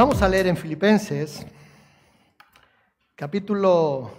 Vamos 0.00 0.22
a 0.22 0.28
leer 0.30 0.46
en 0.46 0.56
Filipenses, 0.56 1.46
capítulo 3.14 4.10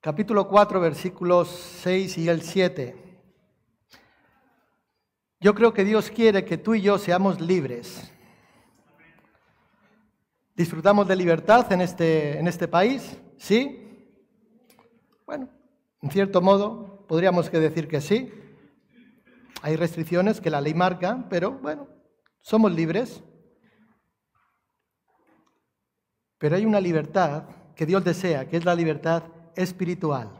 capítulo 0.00 0.46
4, 0.46 0.78
versículos 0.78 1.48
6 1.82 2.18
y 2.18 2.28
el 2.28 2.42
7. 2.42 2.94
Yo 5.40 5.52
creo 5.52 5.74
que 5.74 5.82
Dios 5.82 6.12
quiere 6.12 6.44
que 6.44 6.58
tú 6.58 6.76
y 6.76 6.82
yo 6.82 6.96
seamos 6.96 7.40
libres. 7.40 8.12
¿Disfrutamos 10.54 11.08
de 11.08 11.16
libertad 11.16 11.72
en 11.72 11.80
este, 11.80 12.38
en 12.38 12.46
este 12.46 12.68
país? 12.68 13.16
¿Sí? 13.36 14.14
Bueno, 15.26 15.48
en 16.02 16.10
cierto 16.12 16.40
modo 16.40 17.04
podríamos 17.08 17.50
que 17.50 17.58
decir 17.58 17.88
que 17.88 18.00
sí. 18.00 18.32
Hay 19.62 19.76
restricciones 19.76 20.40
que 20.40 20.50
la 20.50 20.60
ley 20.60 20.74
marca, 20.74 21.26
pero 21.28 21.52
bueno, 21.52 21.88
somos 22.40 22.72
libres. 22.72 23.22
Pero 26.38 26.56
hay 26.56 26.64
una 26.64 26.80
libertad 26.80 27.44
que 27.74 27.86
Dios 27.86 28.04
desea, 28.04 28.48
que 28.48 28.56
es 28.56 28.64
la 28.64 28.74
libertad 28.74 29.24
espiritual. 29.56 30.30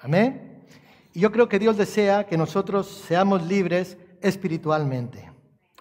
Amén. 0.00 0.66
Y 1.12 1.20
yo 1.20 1.32
creo 1.32 1.48
que 1.48 1.58
Dios 1.58 1.76
desea 1.76 2.26
que 2.26 2.36
nosotros 2.36 2.88
seamos 2.88 3.46
libres 3.46 3.96
espiritualmente. 4.20 5.30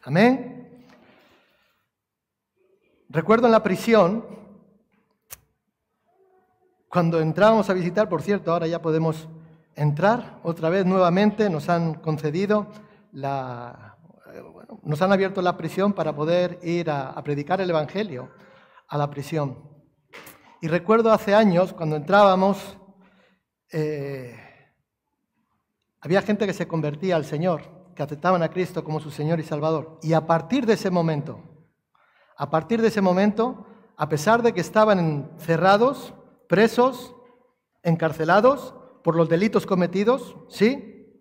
Amén. 0.03 0.85
Recuerdo 3.09 3.45
en 3.45 3.51
la 3.51 3.63
prisión, 3.63 4.25
cuando 6.89 7.19
entrábamos 7.19 7.69
a 7.69 7.73
visitar, 7.73 8.09
por 8.09 8.21
cierto, 8.21 8.51
ahora 8.51 8.67
ya 8.67 8.81
podemos 8.81 9.27
entrar 9.75 10.39
otra 10.43 10.69
vez 10.69 10.85
nuevamente, 10.85 11.49
nos 11.49 11.69
han 11.69 11.95
concedido 11.95 12.67
la, 13.11 13.97
nos 14.83 15.01
han 15.01 15.11
abierto 15.11 15.41
la 15.41 15.57
prisión 15.57 15.93
para 15.93 16.15
poder 16.15 16.59
ir 16.63 16.89
a, 16.89 17.21
predicar 17.23 17.61
el 17.61 17.69
Evangelio 17.69 18.31
a 18.87 18.97
la 18.97 19.09
prisión. 19.09 19.57
Y 20.61 20.67
recuerdo 20.67 21.11
hace 21.11 21.35
años, 21.35 21.73
cuando 21.73 21.95
entrábamos, 21.95 22.77
eh, 23.71 24.35
había 26.01 26.21
gente 26.21 26.45
que 26.45 26.53
se 26.53 26.67
convertía 26.67 27.15
al 27.15 27.25
Señor 27.25 27.83
que 27.95 28.03
aceptaban 28.03 28.41
a 28.41 28.49
Cristo 28.49 28.83
como 28.83 28.99
su 28.99 29.11
Señor 29.11 29.39
y 29.39 29.43
Salvador. 29.43 29.99
Y 30.01 30.13
a 30.13 30.25
partir 30.25 30.65
de 30.65 30.73
ese 30.73 30.89
momento, 30.89 31.41
a 32.37 32.49
partir 32.49 32.81
de 32.81 32.87
ese 32.87 33.01
momento, 33.01 33.67
a 33.97 34.09
pesar 34.09 34.41
de 34.41 34.53
que 34.53 34.61
estaban 34.61 34.99
encerrados, 34.99 36.13
presos, 36.49 37.15
encarcelados 37.83 38.75
por 39.03 39.15
los 39.15 39.29
delitos 39.29 39.65
cometidos, 39.65 40.35
¿sí? 40.49 41.19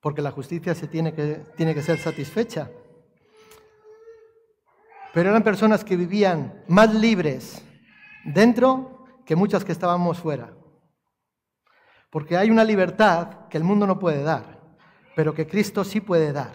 Porque 0.00 0.22
la 0.22 0.30
justicia 0.30 0.74
se 0.74 0.88
tiene 0.88 1.14
que, 1.14 1.42
tiene 1.56 1.74
que 1.74 1.82
ser 1.82 1.98
satisfecha. 1.98 2.70
Pero 5.12 5.30
eran 5.30 5.42
personas 5.42 5.84
que 5.84 5.96
vivían 5.96 6.64
más 6.68 6.94
libres 6.94 7.62
dentro 8.24 9.06
que 9.26 9.36
muchas 9.36 9.64
que 9.64 9.72
estábamos 9.72 10.18
fuera. 10.18 10.56
Porque 12.10 12.36
hay 12.36 12.50
una 12.50 12.64
libertad 12.64 13.48
que 13.48 13.58
el 13.58 13.64
mundo 13.64 13.86
no 13.86 13.98
puede 13.98 14.22
dar 14.22 14.62
pero 15.14 15.34
que 15.34 15.46
Cristo 15.46 15.84
sí 15.84 16.00
puede 16.00 16.32
dar. 16.32 16.52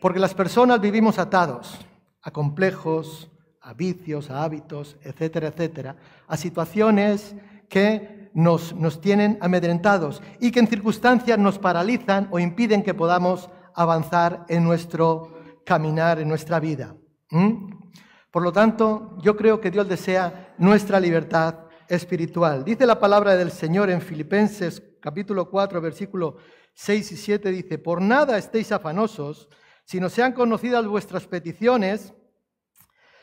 Porque 0.00 0.18
las 0.18 0.34
personas 0.34 0.80
vivimos 0.80 1.18
atados 1.18 1.78
a 2.22 2.30
complejos, 2.30 3.30
a 3.60 3.74
vicios, 3.74 4.30
a 4.30 4.44
hábitos, 4.44 4.96
etcétera, 5.02 5.48
etcétera, 5.48 5.96
a 6.26 6.36
situaciones 6.36 7.34
que 7.68 8.17
nos, 8.34 8.74
nos 8.74 9.00
tienen 9.00 9.38
amedrentados 9.40 10.22
y 10.40 10.50
que 10.50 10.60
en 10.60 10.68
circunstancias 10.68 11.38
nos 11.38 11.58
paralizan 11.58 12.28
o 12.30 12.38
impiden 12.38 12.82
que 12.82 12.94
podamos 12.94 13.50
avanzar 13.74 14.44
en 14.48 14.64
nuestro 14.64 15.38
caminar, 15.64 16.18
en 16.18 16.28
nuestra 16.28 16.60
vida. 16.60 16.96
Por 18.30 18.42
lo 18.42 18.52
tanto, 18.52 19.16
yo 19.22 19.36
creo 19.36 19.60
que 19.60 19.70
Dios 19.70 19.88
desea 19.88 20.54
nuestra 20.58 20.98
libertad 20.98 21.54
espiritual. 21.88 22.64
Dice 22.64 22.86
la 22.86 22.98
palabra 22.98 23.36
del 23.36 23.50
Señor 23.50 23.90
en 23.90 24.00
Filipenses 24.00 24.82
capítulo 25.00 25.48
4, 25.50 25.80
versículo 25.80 26.36
6 26.74 27.12
y 27.12 27.16
7 27.16 27.50
dice, 27.50 27.78
por 27.78 28.00
nada 28.00 28.38
estéis 28.38 28.72
afanosos, 28.72 29.48
sino 29.84 30.08
sean 30.08 30.32
conocidas 30.32 30.86
vuestras 30.86 31.26
peticiones 31.26 32.12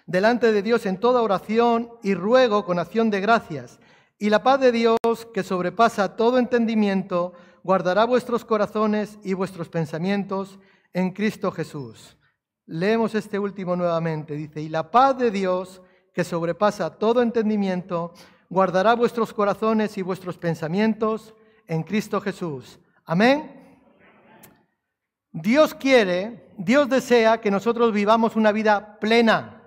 delante 0.05 0.51
de 0.51 0.61
Dios 0.61 0.85
en 0.85 0.99
toda 0.99 1.21
oración 1.21 1.89
y 2.03 2.13
ruego 2.13 2.65
con 2.65 2.79
acción 2.79 3.09
de 3.09 3.21
gracias. 3.21 3.79
Y 4.17 4.29
la 4.29 4.43
paz 4.43 4.61
de 4.61 4.71
Dios, 4.71 4.97
que 5.33 5.43
sobrepasa 5.43 6.15
todo 6.15 6.37
entendimiento, 6.39 7.33
guardará 7.63 8.05
vuestros 8.05 8.45
corazones 8.45 9.19
y 9.23 9.33
vuestros 9.33 9.69
pensamientos 9.69 10.59
en 10.93 11.11
Cristo 11.11 11.51
Jesús. 11.51 12.17
Leemos 12.65 13.13
este 13.15 13.37
último 13.37 13.75
nuevamente. 13.75 14.35
Dice, 14.35 14.61
y 14.61 14.69
la 14.69 14.89
paz 14.89 15.17
de 15.17 15.31
Dios, 15.31 15.81
que 16.13 16.23
sobrepasa 16.23 16.97
todo 16.97 17.21
entendimiento, 17.21 18.13
guardará 18.49 18.95
vuestros 18.95 19.33
corazones 19.33 19.97
y 19.97 20.01
vuestros 20.01 20.37
pensamientos 20.37 21.33
en 21.67 21.83
Cristo 21.83 22.21
Jesús. 22.21 22.79
Amén. 23.03 23.51
Dios 25.31 25.73
quiere, 25.73 26.49
Dios 26.57 26.87
desea 26.87 27.41
que 27.41 27.51
nosotros 27.51 27.91
vivamos 27.91 28.37
una 28.37 28.53
vida 28.53 28.97
plena, 28.99 29.61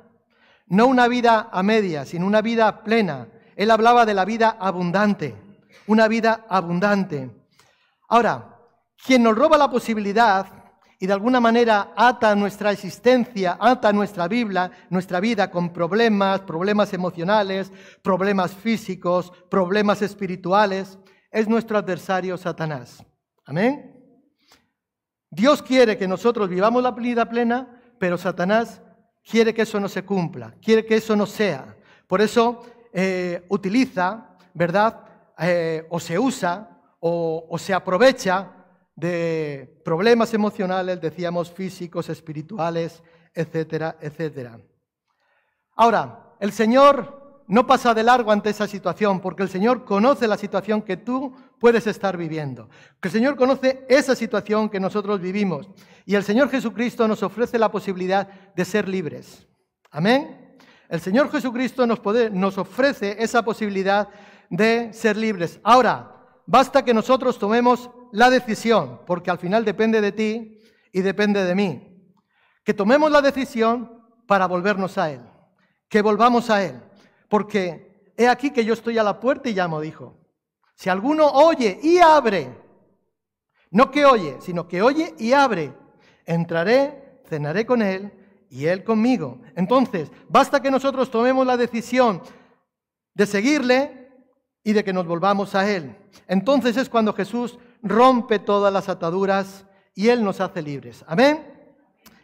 no 0.66 0.86
una 0.86 1.06
vida 1.08 1.50
a 1.52 1.62
media, 1.62 2.06
sino 2.06 2.26
una 2.26 2.40
vida 2.40 2.82
plena. 2.82 3.28
Él 3.58 3.72
hablaba 3.72 4.06
de 4.06 4.14
la 4.14 4.24
vida 4.24 4.56
abundante, 4.60 5.34
una 5.88 6.06
vida 6.06 6.46
abundante. 6.48 7.28
Ahora, 8.08 8.56
quien 9.04 9.24
nos 9.24 9.36
roba 9.36 9.58
la 9.58 9.68
posibilidad 9.68 10.46
y 11.00 11.08
de 11.08 11.12
alguna 11.12 11.40
manera 11.40 11.92
ata 11.96 12.36
nuestra 12.36 12.70
existencia, 12.70 13.58
ata 13.60 13.92
nuestra 13.92 14.28
Biblia, 14.28 14.70
nuestra 14.90 15.18
vida 15.18 15.50
con 15.50 15.72
problemas, 15.72 16.42
problemas 16.42 16.92
emocionales, 16.94 17.72
problemas 18.00 18.54
físicos, 18.54 19.32
problemas 19.50 20.02
espirituales, 20.02 20.96
es 21.28 21.48
nuestro 21.48 21.78
adversario 21.78 22.36
Satanás. 22.36 23.04
Amén. 23.44 23.92
Dios 25.30 25.62
quiere 25.62 25.98
que 25.98 26.06
nosotros 26.06 26.48
vivamos 26.48 26.80
la 26.80 26.92
vida 26.92 27.28
plena, 27.28 27.82
pero 27.98 28.16
Satanás 28.18 28.80
quiere 29.28 29.52
que 29.52 29.62
eso 29.62 29.80
no 29.80 29.88
se 29.88 30.04
cumpla, 30.04 30.54
quiere 30.62 30.86
que 30.86 30.94
eso 30.94 31.16
no 31.16 31.26
sea. 31.26 31.74
Por 32.06 32.22
eso 32.22 32.64
eh, 33.00 33.44
utiliza, 33.48 34.36
¿verdad? 34.54 35.04
Eh, 35.38 35.86
o 35.88 36.00
se 36.00 36.18
usa 36.18 36.80
o, 36.98 37.46
o 37.48 37.56
se 37.56 37.72
aprovecha 37.72 38.50
de 38.96 39.80
problemas 39.84 40.34
emocionales, 40.34 41.00
decíamos 41.00 41.52
físicos, 41.52 42.08
espirituales, 42.08 43.00
etcétera, 43.32 43.96
etcétera. 44.00 44.58
Ahora, 45.76 46.34
el 46.40 46.50
Señor 46.50 47.44
no 47.46 47.68
pasa 47.68 47.94
de 47.94 48.02
largo 48.02 48.32
ante 48.32 48.50
esa 48.50 48.66
situación, 48.66 49.20
porque 49.20 49.44
el 49.44 49.48
Señor 49.48 49.84
conoce 49.84 50.26
la 50.26 50.36
situación 50.36 50.82
que 50.82 50.96
tú 50.96 51.32
puedes 51.60 51.86
estar 51.86 52.16
viviendo. 52.16 52.68
Que 53.00 53.06
el 53.06 53.12
Señor 53.12 53.36
conoce 53.36 53.86
esa 53.88 54.16
situación 54.16 54.68
que 54.68 54.80
nosotros 54.80 55.20
vivimos. 55.20 55.68
Y 56.04 56.16
el 56.16 56.24
Señor 56.24 56.50
Jesucristo 56.50 57.06
nos 57.06 57.22
ofrece 57.22 57.60
la 57.60 57.70
posibilidad 57.70 58.26
de 58.56 58.64
ser 58.64 58.88
libres. 58.88 59.46
Amén. 59.92 60.47
El 60.88 61.00
Señor 61.00 61.30
Jesucristo 61.30 61.86
nos, 61.86 62.58
ofrece 62.58 63.16
esa 63.18 63.42
posibilidad 63.42 64.08
de 64.48 64.92
ser 64.92 65.16
libres. 65.16 65.60
Ahora, 65.62 66.26
basta 66.46 66.84
que 66.84 66.94
nosotros 66.94 67.38
tomemos 67.38 67.90
la 68.12 68.30
decisión, 68.30 69.00
porque 69.06 69.30
al 69.30 69.38
final 69.38 69.64
depende 69.64 70.00
de 70.00 70.12
ti 70.12 70.58
y 70.92 71.02
depende 71.02 71.44
de 71.44 71.54
mí. 71.54 72.12
Que 72.64 72.74
tomemos 72.74 73.10
la 73.10 73.20
decisión 73.20 74.02
para 74.26 74.46
volvernos 74.46 74.96
a 74.98 75.10
Él. 75.10 75.20
Que 75.88 76.02
volvamos 76.02 76.48
a 76.50 76.62
Él 76.64 76.80
porque 77.28 78.12
he 78.16 78.26
aquí 78.26 78.50
que 78.50 78.64
yo 78.64 78.74
estoy 78.74 78.98
a 78.98 79.04
la 79.04 79.20
puerta 79.20 79.48
y 79.48 79.54
llamo, 79.54 79.80
dijo. 79.80 80.16
Si 80.74 80.88
alguno 80.88 81.26
oye 81.26 81.78
y 81.82 81.98
abre, 81.98 82.54
no 83.70 83.90
que 83.90 84.04
oye, 84.04 84.38
sino 84.40 84.66
que 84.66 84.82
oye 84.82 85.14
y 85.18 85.32
abre, 85.32 85.74
entraré, 86.24 87.20
cenaré 87.28 87.66
con 87.66 87.82
él 87.82 88.12
y 88.50 88.66
él 88.66 88.84
conmigo. 88.84 89.40
Entonces, 89.54 90.10
basta 90.28 90.60
que 90.60 90.70
nosotros 90.70 91.10
tomemos 91.10 91.46
la 91.46 91.56
decisión 91.56 92.22
de 93.14 93.26
seguirle 93.26 94.10
y 94.62 94.72
de 94.72 94.84
que 94.84 94.92
nos 94.92 95.06
volvamos 95.06 95.54
a 95.54 95.68
él. 95.68 95.96
Entonces 96.26 96.76
es 96.76 96.88
cuando 96.88 97.12
Jesús 97.12 97.58
rompe 97.82 98.38
todas 98.38 98.72
las 98.72 98.88
ataduras 98.88 99.64
y 99.94 100.08
él 100.08 100.22
nos 100.22 100.40
hace 100.40 100.62
libres. 100.62 101.04
Amén. 101.06 101.46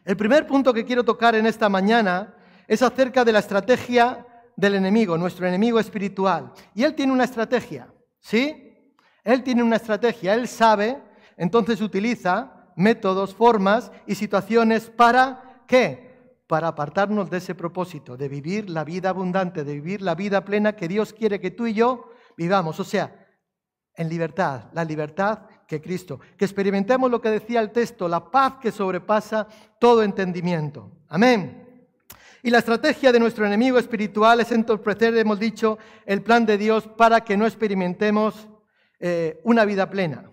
El 0.04 0.16
primer 0.16 0.46
punto 0.46 0.72
que 0.72 0.84
quiero 0.84 1.04
tocar 1.04 1.34
en 1.34 1.46
esta 1.46 1.68
mañana 1.68 2.34
es 2.68 2.82
acerca 2.82 3.24
de 3.24 3.32
la 3.32 3.38
estrategia 3.38 4.26
del 4.56 4.74
enemigo, 4.74 5.16
nuestro 5.16 5.46
enemigo 5.46 5.80
espiritual. 5.80 6.52
Y 6.74 6.84
él 6.84 6.94
tiene 6.94 7.12
una 7.12 7.24
estrategia, 7.24 7.88
¿sí? 8.20 8.92
Él 9.24 9.42
tiene 9.42 9.62
una 9.62 9.76
estrategia, 9.76 10.34
él 10.34 10.46
sabe, 10.46 11.02
entonces 11.36 11.80
utiliza 11.80 12.70
métodos, 12.76 13.34
formas 13.34 13.90
y 14.06 14.14
situaciones 14.14 14.90
para 14.90 15.62
¿qué? 15.66 16.03
Para 16.46 16.68
apartarnos 16.68 17.30
de 17.30 17.38
ese 17.38 17.54
propósito, 17.54 18.16
de 18.16 18.28
vivir 18.28 18.68
la 18.68 18.84
vida 18.84 19.10
abundante, 19.10 19.64
de 19.64 19.74
vivir 19.74 20.02
la 20.02 20.14
vida 20.14 20.44
plena 20.44 20.76
que 20.76 20.88
Dios 20.88 21.12
quiere 21.12 21.40
que 21.40 21.50
tú 21.50 21.66
y 21.66 21.74
yo 21.74 22.10
vivamos. 22.36 22.78
O 22.80 22.84
sea, 22.84 23.24
en 23.96 24.08
libertad, 24.08 24.64
la 24.72 24.84
libertad 24.84 25.40
que 25.66 25.80
Cristo. 25.80 26.20
Que 26.36 26.44
experimentemos 26.44 27.10
lo 27.10 27.20
que 27.20 27.30
decía 27.30 27.60
el 27.60 27.70
texto, 27.70 28.08
la 28.08 28.30
paz 28.30 28.54
que 28.60 28.72
sobrepasa 28.72 29.46
todo 29.78 30.02
entendimiento. 30.02 30.90
Amén. 31.08 31.88
Y 32.42 32.50
la 32.50 32.58
estrategia 32.58 33.10
de 33.10 33.20
nuestro 33.20 33.46
enemigo 33.46 33.78
espiritual 33.78 34.40
es 34.40 34.52
entorpecer, 34.52 35.16
hemos 35.16 35.38
dicho, 35.38 35.78
el 36.04 36.22
plan 36.22 36.44
de 36.44 36.58
Dios 36.58 36.86
para 36.86 37.22
que 37.22 37.38
no 37.38 37.46
experimentemos 37.46 38.48
eh, 39.00 39.40
una 39.44 39.64
vida 39.64 39.88
plena. 39.88 40.30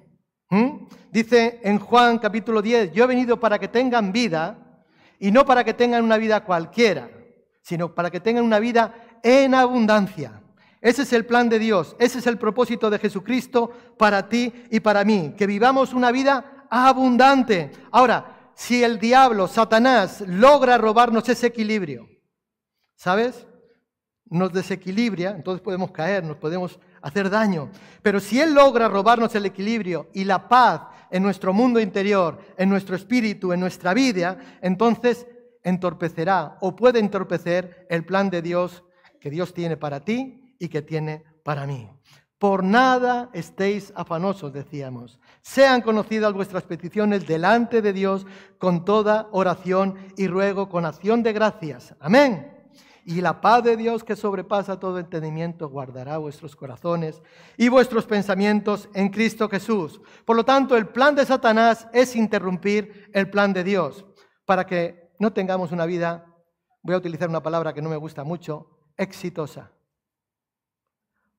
¿Mm? 0.49 0.87
Dice 1.09 1.61
en 1.63 1.79
Juan 1.79 2.19
capítulo 2.19 2.61
10, 2.61 2.91
yo 2.91 3.05
he 3.05 3.07
venido 3.07 3.39
para 3.39 3.57
que 3.57 3.69
tengan 3.69 4.11
vida 4.11 4.70
y 5.21 5.31
no 5.31 5.45
para 5.45 5.63
que 5.63 5.75
tengan 5.75 6.03
una 6.03 6.17
vida 6.17 6.43
cualquiera, 6.43 7.09
sino 7.61 7.93
para 7.93 8.09
que 8.09 8.19
tengan 8.19 8.43
una 8.43 8.57
vida 8.57 9.19
en 9.21 9.53
abundancia. 9.53 10.41
Ese 10.81 11.03
es 11.03 11.13
el 11.13 11.27
plan 11.27 11.47
de 11.47 11.59
Dios, 11.59 11.95
ese 11.99 12.17
es 12.17 12.25
el 12.25 12.39
propósito 12.39 12.89
de 12.89 12.97
Jesucristo 12.97 13.69
para 13.99 14.27
ti 14.27 14.51
y 14.71 14.79
para 14.79 15.05
mí, 15.05 15.35
que 15.37 15.45
vivamos 15.45 15.93
una 15.93 16.11
vida 16.11 16.65
abundante. 16.71 17.71
Ahora, 17.91 18.51
si 18.55 18.83
el 18.83 18.97
diablo, 18.99 19.47
Satanás, 19.47 20.21
logra 20.21 20.79
robarnos 20.79 21.29
ese 21.29 21.47
equilibrio, 21.47 22.09
¿sabes? 22.95 23.45
Nos 24.25 24.51
desequilibra, 24.51 25.29
entonces 25.31 25.61
podemos 25.61 25.91
caer, 25.91 26.23
nos 26.23 26.37
podemos 26.37 26.79
hacer 26.99 27.29
daño. 27.29 27.69
Pero 28.01 28.19
si 28.19 28.41
él 28.41 28.55
logra 28.55 28.87
robarnos 28.87 29.35
el 29.35 29.45
equilibrio 29.45 30.09
y 30.15 30.23
la 30.23 30.49
paz 30.49 30.81
en 31.11 31.23
nuestro 31.23 31.53
mundo 31.53 31.79
interior, 31.79 32.39
en 32.57 32.69
nuestro 32.69 32.95
espíritu, 32.95 33.53
en 33.53 33.59
nuestra 33.59 33.93
vida, 33.93 34.37
entonces 34.61 35.27
entorpecerá 35.63 36.57
o 36.61 36.75
puede 36.75 36.99
entorpecer 36.99 37.85
el 37.89 38.05
plan 38.05 38.29
de 38.29 38.41
Dios 38.41 38.83
que 39.19 39.29
Dios 39.29 39.53
tiene 39.53 39.77
para 39.77 39.99
ti 39.99 40.55
y 40.57 40.69
que 40.69 40.81
tiene 40.81 41.23
para 41.43 41.67
mí. 41.67 41.89
Por 42.39 42.63
nada 42.63 43.29
estéis 43.33 43.93
afanosos, 43.95 44.51
decíamos. 44.51 45.19
Sean 45.41 45.81
conocidas 45.81 46.33
vuestras 46.33 46.63
peticiones 46.63 47.27
delante 47.27 47.83
de 47.83 47.93
Dios 47.93 48.25
con 48.57 48.83
toda 48.83 49.27
oración 49.31 49.95
y 50.17 50.27
ruego, 50.27 50.67
con 50.67 50.85
acción 50.85 51.21
de 51.21 51.33
gracias. 51.33 51.93
Amén. 51.99 52.60
Y 53.03 53.21
la 53.21 53.41
paz 53.41 53.63
de 53.63 53.77
Dios 53.77 54.03
que 54.03 54.15
sobrepasa 54.15 54.79
todo 54.79 54.99
entendimiento 54.99 55.69
guardará 55.69 56.17
vuestros 56.17 56.55
corazones 56.55 57.21
y 57.57 57.67
vuestros 57.67 58.05
pensamientos 58.05 58.89
en 58.93 59.09
Cristo 59.09 59.49
Jesús. 59.49 59.99
Por 60.23 60.35
lo 60.35 60.45
tanto, 60.45 60.77
el 60.77 60.87
plan 60.87 61.15
de 61.15 61.25
Satanás 61.25 61.87
es 61.93 62.15
interrumpir 62.15 63.09
el 63.13 63.29
plan 63.29 63.53
de 63.53 63.63
Dios 63.63 64.05
para 64.45 64.65
que 64.65 65.11
no 65.17 65.33
tengamos 65.33 65.71
una 65.71 65.85
vida, 65.85 66.25
voy 66.83 66.93
a 66.93 66.99
utilizar 66.99 67.27
una 67.27 67.41
palabra 67.41 67.73
que 67.73 67.81
no 67.81 67.89
me 67.89 67.97
gusta 67.97 68.23
mucho, 68.23 68.69
exitosa. 68.97 69.71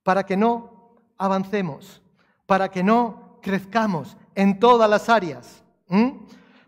Para 0.03 0.25
que 0.25 0.37
no 0.37 0.97
avancemos, 1.17 2.03
para 2.47 2.71
que 2.71 2.83
no 2.83 3.39
crezcamos 3.41 4.17
en 4.35 4.59
todas 4.59 4.91
las 4.91 5.09
áreas. 5.09 5.63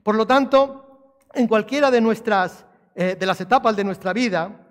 Por 0.05 0.15
lo 0.15 0.27
tanto, 0.27 1.17
en 1.33 1.49
cualquiera 1.49 1.91
de 1.91 2.01
nuestras 2.01 2.65
eh, 2.97 3.17
de 3.19 3.27
las 3.27 3.41
etapas 3.41 3.75
de 3.75 3.83
nuestra 3.83 4.13
vida, 4.13 4.64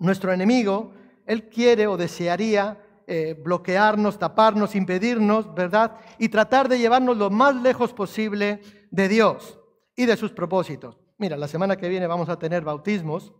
nuestro 0.00 0.32
enemigo, 0.32 0.92
él 1.26 1.48
quiere 1.48 1.86
o 1.86 1.96
desearía 1.96 2.82
eh, 3.06 3.40
bloquearnos, 3.40 4.18
taparnos, 4.18 4.74
impedirnos, 4.74 5.54
¿verdad? 5.54 5.96
Y 6.18 6.28
tratar 6.28 6.68
de 6.68 6.78
llevarnos 6.78 7.16
lo 7.16 7.30
más 7.30 7.54
lejos 7.54 7.92
posible 7.92 8.60
de 8.90 9.08
Dios 9.08 9.58
y 9.94 10.06
de 10.06 10.16
sus 10.16 10.32
propósitos. 10.32 10.98
Mira, 11.18 11.36
la 11.36 11.48
semana 11.48 11.76
que 11.76 11.88
viene 11.88 12.06
vamos 12.06 12.28
a 12.28 12.38
tener 12.38 12.64
bautismos 12.64 13.32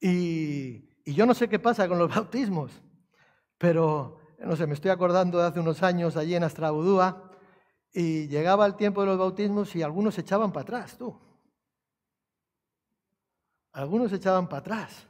y, 0.00 0.90
yo 1.06 1.26
no 1.26 1.34
sé 1.34 1.48
qué 1.48 1.58
pasa 1.58 1.86
con 1.86 1.98
los 1.98 2.08
bautismos, 2.14 2.72
pero 3.56 4.18
no 4.38 4.56
sé, 4.56 4.66
me 4.66 4.74
estoy 4.74 4.90
acordando 4.90 5.38
de 5.38 5.46
hace 5.46 5.60
unos 5.60 5.82
años 5.82 6.16
allí 6.16 6.34
en 6.34 6.44
Astrabudúa 6.44 7.30
y 7.92 8.26
llegaba 8.28 8.66
el 8.66 8.74
tiempo 8.74 9.02
de 9.02 9.08
los 9.08 9.18
bautismos 9.18 9.76
y 9.76 9.82
algunos 9.82 10.14
se 10.14 10.22
echaban 10.22 10.50
para 10.50 10.62
atrás, 10.62 10.98
tú. 10.98 11.18
Algunos 13.72 14.10
se 14.10 14.16
echaban 14.16 14.48
para 14.48 14.60
atrás. 14.60 15.08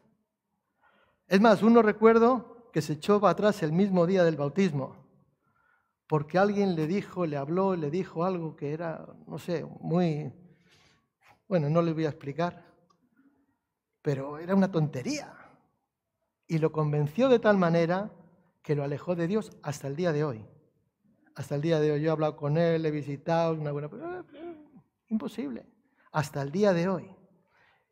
Es 1.35 1.41
más, 1.41 1.65
uno 1.65 1.83
recuerdo 1.83 2.71
que 2.73 2.81
se 2.81 2.93
echó 2.93 3.21
para 3.21 3.33
atrás 3.33 3.61
el 3.65 3.73
mismo 3.73 4.07
día 4.07 4.23
del 4.23 4.37
bautismo, 4.37 4.95
porque 6.07 6.39
alguien 6.39 6.77
le 6.77 6.87
dijo, 6.87 7.27
le 7.27 7.37
habló, 7.37 7.75
le 7.75 7.91
dijo 7.91 8.25
algo 8.25 8.55
que 8.55 8.73
era, 8.73 9.05
no 9.27 9.37
sé, 9.41 9.67
muy, 9.81 10.33
bueno, 11.49 11.69
no 11.69 11.83
le 11.83 11.93
voy 11.93 12.05
a 12.05 12.11
explicar, 12.11 12.65
pero 14.01 14.39
era 14.39 14.55
una 14.55 14.71
tontería. 14.71 15.35
Y 16.47 16.59
lo 16.59 16.71
convenció 16.71 17.29
de 17.29 17.41
tal 17.41 17.59
manera 17.59 18.13
que 18.63 18.77
lo 18.77 18.85
alejó 18.85 19.17
de 19.17 19.27
Dios 19.27 19.51
hasta 19.65 19.89
el 19.89 19.97
día 19.97 20.13
de 20.13 20.23
hoy. 20.23 20.47
Hasta 21.35 21.57
el 21.57 21.63
día 21.63 21.81
de 21.81 21.91
hoy 21.91 22.01
yo 22.01 22.11
he 22.11 22.13
hablado 22.13 22.37
con 22.37 22.57
él, 22.59 22.87
he 22.87 22.93
visitado, 22.93 23.55
una 23.55 23.73
buena... 23.73 23.91
Imposible. 25.09 25.67
Hasta 26.13 26.43
el 26.43 26.53
día 26.53 26.73
de 26.73 26.89
hoy. 26.89 27.11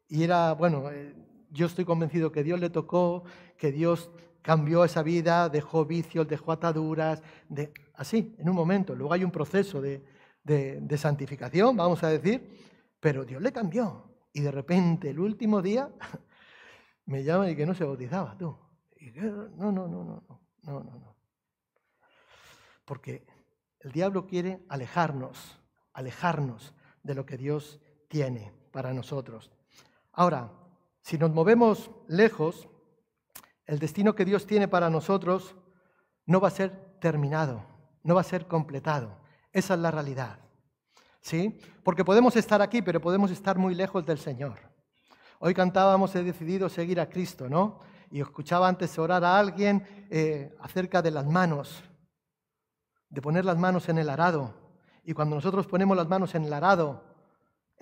Y 0.07 0.23
era, 0.23 0.53
bueno, 0.53 0.93
eh, 0.93 1.32
yo 1.53 1.67
estoy 1.67 1.85
convencido 1.85 2.33
que 2.33 2.43
Dios 2.43 2.59
le 2.59 2.71
tocó, 2.71 3.25
que 3.57 3.71
Dios 3.71 4.11
cambió 4.41 4.85
esa 4.85 5.03
vida, 5.03 5.49
dejó 5.49 5.85
vicios, 5.85 6.27
dejó 6.27 6.53
ataduras, 6.53 7.23
de, 7.49 7.73
así, 7.95 8.35
en 8.39 8.49
un 8.49 8.57
momento. 8.57 8.95
Luego 8.95 9.13
hay 9.13 9.23
un 9.23 9.31
proceso 9.31 9.81
de, 9.81 10.03
de 10.43 10.99
santificación, 10.99 11.77
vamos 11.77 12.03
a 12.03 12.09
decir, 12.09 12.59
pero 12.99 13.25
Dios 13.25 13.43
le 13.43 13.53
cambió. 13.53 14.11
Y 14.33 14.41
de 14.41 14.51
repente, 14.51 15.11
el 15.11 15.21
último 15.21 15.61
día, 15.61 15.91
me 17.07 17.23
llaman 17.23 17.51
y 17.51 17.57
que 17.57 17.67
no 17.67 17.75
se 17.75 17.85
bautizaba, 17.85 18.37
tú. 18.37 18.57
Y, 18.97 19.11
no, 19.11 19.71
no, 19.71 19.89
no, 19.89 20.05
no. 20.05 20.43
No, 20.63 20.83
no, 20.83 20.93
no. 20.99 21.17
Porque 22.85 23.27
el 23.81 23.93
diablo 23.93 24.27
quiere 24.27 24.65
alejarnos, 24.69 25.59
alejarnos 25.93 26.73
de 27.03 27.15
lo 27.15 27.27
que 27.27 27.37
Dios 27.37 27.81
tiene 28.09 28.53
para 28.71 28.93
nosotros. 28.93 29.51
Ahora, 30.13 30.53
si 31.03 31.19
nos 31.19 31.31
movemos 31.31 31.91
lejos, 32.09 32.69
el 33.67 33.79
destino 33.79 34.15
que 34.15 34.25
Dios 34.25 34.47
tiene 34.47 34.69
para 34.69 34.91
nosotros 34.91 35.55
no 36.27 36.41
va 36.41 36.49
a 36.49 36.53
ser 36.53 36.97
terminado, 37.01 37.65
no 38.03 38.15
va 38.15 38.23
a 38.23 38.25
ser 38.25 38.47
completado. 38.47 39.21
Esa 39.53 39.75
es 39.75 39.81
la 39.81 39.91
realidad. 39.91 40.39
¿Sí? 41.21 41.61
Porque 41.85 42.05
podemos 42.05 42.35
estar 42.37 42.63
aquí, 42.63 42.83
pero 42.83 43.01
podemos 43.01 43.31
estar 43.31 43.59
muy 43.59 43.75
lejos 43.75 44.05
del 44.05 44.19
Señor. 44.19 44.59
Hoy 45.39 45.55
cantábamos, 45.55 46.15
he 46.17 46.23
decidido 46.23 46.69
seguir 46.69 47.01
a 47.01 47.09
Cristo, 47.09 47.49
¿no? 47.49 47.81
y 48.13 48.21
escuchaba 48.21 48.69
antes 48.69 48.99
orar 48.99 49.25
a 49.25 49.39
alguien 49.39 50.07
eh, 50.11 50.55
acerca 50.61 51.01
de 51.01 51.11
las 51.11 51.27
manos, 51.27 51.83
de 53.09 53.23
poner 53.23 53.47
las 53.47 53.57
manos 53.57 53.89
en 53.89 53.97
el 53.97 54.11
arado. 54.11 54.55
Y 55.03 55.15
cuando 55.15 55.35
nosotros 55.35 55.67
ponemos 55.67 55.97
las 55.97 56.07
manos 56.07 56.35
en 56.35 56.45
el 56.45 56.53
arado, 56.53 57.03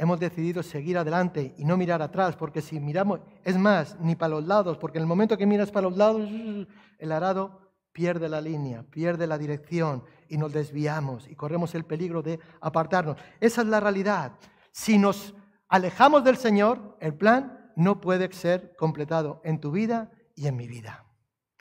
hemos 0.00 0.18
decidido 0.18 0.62
seguir 0.62 0.96
adelante 0.96 1.54
y 1.58 1.64
no 1.66 1.76
mirar 1.76 2.00
atrás, 2.00 2.34
porque 2.34 2.62
si 2.62 2.80
miramos, 2.80 3.20
es 3.44 3.58
más, 3.58 4.00
ni 4.00 4.16
para 4.16 4.30
los 4.30 4.46
lados, 4.46 4.78
porque 4.78 4.96
en 4.96 5.02
el 5.02 5.06
momento 5.06 5.36
que 5.36 5.44
miras 5.44 5.70
para 5.70 5.90
los 5.90 5.98
lados, 5.98 6.26
el 6.98 7.12
arado 7.12 7.74
pierde 7.92 8.26
la 8.26 8.40
línea, 8.40 8.82
pierde 8.82 9.26
la 9.26 9.36
dirección 9.36 10.02
y 10.26 10.38
nos 10.38 10.54
desviamos 10.54 11.28
y 11.28 11.34
corremos 11.34 11.74
el 11.74 11.84
peligro 11.84 12.22
de 12.22 12.40
apartarnos. 12.62 13.18
Esa 13.40 13.60
es 13.60 13.66
la 13.66 13.78
realidad. 13.78 14.32
Si 14.72 14.96
nos 14.96 15.34
alejamos 15.68 16.24
del 16.24 16.38
Señor, 16.38 16.96
el 16.98 17.12
plan 17.12 17.70
no 17.76 18.00
puede 18.00 18.32
ser 18.32 18.74
completado 18.78 19.42
en 19.44 19.60
tu 19.60 19.70
vida 19.70 20.10
y 20.34 20.46
en 20.46 20.56
mi 20.56 20.66
vida. 20.66 21.04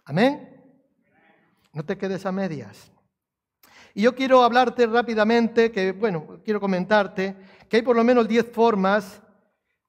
Amén. 0.05 0.63
No 1.73 1.83
te 1.83 1.97
quedes 1.97 2.25
a 2.25 2.31
medias. 2.31 2.89
Y 3.93 4.03
yo 4.03 4.15
quiero 4.15 4.43
hablarte 4.43 4.85
rápidamente, 4.85 5.71
que 5.71 5.91
bueno, 5.91 6.39
quiero 6.43 6.59
comentarte 6.59 7.35
que 7.67 7.77
hay 7.77 7.81
por 7.83 7.95
lo 7.95 8.03
menos 8.03 8.27
10 8.27 8.51
formas, 8.51 9.21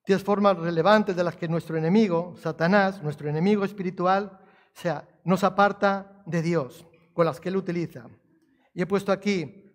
10 0.06 0.22
formas 0.22 0.56
relevantes 0.58 1.16
de 1.16 1.24
las 1.24 1.36
que 1.36 1.48
nuestro 1.48 1.76
enemigo, 1.76 2.34
Satanás, 2.40 3.02
nuestro 3.02 3.28
enemigo 3.28 3.64
espiritual, 3.64 4.38
o 4.76 4.80
sea, 4.80 5.06
nos 5.24 5.44
aparta 5.44 6.22
de 6.26 6.42
Dios, 6.42 6.86
con 7.12 7.26
las 7.26 7.40
que 7.40 7.48
él 7.48 7.56
utiliza. 7.56 8.06
Y 8.72 8.82
he 8.82 8.86
puesto 8.86 9.12
aquí, 9.12 9.72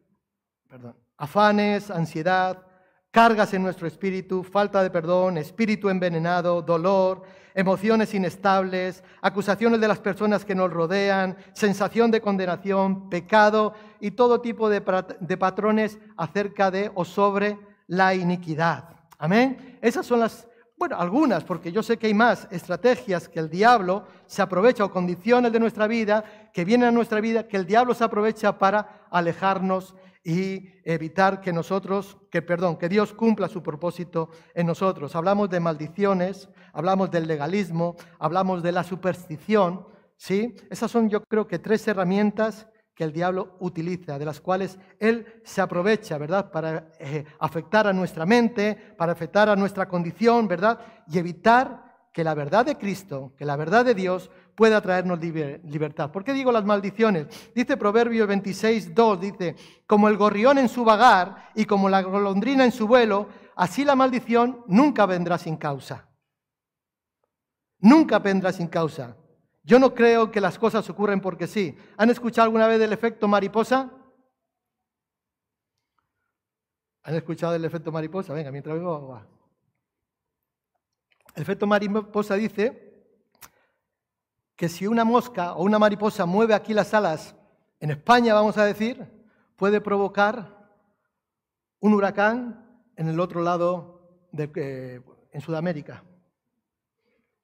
perdón, 0.67 0.95
afanes, 1.17 1.91
ansiedad, 1.91 2.65
cargas 3.11 3.53
en 3.53 3.63
nuestro 3.63 3.87
espíritu, 3.87 4.43
falta 4.43 4.83
de 4.83 4.89
perdón, 4.89 5.37
espíritu 5.37 5.89
envenenado, 5.89 6.61
dolor, 6.61 7.23
emociones 7.55 8.13
inestables, 8.13 9.03
acusaciones 9.21 9.79
de 9.79 9.87
las 9.87 9.99
personas 9.99 10.43
que 10.43 10.53
nos 10.53 10.71
rodean, 10.71 11.37
sensación 11.53 12.11
de 12.11 12.21
condenación, 12.21 13.09
pecado 13.09 13.73
y 14.01 14.11
todo 14.11 14.41
tipo 14.41 14.69
de, 14.69 14.81
patrones 14.81 15.97
acerca 16.17 16.69
de 16.69 16.91
o 16.93 17.05
sobre 17.05 17.57
la 17.87 18.13
iniquidad. 18.13 18.89
Amén. 19.17 19.79
Esas 19.81 20.05
son 20.05 20.19
las, 20.19 20.47
bueno, 20.77 20.97
algunas, 20.99 21.45
porque 21.45 21.71
yo 21.71 21.81
sé 21.81 21.97
que 21.97 22.07
hay 22.07 22.13
más 22.13 22.47
estrategias 22.51 23.29
que 23.29 23.39
el 23.39 23.49
diablo 23.49 24.03
se 24.25 24.41
aprovecha 24.41 24.83
o 24.83 24.91
condiciones 24.91 25.53
de 25.53 25.59
nuestra 25.59 25.87
vida 25.87 26.25
que 26.53 26.65
vienen 26.65 26.89
a 26.89 26.91
nuestra 26.91 27.21
vida 27.21 27.47
que 27.47 27.55
el 27.55 27.65
diablo 27.65 27.93
se 27.93 28.03
aprovecha 28.03 28.57
para 28.57 29.07
alejarnos 29.09 29.95
y 30.25 30.71
evitar 30.83 31.39
que 31.39 31.53
nosotros, 31.53 32.17
que 32.31 32.41
perdón, 32.41 32.77
que 32.77 32.89
Dios 32.89 33.13
cumpla 33.13 33.47
su 33.47 33.61
propósito 33.61 34.31
en 34.55 34.65
nosotros. 34.65 35.15
Hablamos 35.15 35.51
de 35.51 35.59
maldiciones, 35.59 36.49
hablamos 36.73 37.11
del 37.11 37.27
legalismo, 37.27 37.95
hablamos 38.17 38.63
de 38.63 38.71
la 38.71 38.83
superstición, 38.83 39.85
¿sí? 40.17 40.55
Esas 40.71 40.89
son 40.89 41.09
yo 41.09 41.23
creo 41.23 41.47
que 41.47 41.59
tres 41.59 41.87
herramientas 41.87 42.67
que 42.95 43.03
el 43.03 43.13
diablo 43.13 43.55
utiliza, 43.59 44.17
de 44.17 44.25
las 44.25 44.41
cuales 44.41 44.79
él 44.99 45.41
se 45.43 45.61
aprovecha, 45.61 46.17
¿verdad? 46.17 46.49
Para 46.49 46.91
eh, 46.97 47.23
afectar 47.39 47.85
a 47.85 47.93
nuestra 47.93 48.25
mente, 48.25 48.75
para 48.97 49.11
afectar 49.11 49.47
a 49.47 49.55
nuestra 49.55 49.87
condición, 49.87 50.47
¿verdad? 50.47 50.79
Y 51.07 51.19
evitar 51.19 51.85
que 52.11 52.23
la 52.23 52.33
verdad 52.33 52.65
de 52.65 52.77
Cristo, 52.77 53.33
que 53.37 53.45
la 53.45 53.57
verdad 53.57 53.85
de 53.85 53.93
Dios 53.93 54.31
pueda 54.55 54.81
traernos 54.81 55.19
libertad. 55.19 56.11
¿Por 56.11 56.23
qué 56.23 56.33
digo 56.33 56.51
las 56.51 56.65
maldiciones? 56.65 57.27
Dice 57.53 57.77
Proverbio 57.77 58.25
26, 58.25 58.95
2, 58.95 59.19
dice, 59.19 59.55
como 59.85 60.07
el 60.07 60.17
gorrión 60.17 60.57
en 60.57 60.69
su 60.69 60.83
vagar 60.85 61.49
y 61.53 61.65
como 61.65 61.89
la 61.89 62.01
golondrina 62.01 62.63
en 62.63 62.71
su 62.71 62.87
vuelo, 62.87 63.27
así 63.55 63.83
la 63.83 63.95
maldición 63.95 64.63
nunca 64.67 65.05
vendrá 65.05 65.37
sin 65.37 65.57
causa. 65.57 66.07
Nunca 67.79 68.19
vendrá 68.19 68.51
sin 68.51 68.67
causa. 68.67 69.17
Yo 69.63 69.77
no 69.77 69.93
creo 69.93 70.31
que 70.31 70.41
las 70.41 70.57
cosas 70.57 70.89
ocurren 70.89 71.19
porque 71.19 71.47
sí. 71.47 71.77
¿Han 71.97 72.09
escuchado 72.09 72.45
alguna 72.45 72.67
vez 72.67 72.79
del 72.79 72.93
efecto 72.93 73.27
mariposa? 73.27 73.91
¿Han 77.03 77.15
escuchado 77.15 77.53
del 77.53 77.65
efecto 77.65 77.91
mariposa? 77.91 78.33
Venga, 78.33 78.51
mientras 78.51 78.75
vengo, 78.75 79.21
El 81.35 81.41
efecto 81.41 81.67
mariposa 81.67 82.35
dice 82.35 82.94
que 84.55 84.69
si 84.69 84.87
una 84.87 85.03
mosca 85.03 85.53
o 85.53 85.63
una 85.63 85.79
mariposa 85.79 86.25
mueve 86.25 86.53
aquí 86.53 86.73
las 86.73 86.93
alas, 86.93 87.35
en 87.79 87.91
España 87.91 88.33
vamos 88.33 88.57
a 88.57 88.65
decir, 88.65 89.05
puede 89.55 89.81
provocar 89.81 90.69
un 91.79 91.93
huracán 91.93 92.81
en 92.95 93.09
el 93.09 93.19
otro 93.19 93.41
lado, 93.41 94.27
de, 94.31 94.49
eh, 94.55 95.01
en 95.31 95.41
Sudamérica. 95.41 96.03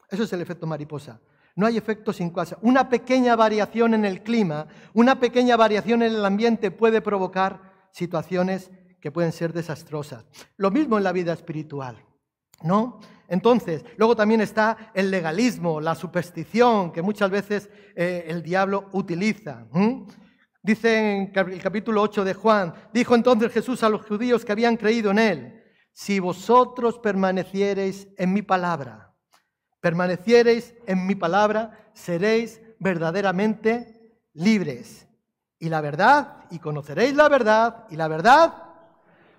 Eso 0.10 0.24
es 0.24 0.34
el 0.34 0.42
efecto 0.42 0.68
mariposa. 0.68 1.20
No 1.56 1.66
hay 1.66 1.78
efecto 1.78 2.14
sin 2.14 2.30
causa. 2.30 2.58
Una 2.62 2.90
pequeña 2.90 3.36
variación 3.36 3.94
en 3.94 4.06
el 4.06 4.24
clima, 4.24 4.68
una 4.94 5.20
pequeña 5.20 5.58
variación 5.58 6.02
en 6.02 6.14
el 6.14 6.26
ambiente 6.26 6.72
puede 6.72 7.02
provocar 7.02 7.62
situaciones 7.92 8.72
que 9.02 9.12
pueden 9.12 9.32
ser 9.32 9.52
desastrosas. 9.52 10.26
Lo 10.58 10.72
mismo 10.72 10.98
en 10.98 11.04
la 11.04 11.12
vida 11.12 11.34
espiritual, 11.34 11.98
¿no? 12.64 13.00
Entonces, 13.28 13.86
luego 13.96 14.16
también 14.16 14.42
está 14.42 14.92
el 14.94 15.10
legalismo, 15.10 15.80
la 15.80 15.96
superstición 15.96 16.92
que 16.92 17.02
muchas 17.02 17.32
veces 17.32 17.70
eh, 17.96 18.26
el 18.28 18.44
diablo 18.44 18.90
utiliza. 18.92 19.66
Dice 20.62 20.98
en 20.98 21.32
el 21.34 21.62
capítulo 21.62 22.02
8 22.02 22.26
de 22.26 22.34
Juan, 22.34 22.74
dijo 22.94 23.16
entonces 23.16 23.52
Jesús 23.54 23.84
a 23.84 23.90
los 23.90 24.06
judíos 24.06 24.44
que 24.44 24.52
habían 24.52 24.76
creído 24.76 25.12
en 25.12 25.20
él, 25.20 25.64
si 25.94 26.20
vosotros 26.20 27.00
permaneciereis 27.00 28.10
en 28.18 28.34
mi 28.34 28.42
palabra, 28.42 29.16
permaneciereis 29.80 30.76
en 30.86 31.08
mi 31.08 31.16
palabra, 31.16 31.90
seréis 31.94 32.62
verdaderamente 32.80 34.20
libres. 34.34 35.08
Y 35.58 35.70
la 35.70 35.80
verdad, 35.80 36.46
y 36.50 36.60
conoceréis 36.60 37.16
la 37.16 37.30
verdad, 37.30 37.86
y 37.90 37.96
la 37.96 38.08
verdad 38.08 38.54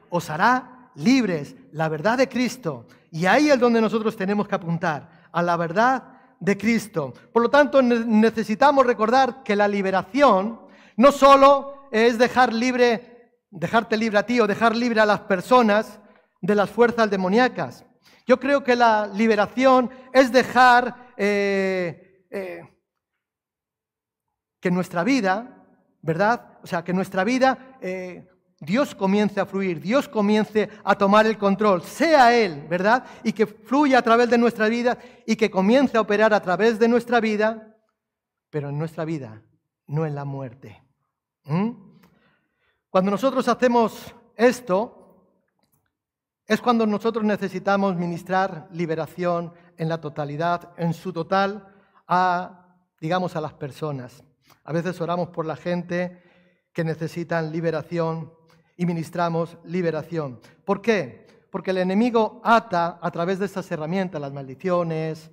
os 0.08 0.30
hará 0.30 0.90
libres, 0.94 1.56
la 1.72 1.88
verdad 1.88 2.18
de 2.18 2.28
Cristo. 2.28 2.86
Y 3.10 3.26
ahí 3.26 3.50
es 3.50 3.58
donde 3.58 3.80
nosotros 3.80 4.16
tenemos 4.16 4.48
que 4.48 4.54
apuntar, 4.54 5.28
a 5.32 5.42
la 5.42 5.56
verdad 5.56 6.04
de 6.38 6.56
Cristo. 6.56 7.12
Por 7.32 7.42
lo 7.42 7.50
tanto, 7.50 7.82
necesitamos 7.82 8.86
recordar 8.86 9.42
que 9.42 9.56
la 9.56 9.68
liberación 9.68 10.60
no 10.96 11.12
solo 11.12 11.88
es 11.90 12.18
dejar 12.18 12.52
libre, 12.52 13.38
dejarte 13.50 13.96
libre 13.96 14.18
a 14.18 14.26
ti 14.26 14.40
o 14.40 14.46
dejar 14.46 14.76
libre 14.76 15.00
a 15.00 15.06
las 15.06 15.20
personas 15.20 16.00
de 16.40 16.54
las 16.54 16.70
fuerzas 16.70 17.10
demoníacas. 17.10 17.84
Yo 18.26 18.38
creo 18.38 18.62
que 18.62 18.76
la 18.76 19.06
liberación 19.06 19.90
es 20.12 20.32
dejar 20.32 21.12
eh, 21.16 22.26
eh, 22.30 22.62
que 24.60 24.70
nuestra 24.70 25.04
vida, 25.04 25.64
¿verdad? 26.02 26.58
O 26.62 26.66
sea, 26.66 26.84
que 26.84 26.92
nuestra 26.92 27.24
vida 27.24 27.78
eh, 27.80 28.28
Dios 28.64 28.94
comience 28.94 29.40
a 29.40 29.46
fluir, 29.46 29.80
Dios 29.80 30.08
comience 30.08 30.70
a 30.84 30.94
tomar 30.94 31.26
el 31.26 31.36
control, 31.36 31.82
sea 31.82 32.32
Él, 32.32 32.64
¿verdad? 32.68 33.04
Y 33.24 33.32
que 33.32 33.44
fluya 33.44 33.98
a 33.98 34.02
través 34.02 34.30
de 34.30 34.38
nuestra 34.38 34.68
vida 34.68 34.96
y 35.26 35.34
que 35.34 35.50
comience 35.50 35.96
a 35.96 36.00
operar 36.00 36.32
a 36.32 36.40
través 36.40 36.78
de 36.78 36.86
nuestra 36.86 37.18
vida, 37.18 37.76
pero 38.50 38.68
en 38.68 38.78
nuestra 38.78 39.04
vida, 39.04 39.42
no 39.88 40.06
en 40.06 40.14
la 40.14 40.24
muerte. 40.24 40.80
¿Mm? 41.42 41.70
Cuando 42.88 43.10
nosotros 43.10 43.48
hacemos 43.48 44.14
esto, 44.36 45.26
es 46.46 46.60
cuando 46.60 46.86
nosotros 46.86 47.24
necesitamos 47.24 47.96
ministrar 47.96 48.68
liberación 48.70 49.52
en 49.76 49.88
la 49.88 50.00
totalidad, 50.00 50.70
en 50.76 50.94
su 50.94 51.12
total, 51.12 51.66
a, 52.06 52.76
digamos, 53.00 53.34
a 53.34 53.40
las 53.40 53.54
personas. 53.54 54.22
A 54.62 54.72
veces 54.72 55.00
oramos 55.00 55.30
por 55.30 55.46
la 55.46 55.56
gente 55.56 56.22
que 56.72 56.84
necesitan 56.84 57.50
liberación 57.50 58.32
y 58.82 58.86
ministramos 58.86 59.56
liberación. 59.64 60.40
¿Por 60.64 60.82
qué? 60.82 61.24
Porque 61.50 61.70
el 61.70 61.78
enemigo 61.78 62.40
ata 62.42 62.98
a 63.00 63.10
través 63.12 63.38
de 63.38 63.46
estas 63.46 63.70
herramientas, 63.70 64.20
las 64.20 64.32
maldiciones, 64.32 65.30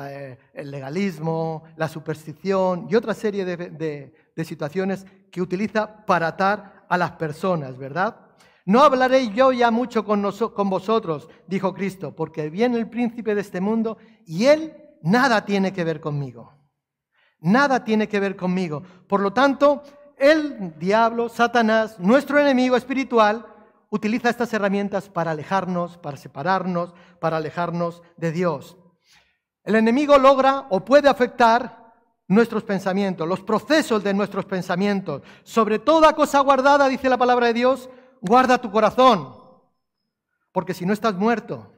eh, 0.00 0.38
el 0.52 0.68
legalismo, 0.68 1.62
la 1.76 1.86
superstición 1.86 2.88
y 2.90 2.96
otra 2.96 3.14
serie 3.14 3.44
de, 3.44 4.44
situaciones 4.44 5.06
que 5.30 5.40
utiliza 5.40 6.04
para 6.04 6.26
atar 6.26 6.84
a 6.88 6.98
las 6.98 7.12
personas, 7.12 7.78
¿verdad? 7.78 8.16
No 8.64 8.82
hablaré 8.82 9.28
yo 9.28 9.52
ya 9.52 9.70
mucho 9.70 10.04
con 10.04 10.70
vosotros, 10.70 11.28
dijo 11.46 11.72
Cristo, 11.72 12.16
porque 12.16 12.50
viene 12.50 12.78
el 12.78 12.90
príncipe 12.90 13.36
de 13.36 13.42
este 13.42 13.60
mundo 13.60 13.96
y 14.26 14.46
él 14.46 14.74
nada 15.02 15.44
tiene 15.44 15.72
que 15.72 15.84
ver 15.84 16.00
conmigo. 16.00 16.52
Nada 17.38 17.84
tiene 17.84 18.08
que 18.08 18.18
ver 18.18 18.34
conmigo. 18.34 18.82
Por 19.06 19.20
lo 19.20 19.32
tanto, 19.32 19.84
el 20.18 20.78
diablo, 20.78 21.28
Satanás, 21.28 21.98
nuestro 21.98 22.38
enemigo 22.38 22.76
espiritual, 22.76 23.46
utiliza 23.90 24.30
estas 24.30 24.52
herramientas 24.52 25.08
para 25.08 25.30
alejarnos, 25.30 25.98
para 25.98 26.16
separarnos, 26.16 26.94
para 27.20 27.36
alejarnos 27.36 28.02
de 28.16 28.32
Dios. 28.32 28.76
El 29.64 29.76
enemigo 29.76 30.18
logra 30.18 30.66
o 30.70 30.84
puede 30.84 31.08
afectar 31.08 31.92
nuestros 32.26 32.64
pensamientos, 32.64 33.28
los 33.28 33.40
procesos 33.40 34.02
de 34.02 34.14
nuestros 34.14 34.44
pensamientos. 34.44 35.22
Sobre 35.42 35.78
toda 35.78 36.14
cosa 36.14 36.40
guardada, 36.40 36.88
dice 36.88 37.08
la 37.08 37.18
palabra 37.18 37.46
de 37.46 37.54
Dios, 37.54 37.88
guarda 38.20 38.58
tu 38.58 38.70
corazón, 38.70 39.34
porque 40.52 40.74
si 40.74 40.86
no 40.86 40.92
estás 40.92 41.14
muerto. 41.14 41.70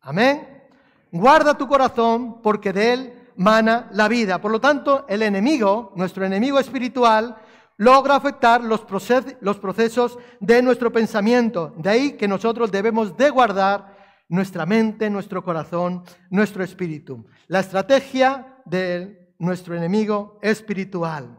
Amén. 0.00 0.64
Guarda 1.10 1.56
tu 1.56 1.66
corazón 1.66 2.40
porque 2.42 2.72
de 2.72 2.92
él 2.92 3.28
mana 3.36 3.88
la 3.92 4.08
vida. 4.08 4.40
Por 4.40 4.50
lo 4.50 4.60
tanto, 4.60 5.06
el 5.08 5.22
enemigo, 5.22 5.92
nuestro 5.96 6.24
enemigo 6.24 6.58
espiritual, 6.58 7.36
logra 7.78 8.16
afectar 8.16 8.62
los, 8.62 8.80
procesos 8.82 10.18
de 10.40 10.62
nuestro 10.62 10.92
pensamiento. 10.92 11.72
De 11.78 11.88
ahí 11.88 12.12
que 12.12 12.28
nosotros 12.28 12.70
debemos 12.70 13.16
de 13.16 13.30
guardar 13.30 13.96
nuestra 14.28 14.66
mente, 14.66 15.08
nuestro 15.08 15.42
corazón, 15.42 16.02
nuestro 16.28 16.62
espíritu. 16.62 17.24
La 17.46 17.60
estrategia 17.60 18.60
de 18.66 19.32
nuestro 19.38 19.74
enemigo 19.74 20.38
espiritual. 20.42 21.38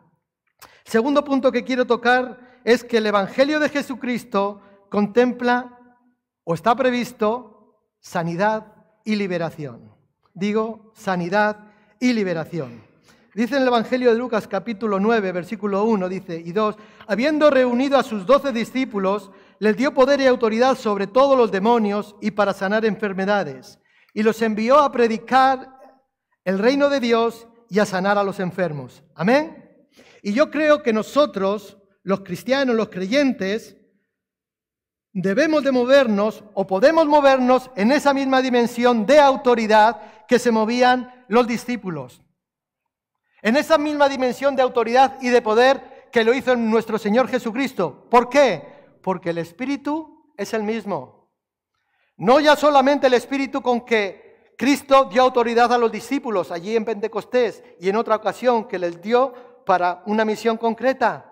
Segundo 0.86 1.24
punto 1.24 1.52
que 1.52 1.64
quiero 1.64 1.86
tocar 1.86 2.40
es 2.64 2.84
que 2.84 2.98
el 2.98 3.06
Evangelio 3.06 3.60
de 3.60 3.70
Jesucristo 3.70 4.62
contempla 4.90 5.78
o 6.46 6.54
está 6.54 6.74
previsto 6.76 7.84
sanidad 8.00 8.74
y 9.04 9.16
liberación. 9.16 9.94
Digo, 10.34 10.94
sanidad 10.96 11.68
y 12.00 12.14
liberación. 12.14 12.89
Dice 13.40 13.56
en 13.56 13.62
el 13.62 13.70
Evangelio 13.70 14.12
de 14.12 14.18
Lucas 14.18 14.50
capítulo 14.50 15.00
9, 15.00 15.32
versículo 15.32 15.86
1, 15.86 16.10
dice, 16.10 16.44
y 16.46 16.52
2, 16.52 16.76
habiendo 17.08 17.50
reunido 17.50 17.98
a 17.98 18.04
sus 18.04 18.26
doce 18.26 18.52
discípulos, 18.52 19.32
les 19.60 19.78
dio 19.78 19.94
poder 19.94 20.20
y 20.20 20.26
autoridad 20.26 20.76
sobre 20.76 21.08
todos 21.08 21.38
los 21.38 21.50
demonios 21.50 22.18
y 22.20 22.32
para 22.32 22.52
sanar 22.52 22.84
enfermedades, 22.84 23.80
y 24.14 24.24
los 24.24 24.42
envió 24.42 24.80
a 24.80 24.92
predicar 24.92 25.70
el 26.44 26.60
reino 26.60 26.90
de 26.90 27.00
Dios 27.00 27.48
y 27.70 27.80
a 27.80 27.86
sanar 27.86 28.18
a 28.18 28.26
los 28.26 28.42
enfermos. 28.42 29.04
Amén. 29.16 29.88
Y 30.22 30.34
yo 30.34 30.52
creo 30.52 30.84
que 30.84 30.92
nosotros 30.92 31.78
los 32.04 32.20
cristianos, 32.20 32.76
los 32.76 32.90
creyentes, 32.90 33.78
debemos 35.14 35.64
de 35.64 35.72
movernos 35.72 36.44
o 36.56 36.68
podemos 36.68 37.08
movernos 37.08 37.72
en 37.78 37.94
esa 37.94 38.14
misma 38.14 38.42
dimensión 38.42 39.06
de 39.06 39.18
autoridad 39.18 40.26
que 40.28 40.40
se 40.40 40.52
movían 40.52 41.24
los 41.30 41.48
discípulos. 41.48 42.22
En 43.42 43.56
esa 43.56 43.78
misma 43.78 44.10
dimensión 44.10 44.56
de 44.56 44.62
autoridad 44.62 45.18
y 45.22 45.30
de 45.30 45.42
poder 45.42 46.10
que 46.12 46.24
lo 46.24 46.34
hizo 46.34 46.56
nuestro 46.56 46.98
Señor 46.98 47.28
Jesucristo. 47.28 48.08
¿Por 48.10 48.30
qué? 48.30 48.98
Porque 49.02 49.30
el 49.30 49.38
Espíritu 49.38 50.32
es 50.38 50.54
el 50.54 50.64
mismo. 50.64 51.30
No 52.18 52.40
ya 52.40 52.56
solamente 52.56 53.08
el 53.08 53.14
Espíritu 53.14 53.62
con 53.62 53.86
que 53.86 54.54
Cristo 54.58 55.06
dio 55.06 55.22
autoridad 55.22 55.72
a 55.72 55.78
los 55.78 55.92
discípulos 55.92 56.52
allí 56.52 56.76
en 56.76 56.84
Pentecostés 56.84 57.64
y 57.80 57.88
en 57.88 57.96
otra 57.96 58.18
ocasión 58.18 58.68
que 58.68 58.78
les 58.78 59.02
dio 59.02 59.34
para 59.66 60.04
una 60.06 60.26
misión 60.26 60.58
concreta. 60.58 61.26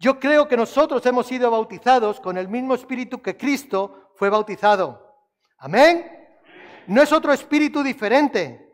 Yo 0.00 0.18
creo 0.18 0.48
que 0.48 0.56
nosotros 0.56 1.04
hemos 1.06 1.26
sido 1.26 1.50
bautizados 1.50 2.18
con 2.18 2.38
el 2.38 2.48
mismo 2.48 2.74
espíritu 2.74 3.20
que 3.20 3.36
Cristo 3.36 4.10
fue 4.16 4.30
bautizado. 4.30 5.14
Amén. 5.58 6.10
No 6.86 7.02
es 7.02 7.12
otro 7.12 7.32
espíritu 7.32 7.82
diferente. 7.82 8.69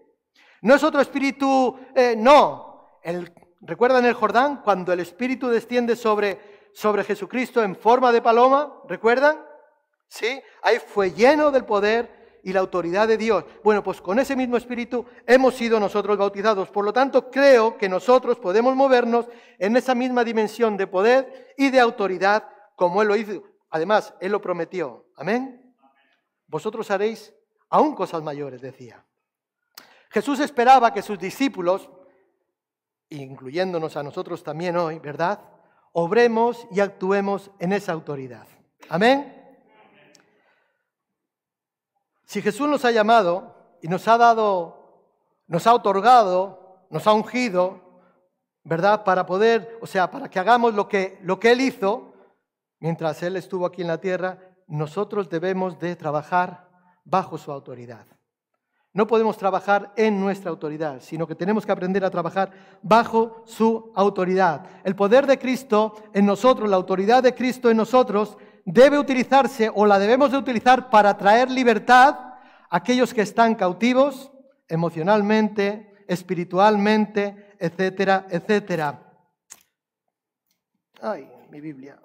No 0.62 0.74
es 0.74 0.82
otro 0.82 1.00
espíritu, 1.00 1.78
eh, 1.94 2.14
no. 2.16 2.98
El 3.02 3.32
¿recuerdan 3.60 4.04
el 4.04 4.14
Jordán? 4.14 4.62
Cuando 4.62 4.92
el 4.92 5.00
Espíritu 5.00 5.48
desciende 5.48 5.96
sobre, 5.96 6.68
sobre 6.72 7.04
Jesucristo 7.04 7.62
en 7.62 7.76
forma 7.76 8.12
de 8.12 8.22
paloma, 8.22 8.80
¿recuerdan? 8.88 9.44
¿Sí? 10.08 10.40
Ahí 10.62 10.78
fue 10.78 11.12
lleno 11.12 11.50
del 11.50 11.64
poder 11.64 12.40
y 12.44 12.52
la 12.52 12.60
autoridad 12.60 13.08
de 13.08 13.16
Dios. 13.16 13.44
Bueno, 13.64 13.82
pues 13.82 14.00
con 14.00 14.18
ese 14.18 14.36
mismo 14.36 14.56
Espíritu 14.56 15.04
hemos 15.26 15.54
sido 15.54 15.80
nosotros 15.80 16.16
bautizados. 16.16 16.70
Por 16.70 16.84
lo 16.84 16.92
tanto, 16.92 17.30
creo 17.30 17.76
que 17.76 17.88
nosotros 17.88 18.38
podemos 18.38 18.76
movernos 18.76 19.26
en 19.58 19.76
esa 19.76 19.94
misma 19.94 20.22
dimensión 20.22 20.76
de 20.76 20.86
poder 20.86 21.54
y 21.56 21.70
de 21.70 21.80
autoridad 21.80 22.48
como 22.76 23.02
Él 23.02 23.08
lo 23.08 23.16
hizo. 23.16 23.42
Además, 23.70 24.14
Él 24.20 24.32
lo 24.32 24.40
prometió. 24.40 25.06
Amén. 25.16 25.74
Vosotros 26.46 26.90
haréis 26.92 27.34
aún 27.68 27.96
cosas 27.96 28.22
mayores, 28.22 28.60
decía. 28.60 29.05
Jesús 30.10 30.40
esperaba 30.40 30.92
que 30.92 31.02
sus 31.02 31.18
discípulos, 31.18 31.88
incluyéndonos 33.10 33.96
a 33.96 34.02
nosotros 34.02 34.42
también 34.42 34.76
hoy, 34.76 34.98
¿verdad? 34.98 35.40
Obremos 35.92 36.66
y 36.70 36.80
actuemos 36.80 37.50
en 37.58 37.72
esa 37.72 37.92
autoridad. 37.92 38.46
Amén. 38.88 39.32
Si 42.24 42.42
Jesús 42.42 42.68
nos 42.68 42.84
ha 42.84 42.90
llamado 42.90 43.54
y 43.80 43.88
nos 43.88 44.06
ha 44.08 44.18
dado, 44.18 45.12
nos 45.46 45.66
ha 45.66 45.74
otorgado, 45.74 46.86
nos 46.90 47.06
ha 47.06 47.12
ungido, 47.12 47.80
¿verdad? 48.64 49.04
Para 49.04 49.26
poder, 49.26 49.78
o 49.80 49.86
sea, 49.86 50.10
para 50.10 50.28
que 50.28 50.38
hagamos 50.38 50.74
lo 50.74 50.88
que, 50.88 51.18
lo 51.22 51.38
que 51.38 51.52
Él 51.52 51.60
hizo 51.60 52.12
mientras 52.80 53.22
Él 53.22 53.36
estuvo 53.36 53.64
aquí 53.64 53.82
en 53.82 53.88
la 53.88 54.00
tierra, 54.00 54.38
nosotros 54.66 55.30
debemos 55.30 55.78
de 55.78 55.94
trabajar 55.96 56.68
bajo 57.04 57.38
su 57.38 57.52
autoridad. 57.52 58.06
No 58.96 59.06
podemos 59.06 59.36
trabajar 59.36 59.92
en 59.94 60.18
nuestra 60.18 60.50
autoridad, 60.50 61.02
sino 61.02 61.26
que 61.26 61.34
tenemos 61.34 61.66
que 61.66 61.72
aprender 61.72 62.02
a 62.02 62.10
trabajar 62.10 62.78
bajo 62.80 63.42
su 63.44 63.92
autoridad. 63.94 64.64
El 64.84 64.96
poder 64.96 65.26
de 65.26 65.38
Cristo 65.38 65.96
en 66.14 66.24
nosotros, 66.24 66.66
la 66.66 66.76
autoridad 66.76 67.22
de 67.22 67.34
Cristo 67.34 67.68
en 67.68 67.76
nosotros, 67.76 68.38
debe 68.64 68.98
utilizarse 68.98 69.70
o 69.74 69.84
la 69.84 69.98
debemos 69.98 70.32
de 70.32 70.38
utilizar 70.38 70.88
para 70.88 71.14
traer 71.18 71.50
libertad 71.50 72.18
a 72.18 72.38
aquellos 72.70 73.12
que 73.12 73.20
están 73.20 73.54
cautivos 73.54 74.32
emocionalmente, 74.66 75.92
espiritualmente, 76.08 77.54
etcétera, 77.58 78.26
etcétera. 78.30 78.98
Ay, 81.02 81.28
mi 81.50 81.60
Biblia. 81.60 82.00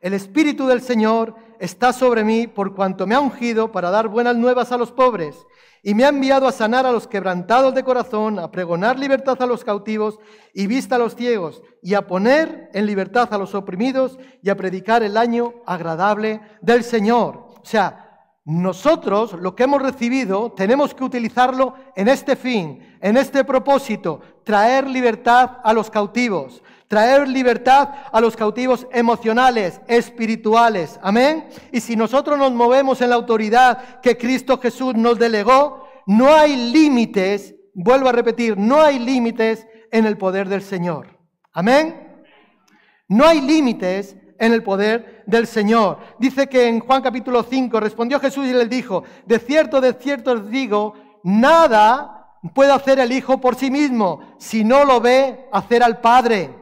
El 0.00 0.14
Espíritu 0.14 0.66
del 0.66 0.80
Señor 0.80 1.34
está 1.58 1.92
sobre 1.92 2.24
mí 2.24 2.46
por 2.46 2.74
cuanto 2.74 3.06
me 3.06 3.14
ha 3.14 3.20
ungido 3.20 3.70
para 3.70 3.90
dar 3.90 4.08
buenas 4.08 4.34
nuevas 4.34 4.72
a 4.72 4.78
los 4.78 4.92
pobres 4.92 5.46
y 5.82 5.94
me 5.94 6.04
ha 6.04 6.08
enviado 6.08 6.48
a 6.48 6.52
sanar 6.52 6.86
a 6.86 6.92
los 6.92 7.06
quebrantados 7.06 7.74
de 7.74 7.84
corazón, 7.84 8.38
a 8.38 8.50
pregonar 8.50 8.98
libertad 8.98 9.36
a 9.42 9.46
los 9.46 9.62
cautivos 9.62 10.18
y 10.54 10.66
vista 10.66 10.96
a 10.96 10.98
los 10.98 11.16
ciegos, 11.16 11.62
y 11.82 11.94
a 11.94 12.06
poner 12.06 12.70
en 12.72 12.86
libertad 12.86 13.32
a 13.32 13.38
los 13.38 13.54
oprimidos 13.54 14.18
y 14.42 14.48
a 14.48 14.56
predicar 14.56 15.02
el 15.02 15.18
año 15.18 15.54
agradable 15.66 16.40
del 16.62 16.82
Señor. 16.82 17.46
O 17.62 17.64
sea, 17.64 18.10
nosotros 18.44 19.34
lo 19.34 19.54
que 19.54 19.64
hemos 19.64 19.82
recibido 19.82 20.52
tenemos 20.52 20.94
que 20.94 21.04
utilizarlo 21.04 21.74
en 21.94 22.08
este 22.08 22.36
fin, 22.36 22.96
en 23.00 23.16
este 23.16 23.44
propósito, 23.44 24.20
traer 24.44 24.86
libertad 24.86 25.58
a 25.62 25.72
los 25.72 25.90
cautivos, 25.90 26.62
traer 26.90 27.28
libertad 27.28 27.88
a 28.10 28.20
los 28.20 28.34
cautivos 28.34 28.84
emocionales, 28.90 29.80
espirituales. 29.86 30.98
Amén. 31.00 31.48
Y 31.70 31.80
si 31.80 31.94
nosotros 31.94 32.36
nos 32.36 32.50
movemos 32.50 33.00
en 33.00 33.10
la 33.10 33.14
autoridad 33.14 34.00
que 34.00 34.18
Cristo 34.18 34.58
Jesús 34.58 34.96
nos 34.96 35.16
delegó, 35.16 35.86
no 36.06 36.34
hay 36.34 36.56
límites, 36.72 37.54
vuelvo 37.74 38.08
a 38.08 38.12
repetir, 38.12 38.58
no 38.58 38.80
hay 38.80 38.98
límites 38.98 39.68
en 39.92 40.04
el 40.04 40.18
poder 40.18 40.48
del 40.48 40.62
Señor. 40.62 41.16
Amén. 41.52 42.24
No 43.06 43.24
hay 43.24 43.40
límites 43.40 44.16
en 44.40 44.52
el 44.52 44.64
poder 44.64 45.22
del 45.28 45.46
Señor. 45.46 45.98
Dice 46.18 46.48
que 46.48 46.66
en 46.66 46.80
Juan 46.80 47.02
capítulo 47.02 47.44
5 47.44 47.78
respondió 47.78 48.18
Jesús 48.18 48.48
y 48.48 48.52
le 48.52 48.66
dijo, 48.66 49.04
de 49.26 49.38
cierto, 49.38 49.80
de 49.80 49.92
cierto 49.92 50.32
os 50.32 50.50
digo, 50.50 50.94
nada 51.22 52.34
puede 52.52 52.72
hacer 52.72 52.98
el 52.98 53.12
Hijo 53.12 53.40
por 53.40 53.54
sí 53.54 53.70
mismo 53.70 54.34
si 54.38 54.64
no 54.64 54.84
lo 54.84 55.00
ve 55.00 55.46
hacer 55.52 55.84
al 55.84 56.00
Padre. 56.00 56.59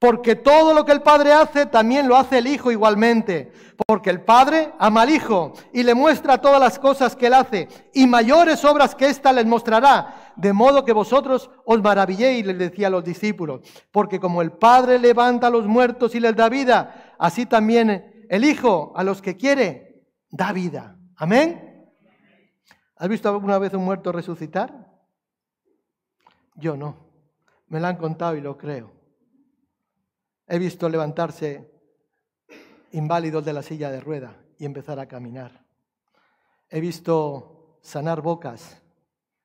Porque 0.00 0.34
todo 0.34 0.72
lo 0.72 0.86
que 0.86 0.92
el 0.92 1.02
Padre 1.02 1.30
hace, 1.34 1.66
también 1.66 2.08
lo 2.08 2.16
hace 2.16 2.38
el 2.38 2.46
Hijo 2.46 2.72
igualmente. 2.72 3.52
Porque 3.86 4.08
el 4.08 4.22
Padre 4.22 4.72
ama 4.78 5.02
al 5.02 5.10
Hijo 5.10 5.52
y 5.74 5.82
le 5.82 5.94
muestra 5.94 6.40
todas 6.40 6.58
las 6.58 6.78
cosas 6.78 7.14
que 7.14 7.26
él 7.26 7.34
hace. 7.34 7.68
Y 7.92 8.06
mayores 8.06 8.64
obras 8.64 8.94
que 8.94 9.08
ésta 9.08 9.30
les 9.30 9.44
mostrará. 9.44 10.32
De 10.36 10.54
modo 10.54 10.86
que 10.86 10.94
vosotros 10.94 11.50
os 11.66 11.82
maravilléis, 11.82 12.46
les 12.46 12.56
decía 12.56 12.86
a 12.86 12.90
los 12.90 13.04
discípulos. 13.04 13.60
Porque 13.92 14.18
como 14.18 14.40
el 14.40 14.52
Padre 14.52 14.98
levanta 14.98 15.48
a 15.48 15.50
los 15.50 15.66
muertos 15.66 16.14
y 16.14 16.20
les 16.20 16.34
da 16.34 16.48
vida, 16.48 17.14
así 17.18 17.44
también 17.44 18.26
el 18.30 18.44
Hijo 18.44 18.94
a 18.96 19.04
los 19.04 19.20
que 19.20 19.36
quiere 19.36 20.06
da 20.30 20.50
vida. 20.54 20.96
Amén. 21.16 21.90
¿Has 22.96 23.08
visto 23.08 23.28
alguna 23.28 23.58
vez 23.58 23.74
un 23.74 23.84
muerto 23.84 24.12
resucitar? 24.12 24.72
Yo 26.54 26.74
no. 26.74 26.96
Me 27.68 27.80
lo 27.80 27.86
han 27.86 27.96
contado 27.96 28.34
y 28.34 28.40
lo 28.40 28.56
creo. 28.56 28.99
He 30.52 30.58
visto 30.58 30.88
levantarse 30.88 31.70
inválidos 32.90 33.44
de 33.44 33.52
la 33.52 33.62
silla 33.62 33.88
de 33.88 34.00
rueda 34.00 34.36
y 34.58 34.64
empezar 34.64 34.98
a 34.98 35.06
caminar. 35.06 35.64
He 36.68 36.80
visto 36.80 37.78
sanar 37.82 38.20
bocas 38.20 38.82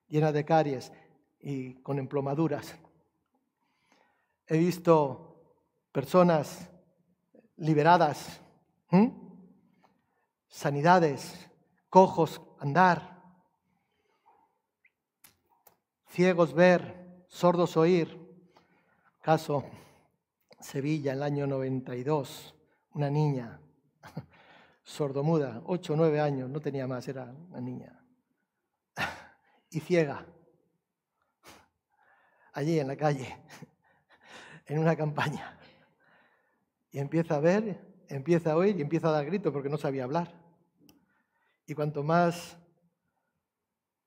llenas 0.08 0.34
de 0.34 0.44
caries 0.44 0.91
y 1.39 1.76
con 1.84 2.00
emplomaduras. 2.00 2.76
He 4.48 4.58
visto 4.58 5.54
personas 5.91 6.72
liberadas, 7.58 8.41
sanidades, 10.48 11.52
cojos 11.88 12.41
andar, 12.58 13.22
ciegos 16.08 16.52
ver, 16.52 17.26
sordos 17.28 17.78
oír. 17.78 18.20
Caso 19.22 19.65
Sevilla, 20.60 21.12
en 21.12 21.18
el 21.18 21.24
año 21.24 21.48
92, 21.48 22.56
una 22.94 23.10
niña 23.10 23.60
sordomuda, 24.84 25.62
8 25.65 25.94
o 25.94 25.96
9 25.96 26.20
años, 26.20 26.50
no 26.50 26.60
tenía 26.60 26.88
más, 26.88 27.08
era 27.08 27.34
una 27.50 27.62
niña, 27.62 28.04
y 29.70 29.80
ciega, 29.80 30.26
allí 32.54 32.80
en 32.80 32.88
la 32.88 32.96
calle, 32.96 33.38
en 34.65 34.80
una 34.80 34.96
campaña. 34.96 35.60
Y 36.91 37.00
empieza 37.00 37.36
a 37.36 37.39
ver, 37.39 38.06
empieza 38.08 38.54
a 38.54 38.56
oír 38.56 38.78
y 38.80 38.82
empieza 38.82 39.10
a 39.10 39.12
dar 39.12 39.26
gritos 39.26 39.52
porque 39.52 39.70
no 39.70 39.78
sabía 39.78 40.06
hablar. 40.06 40.34
Y 41.65 41.74
cuanto 41.74 42.04
más, 42.04 42.58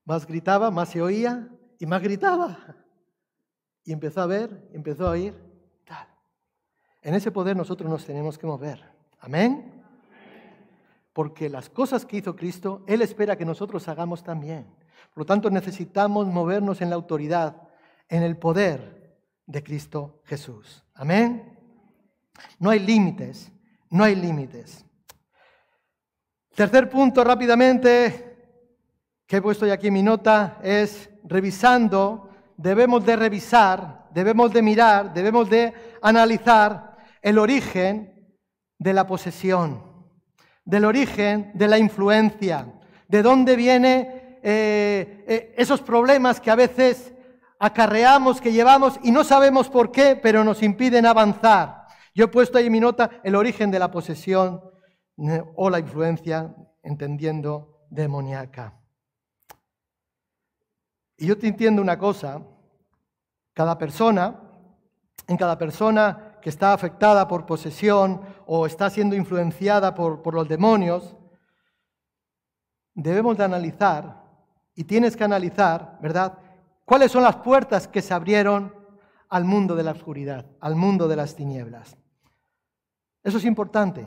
más 0.04 0.26
gritaba, 0.26 0.70
más 0.70 0.88
se 0.88 1.02
oía 1.02 1.50
y 1.78 1.86
más 1.86 2.02
gritaba. 2.02 2.76
Y 3.84 3.92
empezó 3.92 4.22
a 4.22 4.26
ver, 4.26 4.70
empezó 4.72 5.06
a 5.06 5.10
oír 5.10 5.47
en 7.02 7.14
ese 7.14 7.30
poder 7.30 7.56
nosotros 7.56 7.90
nos 7.90 8.04
tenemos 8.04 8.38
que 8.38 8.46
mover. 8.46 8.82
Amén. 9.20 9.82
Porque 11.12 11.48
las 11.48 11.68
cosas 11.68 12.04
que 12.04 12.18
hizo 12.18 12.36
Cristo, 12.36 12.84
Él 12.86 13.02
espera 13.02 13.36
que 13.36 13.44
nosotros 13.44 13.88
hagamos 13.88 14.22
también. 14.22 14.66
Por 15.12 15.22
lo 15.22 15.26
tanto, 15.26 15.50
necesitamos 15.50 16.26
movernos 16.26 16.80
en 16.80 16.90
la 16.90 16.96
autoridad, 16.96 17.56
en 18.08 18.22
el 18.22 18.36
poder 18.36 19.18
de 19.46 19.62
Cristo 19.62 20.20
Jesús. 20.24 20.84
Amén. 20.94 21.58
No 22.58 22.70
hay 22.70 22.78
límites, 22.78 23.50
no 23.90 24.04
hay 24.04 24.14
límites. 24.14 24.84
Tercer 26.54 26.88
punto 26.88 27.24
rápidamente 27.24 28.28
que 29.26 29.36
he 29.36 29.42
puesto 29.42 29.66
ya 29.66 29.74
aquí 29.74 29.88
en 29.88 29.94
mi 29.94 30.02
nota 30.02 30.58
es 30.62 31.10
revisando, 31.24 32.30
debemos 32.56 33.04
de 33.04 33.16
revisar, 33.16 34.08
debemos 34.10 34.52
de 34.52 34.62
mirar, 34.62 35.12
debemos 35.12 35.50
de 35.50 35.72
analizar 36.02 36.96
el 37.22 37.38
origen 37.38 38.36
de 38.78 38.92
la 38.92 39.06
posesión, 39.06 39.82
del 40.64 40.84
origen 40.84 41.50
de 41.54 41.68
la 41.68 41.78
influencia, 41.78 42.72
de 43.08 43.22
dónde 43.22 43.56
vienen 43.56 44.38
eh, 44.42 45.24
eh, 45.26 45.54
esos 45.56 45.80
problemas 45.80 46.40
que 46.40 46.50
a 46.50 46.54
veces 46.54 47.12
acarreamos, 47.58 48.40
que 48.40 48.52
llevamos 48.52 48.98
y 49.02 49.10
no 49.10 49.24
sabemos 49.24 49.68
por 49.68 49.90
qué, 49.90 50.16
pero 50.16 50.44
nos 50.44 50.62
impiden 50.62 51.06
avanzar. 51.06 51.86
Yo 52.14 52.26
he 52.26 52.28
puesto 52.28 52.58
ahí 52.58 52.66
en 52.66 52.72
mi 52.72 52.80
nota 52.80 53.10
el 53.24 53.34
origen 53.34 53.70
de 53.70 53.78
la 53.78 53.90
posesión 53.90 54.62
eh, 55.18 55.42
o 55.56 55.70
la 55.70 55.78
influencia, 55.78 56.54
entendiendo 56.82 57.86
demoníaca. 57.90 58.74
Y 61.16 61.26
yo 61.26 61.36
te 61.36 61.48
entiendo 61.48 61.82
una 61.82 61.98
cosa, 61.98 62.40
cada 63.52 63.76
persona, 63.76 64.40
en 65.28 65.36
cada 65.36 65.56
persona 65.56 66.38
que 66.42 66.50
está 66.50 66.72
afectada 66.72 67.28
por 67.28 67.46
posesión 67.46 68.20
o 68.46 68.66
está 68.66 68.90
siendo 68.90 69.14
influenciada 69.14 69.94
por, 69.94 70.34
los 70.34 70.48
demonios, 70.48 71.16
debemos 72.94 73.36
de 73.36 73.44
analizar, 73.44 74.24
y 74.74 74.84
tienes 74.84 75.16
que 75.16 75.24
analizar, 75.24 75.98
¿verdad? 76.00 76.38
¿Cuáles 76.84 77.12
son 77.12 77.22
las 77.22 77.36
puertas 77.36 77.86
que 77.86 78.02
se 78.02 78.14
abrieron 78.14 78.72
al 79.28 79.44
mundo 79.44 79.76
de 79.76 79.82
la 79.82 79.92
oscuridad, 79.92 80.46
al 80.60 80.74
mundo 80.74 81.08
de 81.08 81.16
las 81.16 81.34
tinieblas. 81.34 81.96
Eso 83.22 83.38
es 83.38 83.44
importante. 83.44 84.06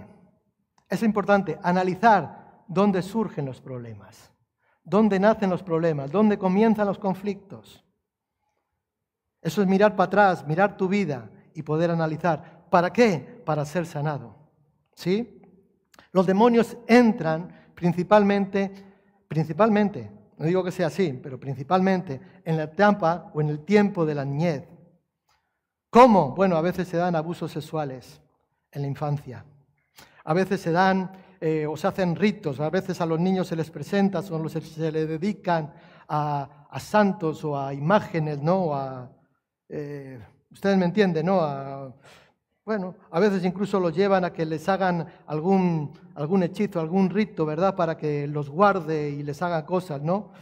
Es 0.90 1.04
importante 1.04 1.60
analizar 1.64 2.64
dónde 2.68 3.02
surgen 3.02 3.46
los 3.46 3.62
problemas, 3.62 4.32
dónde 4.84 5.20
nacen 5.20 5.50
los 5.50 5.64
problemas, 5.64 6.12
dónde 6.12 6.38
comienzan 6.38 6.88
los 6.88 7.00
conflictos. 7.00 7.86
Eso 9.42 9.62
es 9.62 9.68
mirar 9.68 9.96
para 9.96 10.08
atrás, 10.08 10.48
mirar 10.48 10.78
tu 10.78 10.88
vida 10.88 11.30
y 11.54 11.64
poder 11.64 11.92
analizar. 11.92 12.66
¿Para 12.70 12.94
qué? 12.94 13.42
Para 13.46 13.66
ser 13.66 13.86
sanado. 13.86 14.36
¿Sí? 14.94 15.42
Los 16.12 16.26
demonios 16.26 16.78
entran 16.88 17.52
principalmente, 17.74 18.72
principalmente, 19.28 20.12
no 20.38 20.46
digo 20.46 20.64
que 20.64 20.72
sea 20.72 20.88
así, 20.88 21.20
pero 21.22 21.40
principalmente 21.40 22.20
en 22.44 22.58
la 22.58 22.64
etapa 22.64 23.32
o 23.34 23.42
en 23.42 23.50
el 23.50 23.60
tiempo 23.64 24.06
de 24.06 24.16
la 24.16 24.26
niñez. 24.26 24.64
¿Cómo? 25.90 26.34
Bueno, 26.34 26.56
a 26.56 26.62
veces 26.62 26.88
se 26.88 26.98
dan 26.98 27.16
abusos 27.16 27.52
sexuales 27.52 28.22
en 28.72 28.82
la 28.82 28.88
infancia. 28.88 29.46
A 30.24 30.34
veces 30.34 30.62
se 30.62 30.72
dan 30.72 31.12
eh, 31.40 31.66
o 31.68 31.76
se 31.76 31.88
hacen 31.88 32.16
ritos, 32.16 32.60
a 32.60 32.70
veces 32.70 33.02
a 33.02 33.06
los 33.06 33.20
niños 33.20 33.48
se 33.48 33.56
les 33.56 33.70
presenta, 33.72 34.20
o 34.20 34.50
se, 34.50 34.92
les 34.92 35.08
dedican 35.08 35.74
a, 36.08 36.68
santos 36.80 37.44
o 37.44 37.60
a 37.60 37.74
imágenes, 37.74 38.42
¿no? 38.42 38.74
A, 38.74 39.10
eh, 39.74 40.20
ustedes 40.52 40.78
me 40.78 40.86
entienden, 40.86 41.26
¿no? 41.26 41.96
Bueno, 42.66 42.96
a 43.10 43.20
veces 43.22 43.44
incluso 43.46 43.80
los 43.80 43.96
llevan 43.96 44.26
a 44.26 44.34
que 44.34 44.46
les 44.46 44.68
hagan 44.68 45.08
algún, 45.26 45.94
algún 46.14 46.44
hechizo, 46.44 46.80
algún 46.80 47.10
rito, 47.10 47.46
¿verdad? 47.46 47.76
Para 47.76 47.98
que 47.98 48.28
los 48.28 48.50
guarde 48.50 49.10
y 49.10 49.24
les 49.24 49.42
haga 49.42 49.66
cosas, 49.66 50.02
¿no? 50.02 50.34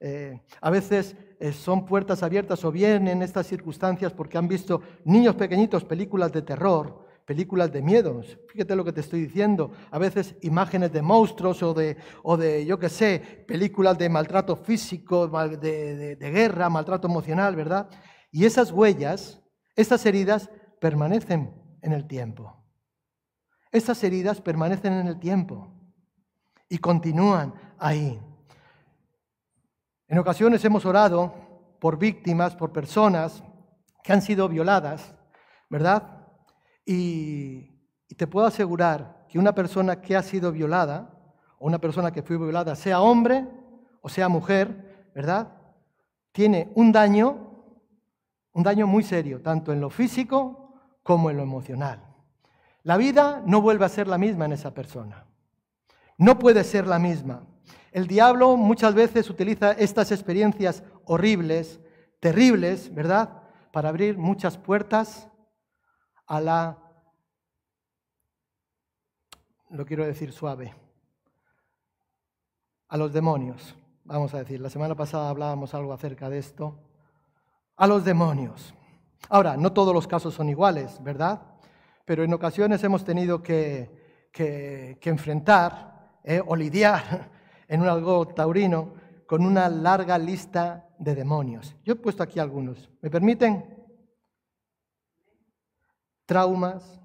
Eh, 0.00 0.40
a 0.62 0.70
veces 0.70 1.14
eh, 1.38 1.52
son 1.52 1.84
puertas 1.84 2.22
abiertas 2.22 2.64
o 2.64 2.72
bien 2.72 3.06
en 3.06 3.22
estas 3.22 3.46
circunstancias 3.46 4.12
porque 4.14 4.38
han 4.38 4.48
visto 4.48 4.80
niños 5.04 5.36
pequeñitos 5.36 5.84
películas 5.84 6.32
de 6.32 6.40
terror, 6.40 7.06
películas 7.26 7.70
de 7.70 7.82
miedos. 7.82 8.38
Fíjate 8.48 8.74
lo 8.74 8.84
que 8.84 8.92
te 8.92 9.02
estoy 9.02 9.20
diciendo. 9.26 9.72
A 9.90 9.98
veces 9.98 10.36
imágenes 10.40 10.90
de 10.90 11.02
monstruos 11.02 11.62
o 11.62 11.74
de, 11.74 11.98
o 12.22 12.38
de 12.38 12.64
yo 12.64 12.78
qué 12.78 12.88
sé, 12.88 13.44
películas 13.46 13.98
de 13.98 14.08
maltrato 14.08 14.56
físico, 14.56 15.28
de, 15.28 16.16
de 16.16 16.30
guerra, 16.30 16.70
maltrato 16.70 17.06
emocional, 17.06 17.54
¿verdad? 17.54 17.90
Y 18.30 18.44
esas 18.44 18.70
huellas, 18.70 19.40
estas 19.76 20.04
heridas 20.06 20.50
permanecen 20.80 21.54
en 21.82 21.92
el 21.92 22.06
tiempo. 22.06 22.56
Esas 23.72 24.02
heridas 24.02 24.40
permanecen 24.40 24.92
en 24.94 25.06
el 25.06 25.18
tiempo 25.18 25.72
y 26.68 26.78
continúan 26.78 27.54
ahí. 27.78 28.20
En 30.08 30.18
ocasiones 30.18 30.64
hemos 30.64 30.84
orado 30.84 31.32
por 31.78 31.98
víctimas, 31.98 32.56
por 32.56 32.72
personas 32.72 33.42
que 34.02 34.12
han 34.12 34.22
sido 34.22 34.48
violadas, 34.48 35.14
¿verdad? 35.68 36.26
Y, 36.84 37.68
te 38.16 38.26
puedo 38.26 38.46
asegurar 38.46 39.24
que 39.30 39.38
una 39.38 39.54
persona 39.54 40.00
que 40.02 40.14
ha 40.14 40.22
sido 40.22 40.52
violada, 40.52 41.10
o 41.58 41.66
una 41.66 41.78
persona 41.78 42.10
que 42.10 42.22
fue 42.22 42.36
violada, 42.36 42.74
sea 42.74 43.00
hombre 43.00 43.46
o 44.02 44.08
sea 44.08 44.28
mujer, 44.28 45.10
¿verdad? 45.14 45.56
Tiene 46.32 46.70
un 46.74 46.92
daño, 46.92 47.49
un 48.52 48.62
daño 48.62 48.86
muy 48.86 49.02
serio, 49.02 49.40
tanto 49.42 49.72
en 49.72 49.80
lo 49.80 49.90
físico 49.90 50.74
como 51.02 51.30
en 51.30 51.36
lo 51.36 51.42
emocional. 51.42 52.10
La 52.82 52.96
vida 52.96 53.42
no 53.46 53.60
vuelve 53.60 53.84
a 53.84 53.88
ser 53.90 54.08
la 54.08 54.18
misma 54.18 54.46
en 54.46 54.52
esa 54.52 54.72
persona. 54.72 55.26
No 56.16 56.38
puede 56.38 56.64
ser 56.64 56.86
la 56.86 56.98
misma. 56.98 57.46
El 57.92 58.06
diablo 58.06 58.56
muchas 58.56 58.94
veces 58.94 59.28
utiliza 59.30 59.72
estas 59.72 60.12
experiencias 60.12 60.82
horribles, 61.04 61.80
terribles, 62.20 62.94
¿verdad? 62.94 63.42
Para 63.72 63.88
abrir 63.88 64.16
muchas 64.16 64.56
puertas 64.56 65.28
a 66.26 66.40
la, 66.40 66.78
lo 69.70 69.84
quiero 69.84 70.04
decir 70.04 70.32
suave, 70.32 70.74
a 72.88 72.96
los 72.96 73.12
demonios. 73.12 73.74
Vamos 74.04 74.34
a 74.34 74.38
decir, 74.38 74.60
la 74.60 74.70
semana 74.70 74.94
pasada 74.94 75.28
hablábamos 75.28 75.74
algo 75.74 75.92
acerca 75.92 76.28
de 76.28 76.38
esto. 76.38 76.78
A 77.80 77.86
los 77.86 78.04
demonios. 78.04 78.74
Ahora, 79.30 79.56
no 79.56 79.72
todos 79.72 79.94
los 79.94 80.06
casos 80.06 80.34
son 80.34 80.50
iguales, 80.50 81.02
¿verdad? 81.02 81.40
Pero 82.04 82.22
en 82.22 82.34
ocasiones 82.34 82.84
hemos 82.84 83.06
tenido 83.06 83.42
que, 83.42 84.28
enfrentar 85.02 86.18
eh, 86.22 86.42
o 86.46 86.54
lidiar 86.54 87.30
en 87.68 87.80
un 87.80 87.88
algo 87.88 88.28
taurino 88.28 88.92
con 89.26 89.46
una 89.46 89.70
larga 89.70 90.18
lista 90.18 90.90
de 90.98 91.14
demonios. 91.14 91.74
Yo 91.82 91.94
he 91.94 91.96
puesto 91.96 92.22
aquí 92.22 92.38
algunos. 92.38 92.90
¿Me 93.00 93.08
permiten? 93.08 93.64
Traumas, 96.26 96.99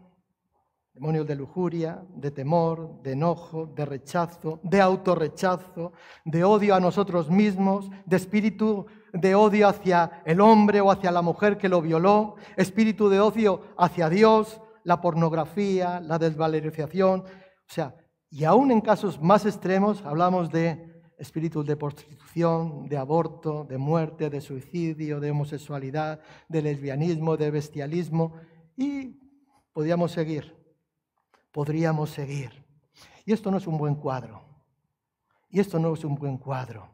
demonios 0.95 1.27
de 1.27 1.35
lujuria, 1.35 2.01
de 2.15 2.31
temor, 2.31 3.01
de 3.03 3.11
enojo, 3.11 3.67
de 3.75 3.85
rechazo, 3.85 4.61
de 4.63 4.79
autorrechazo, 4.79 5.91
de 6.23 6.43
odio 6.45 6.73
a 6.73 6.79
nosotros 6.79 7.29
mismos, 7.29 7.91
de 8.05 8.15
espíritu 8.15 8.85
de 9.11 9.35
odio 9.35 9.67
hacia 9.67 10.23
el 10.25 10.39
hombre 10.39 10.79
o 10.79 10.89
hacia 10.89 11.11
la 11.11 11.21
mujer 11.21 11.57
que 11.57 11.67
lo 11.67 11.81
violó, 11.81 12.35
espíritu 12.55 13.09
de 13.09 13.19
odio 13.19 13.61
hacia 13.77 14.09
Dios, 14.09 14.61
la 14.83 15.01
pornografía, 15.01 15.99
la 15.99 16.17
desvalorización, 16.17 17.21
o 17.21 17.73
sea, 17.73 17.95
y 18.29 18.45
aún 18.45 18.71
en 18.71 18.81
casos 18.81 19.21
más 19.21 19.45
extremos 19.45 20.01
hablamos 20.05 20.49
de 20.49 21.03
espíritus 21.17 21.65
de 21.65 21.75
prostitución, 21.75 22.87
de 22.87 22.97
aborto, 22.97 23.65
de 23.65 23.77
muerte, 23.77 24.29
de 24.29 24.39
suicidio, 24.39 25.19
de 25.19 25.31
homosexualidad, 25.31 26.21
de 26.47 26.61
lesbianismo, 26.61 27.35
de 27.35 27.51
bestialismo, 27.51 28.33
y 28.77 29.19
podríamos 29.73 30.11
seguir, 30.11 30.55
podríamos 31.55 32.09
seguir. 32.09 32.51
Y 33.23 33.31
esto 33.31 33.49
no 33.49 33.55
es 33.55 33.65
un 33.65 33.77
buen 33.77 33.95
cuadro. 33.95 34.41
Y 35.47 35.61
esto 35.61 35.79
no 35.79 35.93
es 35.93 36.03
un 36.03 36.15
buen 36.15 36.37
cuadro. 36.37 36.89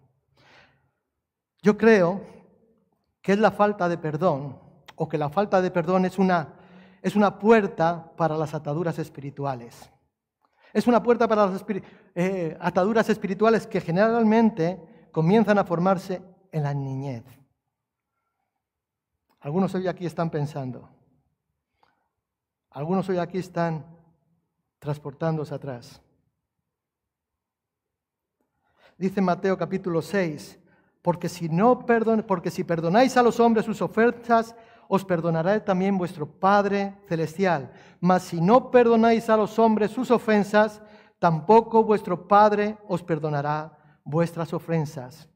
Yo 1.64 1.76
creo 1.76 2.22
que 3.24 3.32
es 3.32 3.40
la 3.40 3.50
falta 3.50 3.90
de 3.90 3.98
perdón, 3.98 4.60
o 4.96 5.10
que 5.10 5.18
la 5.18 5.30
falta 5.30 5.64
de 5.64 5.72
perdón 5.72 6.06
es 6.06 6.20
una, 6.20 6.54
es 7.02 7.16
una 7.16 7.40
puerta 7.40 8.14
para 8.16 8.38
las 8.38 8.54
ataduras 8.54 9.00
espirituales. 9.00 9.90
Es 10.74 10.86
una 10.86 11.02
puerta 11.02 11.28
para 11.28 11.48
las 11.48 11.66
eh, 12.14 12.56
ataduras 12.62 13.10
espirituales 13.10 13.66
que 13.66 13.82
generalmente 13.82 15.10
comienzan 15.12 15.58
a 15.58 15.64
formarse 15.64 16.22
en 16.52 16.62
la 16.62 16.74
niñez. 16.76 17.24
Algunos 19.40 19.74
hoy 19.74 19.88
aquí 19.88 20.06
están 20.06 20.30
pensando, 20.30 20.88
algunos 22.70 23.10
hoy 23.10 23.18
aquí 23.18 23.40
están 23.40 24.01
transportándose 24.82 25.54
atrás. 25.54 26.02
Dice 28.98 29.22
Mateo 29.22 29.56
capítulo 29.56 30.02
6, 30.02 30.60
porque 31.04 31.30
si, 31.30 31.50
no 31.50 31.86
perdon, 31.86 32.24
porque 32.24 32.50
si 32.50 32.64
perdonáis 32.64 33.16
a 33.16 33.24
los 33.24 33.40
hombres 33.40 33.66
sus 33.66 33.82
ofensas, 33.82 34.56
os 34.88 35.06
perdonará 35.06 35.64
también 35.64 35.98
vuestro 35.98 36.26
Padre 36.26 36.96
Celestial. 37.08 37.72
Mas 38.00 38.24
si 38.24 38.42
no 38.42 38.72
perdonáis 38.72 39.30
a 39.30 39.38
los 39.38 39.58
hombres 39.60 39.92
sus 39.92 40.10
ofensas, 40.12 40.82
tampoco 41.20 41.84
vuestro 41.84 42.28
Padre 42.28 42.78
os 42.88 43.04
perdonará 43.04 43.78
vuestras 44.04 44.52
ofensas. 44.52 45.30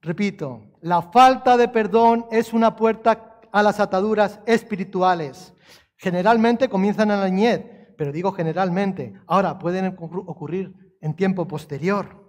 Repito, 0.00 0.60
la 0.80 1.02
falta 1.02 1.56
de 1.56 1.68
perdón 1.68 2.26
es 2.32 2.52
una 2.52 2.74
puerta 2.74 3.40
a 3.52 3.62
las 3.62 3.78
ataduras 3.78 4.40
espirituales. 4.44 5.54
Generalmente 5.96 6.68
comienzan 6.68 7.12
en 7.12 7.20
la 7.20 7.28
niñez, 7.28 7.71
pero 7.96 8.12
digo 8.12 8.32
generalmente. 8.32 9.14
Ahora 9.26 9.58
pueden 9.58 9.96
ocurrir 9.98 10.96
en 11.00 11.14
tiempo 11.14 11.46
posterior. 11.46 12.22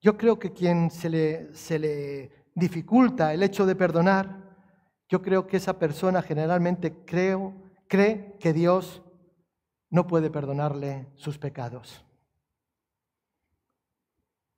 Yo 0.00 0.16
creo 0.16 0.38
que 0.38 0.52
quien 0.52 0.90
se 0.90 1.08
le, 1.08 1.54
se 1.54 1.78
le 1.78 2.44
dificulta 2.54 3.32
el 3.32 3.42
hecho 3.42 3.66
de 3.66 3.74
perdonar, 3.74 4.44
yo 5.08 5.22
creo 5.22 5.46
que 5.46 5.58
esa 5.58 5.78
persona 5.78 6.22
generalmente 6.22 7.04
creo, 7.04 7.54
cree 7.88 8.36
que 8.38 8.52
Dios 8.52 9.02
no 9.90 10.06
puede 10.06 10.30
perdonarle 10.30 11.08
sus 11.14 11.38
pecados. 11.38 12.04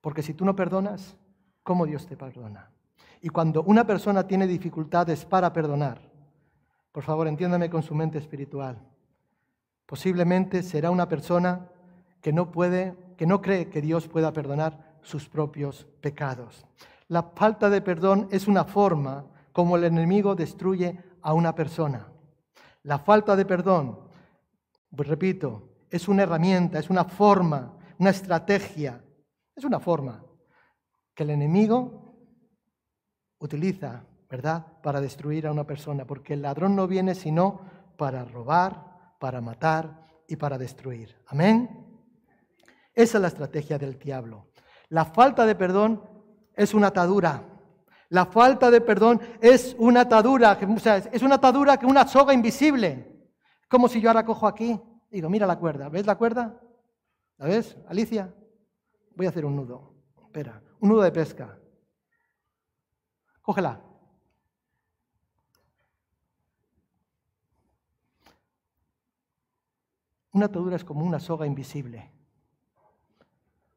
Porque 0.01 0.23
si 0.23 0.35
tú 0.35 0.45
no 0.45 0.55
perdonas, 0.55 1.17
¿cómo 1.63 1.85
Dios 1.85 2.07
te 2.07 2.17
perdona? 2.17 2.71
Y 3.21 3.29
cuando 3.29 3.63
una 3.65 3.87
persona 3.87 4.27
tiene 4.27 4.47
dificultades 4.47 5.25
para 5.25 5.53
perdonar, 5.53 6.01
por 6.97 7.05
favor 7.05 7.29
entiéndame 7.29 7.69
con 7.69 7.83
su 7.83 7.95
mente 7.95 8.17
espiritual, 8.17 8.81
posiblemente 9.85 10.63
será 10.63 10.91
una 10.91 11.07
persona 11.07 11.69
que 12.23 12.33
no 12.33 12.51
puede, 12.51 12.97
que 13.19 13.27
no 13.27 13.43
cree 13.43 13.69
que 13.69 13.83
Dios 13.83 14.09
pueda 14.09 14.33
perdonar 14.33 14.97
sus 15.03 15.29
propios 15.29 15.87
pecados. 16.01 16.65
La 17.09 17.23
falta 17.23 17.69
de 17.69 17.83
perdón 17.83 18.29
es 18.31 18.49
una 18.49 18.65
forma 18.65 19.27
como 19.53 19.77
el 19.77 19.85
enemigo 19.85 20.35
destruye 20.35 20.99
a 21.21 21.35
una 21.35 21.55
persona. 21.55 22.09
La 22.83 22.99
falta 22.99 23.37
de 23.37 23.45
perdón, 23.45 23.99
pues 24.97 25.07
repito, 25.07 25.69
es 25.91 26.09
una 26.09 26.23
herramienta, 26.23 26.79
es 26.79 26.89
una 26.89 27.05
forma, 27.05 27.77
una 27.99 28.09
estrategia, 28.09 29.05
es 29.55 29.65
una 29.65 29.81
forma 29.81 30.25
que 31.15 31.25
el 31.25 31.29
enemigo 31.29 32.15
utiliza 33.39 34.03
¿verdad? 34.29 34.67
Para 34.83 35.01
destruir 35.01 35.47
a 35.47 35.53
una 35.53 35.65
persona, 35.65 36.05
porque 36.05 36.35
el 36.35 36.43
ladrón 36.43 36.75
no 36.75 36.87
viene 36.87 37.15
sino 37.15 37.61
para 37.97 38.25
robar, 38.25 39.17
para 39.19 39.41
matar 39.41 40.03
y 40.29 40.37
para 40.37 40.59
destruir. 40.59 41.17
Amén. 41.27 41.87
Esa 42.95 43.19
es 43.19 43.23
la 43.23 43.29
estrategia 43.29 43.79
del 43.79 43.99
diablo. 43.99 44.49
La 44.89 45.05
falta 45.05 45.47
de 45.47 45.55
perdón 45.55 46.03
es 46.55 46.75
una 46.75 46.89
atadura. 46.89 47.43
La 48.09 48.27
falta 48.27 48.71
de 48.71 48.81
perdón 48.81 49.21
es 49.41 49.75
una 49.79 50.03
atadura, 50.03 50.59
o 50.63 50.79
sea, 50.79 50.97
es 50.97 51.23
una 51.23 51.37
atadura 51.37 51.77
que 51.77 51.87
una 51.87 52.07
soga 52.07 52.33
invisible. 52.33 53.13
Como 53.69 53.89
si 53.89 54.01
yo 54.01 54.11
ahora 54.11 54.25
cojo 54.25 54.47
aquí, 54.47 54.81
digo, 55.11 55.29
mira 55.29 55.47
la 55.47 55.59
cuerda, 55.59 55.89
¿ves 55.89 56.07
la 56.07 56.17
cuerda? 56.17 56.61
¿La 57.39 57.47
ves, 57.47 57.77
Alicia? 57.89 58.33
Voy 59.17 59.27
a 59.27 59.31
hacer 59.31 59.45
un 59.45 59.57
nudo. 59.57 59.95
Espera, 60.25 60.63
un 60.81 60.91
nudo 60.91 61.03
de 61.03 61.11
pesca. 61.11 61.59
Cógela. 63.43 63.86
Una 70.37 70.45
atadura 70.45 70.77
es 70.77 70.85
como 70.85 71.03
una 71.03 71.19
soga 71.19 71.47
invisible. 71.47 72.11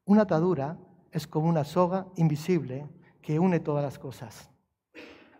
Una 0.03 0.23
atadura 0.23 0.77
es 1.09 1.25
como 1.25 1.47
una 1.47 1.63
soga 1.63 2.07
invisible 2.17 2.85
que 3.21 3.39
une 3.39 3.61
todas 3.61 3.81
las 3.81 3.97
cosas. 3.97 4.49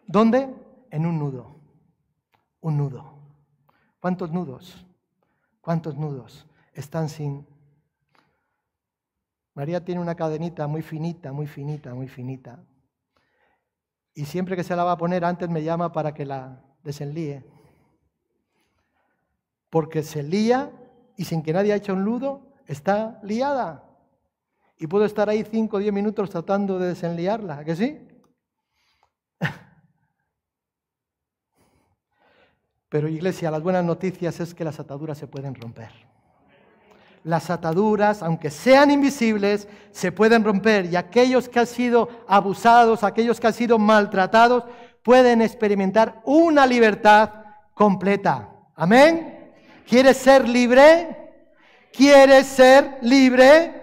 ¿Dónde? 0.07 0.49
En 0.89 1.05
un 1.05 1.19
nudo. 1.19 1.59
Un 2.61 2.77
nudo. 2.77 3.19
¿Cuántos 3.99 4.31
nudos? 4.31 4.87
¿Cuántos 5.59 5.97
nudos 5.97 6.47
están 6.71 7.09
sin... 7.09 7.45
María 9.55 9.83
tiene 9.83 9.99
una 9.99 10.15
cadenita 10.15 10.67
muy 10.67 10.81
finita, 10.81 11.33
muy 11.33 11.47
finita, 11.47 11.93
muy 11.93 12.07
finita. 12.07 12.63
Y 14.13 14.23
siempre 14.23 14.55
que 14.55 14.63
se 14.63 14.73
la 14.73 14.85
va 14.85 14.93
a 14.93 14.97
poner, 14.97 15.25
antes 15.25 15.49
me 15.49 15.63
llama 15.63 15.91
para 15.91 16.13
que 16.13 16.23
la 16.23 16.63
desenlíe. 16.81 17.43
Porque 19.69 20.01
se 20.01 20.23
lía 20.23 20.71
y 21.19 21.25
sin 21.25 21.43
que 21.43 21.51
nadie 21.51 21.73
haya 21.73 21.83
hecho 21.83 21.91
un 21.91 22.05
nudo, 22.05 22.47
está 22.65 23.19
liada. 23.23 23.83
Y 24.77 24.87
puedo 24.87 25.03
estar 25.03 25.27
ahí 25.27 25.43
5 25.43 25.75
o 25.75 25.79
10 25.81 25.91
minutos 25.91 26.29
tratando 26.29 26.79
de 26.79 26.87
desenliarla, 26.87 27.65
¿que 27.65 27.75
sí? 27.75 28.07
Pero 32.87 33.09
iglesia, 33.09 33.51
las 33.51 33.61
buenas 33.61 33.83
noticias 33.83 34.39
es 34.39 34.53
que 34.53 34.63
las 34.63 34.79
ataduras 34.79 35.17
se 35.17 35.27
pueden 35.27 35.55
romper. 35.55 35.91
Las 37.25 37.49
ataduras, 37.49 38.23
aunque 38.23 38.49
sean 38.49 38.89
invisibles, 38.89 39.67
se 39.91 40.13
pueden 40.13 40.45
romper 40.45 40.85
y 40.85 40.95
aquellos 40.95 41.49
que 41.49 41.59
han 41.59 41.67
sido 41.67 42.07
abusados, 42.29 43.03
aquellos 43.03 43.41
que 43.41 43.47
han 43.47 43.53
sido 43.53 43.77
maltratados, 43.77 44.63
pueden 45.03 45.41
experimentar 45.41 46.21
una 46.23 46.65
libertad 46.65 47.29
completa. 47.73 48.49
Amén. 48.73 49.38
¿Quieres 49.89 50.17
ser 50.17 50.47
libre? 50.47 51.31
¿Quieres 51.91 52.45
ser 52.45 52.99
libre? 53.01 53.79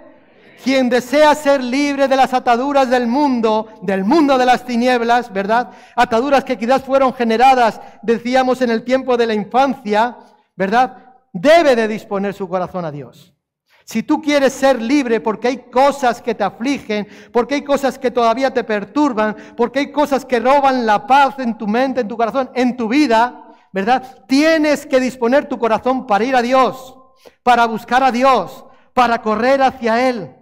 quien 0.64 0.88
desea 0.88 1.32
ser 1.36 1.62
libre 1.62 2.08
de 2.08 2.16
las 2.16 2.34
ataduras 2.34 2.90
del 2.90 3.06
mundo, 3.06 3.68
del 3.82 4.02
mundo 4.04 4.36
de 4.36 4.46
las 4.46 4.64
tinieblas, 4.64 5.32
¿verdad? 5.32 5.70
Ataduras 5.94 6.42
que 6.42 6.58
quizás 6.58 6.82
fueron 6.82 7.14
generadas, 7.14 7.80
decíamos, 8.02 8.60
en 8.62 8.70
el 8.70 8.82
tiempo 8.82 9.16
de 9.16 9.28
la 9.28 9.34
infancia, 9.34 10.16
¿verdad? 10.56 11.14
Debe 11.32 11.76
de 11.76 11.86
disponer 11.86 12.34
su 12.34 12.48
corazón 12.48 12.84
a 12.84 12.90
Dios. 12.90 13.32
Si 13.84 14.02
tú 14.02 14.20
quieres 14.20 14.54
ser 14.54 14.82
libre 14.82 15.20
porque 15.20 15.46
hay 15.46 15.58
cosas 15.70 16.20
que 16.20 16.34
te 16.34 16.42
afligen, 16.42 17.06
porque 17.32 17.54
hay 17.54 17.62
cosas 17.62 17.96
que 17.96 18.10
todavía 18.10 18.52
te 18.52 18.64
perturban, 18.64 19.36
porque 19.56 19.78
hay 19.78 19.92
cosas 19.92 20.24
que 20.24 20.40
roban 20.40 20.84
la 20.84 21.06
paz 21.06 21.38
en 21.38 21.56
tu 21.56 21.68
mente, 21.68 22.00
en 22.00 22.08
tu 22.08 22.16
corazón, 22.16 22.50
en 22.54 22.76
tu 22.76 22.88
vida, 22.88 23.45
¿verdad? 23.76 24.24
Tienes 24.26 24.86
que 24.86 24.98
disponer 24.98 25.50
tu 25.50 25.58
corazón 25.58 26.06
para 26.06 26.24
ir 26.24 26.34
a 26.34 26.40
Dios, 26.40 26.96
para 27.42 27.66
buscar 27.66 28.02
a 28.02 28.10
Dios, 28.10 28.64
para 28.94 29.20
correr 29.20 29.60
hacia 29.60 30.08
Él. 30.08 30.34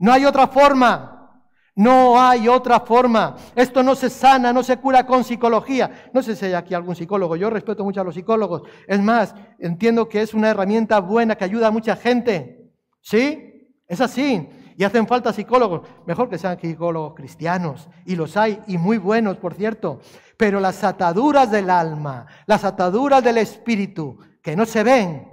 No 0.00 0.12
hay 0.12 0.24
otra 0.24 0.48
forma. 0.48 1.44
No 1.76 2.20
hay 2.20 2.48
otra 2.48 2.80
forma. 2.80 3.36
Esto 3.54 3.84
no 3.84 3.94
se 3.94 4.10
sana, 4.10 4.52
no 4.52 4.64
se 4.64 4.78
cura 4.78 5.06
con 5.06 5.22
psicología. 5.22 6.10
No 6.12 6.20
sé 6.20 6.34
si 6.34 6.46
hay 6.46 6.54
aquí 6.54 6.74
algún 6.74 6.96
psicólogo. 6.96 7.36
Yo 7.36 7.48
respeto 7.48 7.84
mucho 7.84 8.00
a 8.00 8.04
los 8.04 8.16
psicólogos. 8.16 8.62
Es 8.88 9.00
más, 9.00 9.36
entiendo 9.60 10.08
que 10.08 10.22
es 10.22 10.34
una 10.34 10.50
herramienta 10.50 10.98
buena 10.98 11.36
que 11.36 11.44
ayuda 11.44 11.68
a 11.68 11.70
mucha 11.70 11.94
gente. 11.94 12.72
¿Sí? 13.00 13.78
Es 13.86 14.00
así. 14.00 14.48
Y 14.76 14.82
hacen 14.82 15.06
falta 15.06 15.32
psicólogos. 15.32 15.82
Mejor 16.06 16.28
que 16.28 16.38
sean 16.38 16.58
psicólogos 16.60 17.14
cristianos. 17.14 17.88
Y 18.04 18.16
los 18.16 18.36
hay, 18.36 18.60
y 18.66 18.78
muy 18.78 18.98
buenos, 18.98 19.36
por 19.36 19.54
cierto. 19.54 20.00
Pero 20.40 20.58
las 20.58 20.82
ataduras 20.84 21.50
del 21.50 21.68
alma, 21.68 22.24
las 22.46 22.64
ataduras 22.64 23.22
del 23.22 23.36
espíritu, 23.36 24.16
que 24.42 24.56
no 24.56 24.64
se 24.64 24.82
ven, 24.82 25.30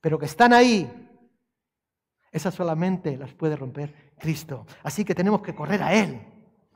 pero 0.00 0.20
que 0.20 0.26
están 0.26 0.52
ahí, 0.52 0.88
esas 2.30 2.54
solamente 2.54 3.16
las 3.16 3.34
puede 3.34 3.56
romper 3.56 4.12
Cristo. 4.16 4.64
Así 4.84 5.04
que 5.04 5.16
tenemos 5.16 5.42
que 5.42 5.52
correr 5.52 5.82
a 5.82 5.92
Él. 5.92 6.24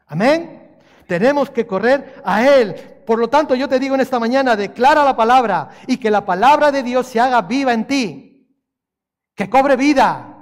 Amén. 0.08 0.80
Tenemos 1.06 1.50
que 1.50 1.64
correr 1.64 2.20
a 2.24 2.44
Él. 2.44 2.74
Por 3.06 3.20
lo 3.20 3.28
tanto, 3.28 3.54
yo 3.54 3.68
te 3.68 3.78
digo 3.78 3.94
en 3.94 4.00
esta 4.00 4.18
mañana, 4.18 4.56
declara 4.56 5.04
la 5.04 5.14
palabra 5.14 5.68
y 5.86 5.98
que 5.98 6.10
la 6.10 6.26
palabra 6.26 6.72
de 6.72 6.82
Dios 6.82 7.06
se 7.06 7.20
haga 7.20 7.42
viva 7.42 7.72
en 7.72 7.86
ti. 7.86 8.52
Que 9.32 9.48
cobre 9.48 9.76
vida. 9.76 10.39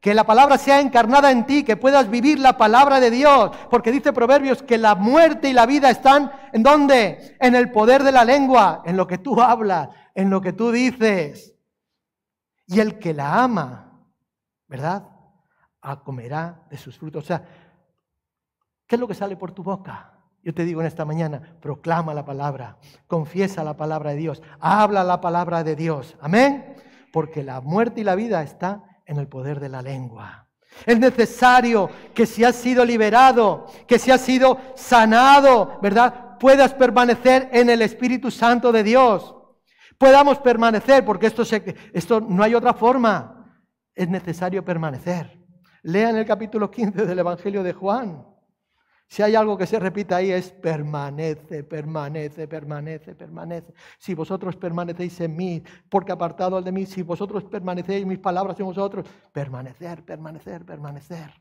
Que 0.00 0.14
la 0.14 0.24
palabra 0.24 0.58
sea 0.58 0.80
encarnada 0.80 1.30
en 1.30 1.46
ti, 1.46 1.64
que 1.64 1.76
puedas 1.76 2.08
vivir 2.08 2.38
la 2.38 2.56
palabra 2.56 3.00
de 3.00 3.10
Dios. 3.10 3.50
Porque 3.70 3.92
dice 3.92 4.12
Proverbios 4.12 4.62
que 4.62 4.78
la 4.78 4.94
muerte 4.94 5.48
y 5.48 5.52
la 5.52 5.66
vida 5.66 5.90
están 5.90 6.32
en 6.52 6.62
dónde? 6.62 7.36
En 7.40 7.54
el 7.54 7.72
poder 7.72 8.02
de 8.02 8.12
la 8.12 8.24
lengua, 8.24 8.82
en 8.84 8.96
lo 8.96 9.06
que 9.06 9.18
tú 9.18 9.40
hablas, 9.40 9.88
en 10.14 10.30
lo 10.30 10.40
que 10.40 10.52
tú 10.52 10.70
dices. 10.70 11.54
Y 12.66 12.80
el 12.80 12.98
que 12.98 13.14
la 13.14 13.42
ama 13.42 13.86
¿verdad? 14.68 15.08
A 15.82 16.02
comerá 16.02 16.62
de 16.70 16.76
sus 16.76 16.98
frutos. 16.98 17.24
O 17.24 17.26
sea, 17.26 17.44
¿qué 18.86 18.96
es 18.96 19.00
lo 19.00 19.08
que 19.08 19.14
sale 19.14 19.36
por 19.36 19.52
tu 19.52 19.62
boca? 19.62 20.12
Yo 20.42 20.54
te 20.54 20.64
digo 20.64 20.80
en 20.80 20.86
esta 20.86 21.04
mañana, 21.04 21.56
proclama 21.60 22.14
la 22.14 22.24
palabra, 22.24 22.78
confiesa 23.08 23.64
la 23.64 23.76
palabra 23.76 24.10
de 24.10 24.16
Dios, 24.16 24.42
habla 24.60 25.02
la 25.02 25.20
palabra 25.20 25.64
de 25.64 25.74
Dios. 25.74 26.16
Amén. 26.20 26.76
Porque 27.12 27.42
la 27.42 27.60
muerte 27.60 28.02
y 28.02 28.04
la 28.04 28.14
vida 28.14 28.42
está 28.42 28.95
en 29.06 29.18
el 29.18 29.28
poder 29.28 29.60
de 29.60 29.68
la 29.68 29.82
lengua. 29.82 30.48
Es 30.84 30.98
necesario 30.98 31.88
que 32.14 32.26
si 32.26 32.44
has 32.44 32.56
sido 32.56 32.84
liberado, 32.84 33.66
que 33.86 33.98
si 33.98 34.10
has 34.10 34.20
sido 34.20 34.58
sanado, 34.74 35.78
¿verdad? 35.80 36.36
Puedas 36.38 36.74
permanecer 36.74 37.48
en 37.52 37.70
el 37.70 37.80
Espíritu 37.80 38.30
Santo 38.30 38.72
de 38.72 38.82
Dios. 38.82 39.34
Podamos 39.96 40.38
permanecer, 40.38 41.04
porque 41.04 41.28
esto, 41.28 41.44
se, 41.44 41.74
esto 41.94 42.20
no 42.20 42.42
hay 42.42 42.54
otra 42.54 42.74
forma 42.74 43.36
es 43.96 44.08
necesario 44.08 44.64
permanecer. 44.64 45.42
Lean 45.82 46.16
el 46.16 46.26
capítulo 46.26 46.70
15 46.70 47.06
del 47.06 47.18
Evangelio 47.18 47.62
de 47.62 47.72
Juan. 47.72 48.26
Si 49.08 49.22
hay 49.22 49.36
algo 49.36 49.56
que 49.56 49.66
se 49.66 49.78
repita 49.78 50.16
ahí 50.16 50.32
es 50.32 50.50
permanece, 50.50 51.62
permanece, 51.62 52.48
permanece, 52.48 53.14
permanece. 53.14 53.72
Si 53.98 54.14
vosotros 54.14 54.56
permanecéis 54.56 55.20
en 55.20 55.36
mí, 55.36 55.62
porque 55.88 56.12
apartado 56.12 56.60
de 56.60 56.72
mí, 56.72 56.86
si 56.86 57.02
vosotros 57.02 57.44
permanecéis, 57.44 58.04
mis 58.04 58.18
palabras 58.18 58.58
en 58.58 58.66
vosotros, 58.66 59.06
permanecer, 59.32 60.04
permanecer, 60.04 60.64
permanecer. 60.64 61.32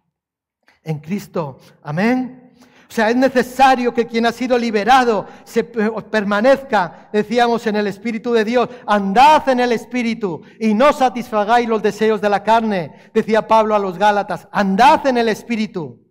En 0.84 0.99
Cristo. 0.99 1.58
Amén. 1.82 2.54
O 2.88 2.93
sea, 2.93 3.10
es 3.10 3.15
necesario 3.15 3.91
que 3.93 4.06
quien 4.06 4.28
ha 4.28 4.32
sido 4.32 4.58
liberado 4.60 5.25
se 5.43 5.63
permanezca, 5.63 7.10
decíamos, 7.12 7.65
en 7.65 7.78
el 7.78 7.88
Espíritu 7.88 8.32
de 8.32 8.45
Dios. 8.45 8.69
Andad 8.86 9.49
en 9.49 9.60
el 9.60 9.71
Espíritu 9.71 10.43
y 10.60 10.75
no 10.75 10.93
satisfagáis 10.93 11.67
los 11.67 11.82
deseos 11.82 12.21
de 12.21 12.30
la 12.30 12.43
carne, 12.43 13.10
decía 13.12 13.47
Pablo 13.47 13.73
a 13.73 13.80
los 13.80 13.97
Gálatas. 13.97 14.47
Andad 14.51 15.08
en 15.08 15.17
el 15.17 15.30
Espíritu, 15.30 16.05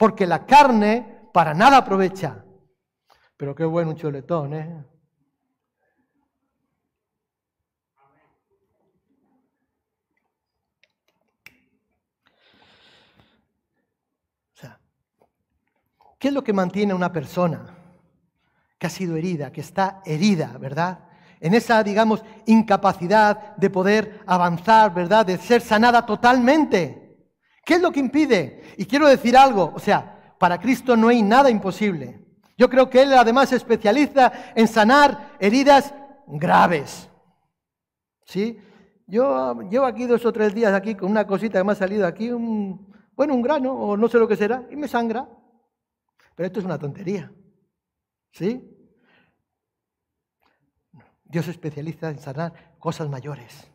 porque 0.00 0.26
la 0.26 0.46
carne 0.46 1.28
para 1.30 1.52
nada 1.52 1.76
aprovecha. 1.76 2.42
Pero 3.36 3.54
qué 3.54 3.66
bueno 3.66 3.90
un 3.90 3.96
chuletón, 3.98 4.54
¿eh? 4.54 4.84
¿Qué 16.18 16.28
es 16.28 16.34
lo 16.34 16.42
que 16.42 16.54
mantiene 16.54 16.92
a 16.92 16.96
una 16.96 17.12
persona 17.12 17.76
que 18.78 18.86
ha 18.86 18.90
sido 18.90 19.16
herida, 19.16 19.52
que 19.52 19.60
está 19.60 20.00
herida, 20.06 20.56
¿verdad? 20.58 21.10
En 21.40 21.52
esa, 21.52 21.82
digamos, 21.82 22.24
incapacidad 22.46 23.54
de 23.56 23.68
poder 23.68 24.22
avanzar, 24.26 24.94
¿verdad? 24.94 25.26
De 25.26 25.36
ser 25.36 25.60
sanada 25.60 26.06
totalmente. 26.06 27.09
¿Qué 27.64 27.74
es 27.74 27.82
lo 27.82 27.92
que 27.92 28.00
impide? 28.00 28.62
Y 28.76 28.86
quiero 28.86 29.08
decir 29.08 29.36
algo, 29.36 29.72
o 29.74 29.78
sea, 29.78 30.34
para 30.38 30.58
Cristo 30.58 30.96
no 30.96 31.08
hay 31.08 31.22
nada 31.22 31.50
imposible. 31.50 32.24
Yo 32.56 32.68
creo 32.68 32.90
que 32.90 33.02
Él 33.02 33.12
además 33.12 33.50
se 33.50 33.56
especializa 33.56 34.32
en 34.54 34.68
sanar 34.68 35.36
heridas 35.38 35.94
graves. 36.26 37.08
¿Sí? 38.24 38.58
Yo 39.06 39.60
llevo 39.62 39.86
aquí 39.86 40.06
dos 40.06 40.24
o 40.24 40.32
tres 40.32 40.54
días 40.54 40.72
aquí 40.72 40.94
con 40.94 41.10
una 41.10 41.26
cosita 41.26 41.58
que 41.58 41.64
me 41.64 41.72
ha 41.72 41.76
salido 41.76 42.06
aquí, 42.06 42.30
un, 42.30 42.92
bueno, 43.16 43.34
un 43.34 43.42
grano, 43.42 43.72
o 43.72 43.96
no 43.96 44.08
sé 44.08 44.18
lo 44.18 44.28
que 44.28 44.36
será, 44.36 44.66
y 44.70 44.76
me 44.76 44.88
sangra. 44.88 45.28
Pero 46.34 46.46
esto 46.46 46.60
es 46.60 46.66
una 46.66 46.78
tontería. 46.78 47.32
¿Sí? 48.32 48.76
Dios 51.24 51.44
se 51.44 51.50
especializa 51.52 52.10
en 52.10 52.18
sanar 52.18 52.76
cosas 52.78 53.08
mayores. 53.08 53.69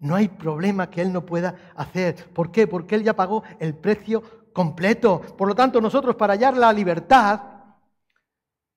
No 0.00 0.14
hay 0.14 0.28
problema 0.28 0.90
que 0.90 1.02
Él 1.02 1.12
no 1.12 1.24
pueda 1.24 1.54
hacer. 1.76 2.30
¿Por 2.32 2.50
qué? 2.50 2.66
Porque 2.66 2.94
Él 2.94 3.04
ya 3.04 3.14
pagó 3.14 3.42
el 3.58 3.74
precio 3.74 4.22
completo. 4.52 5.20
Por 5.20 5.48
lo 5.48 5.54
tanto, 5.54 5.80
nosotros 5.80 6.16
para 6.16 6.34
hallar 6.34 6.56
la 6.56 6.72
libertad, 6.72 7.40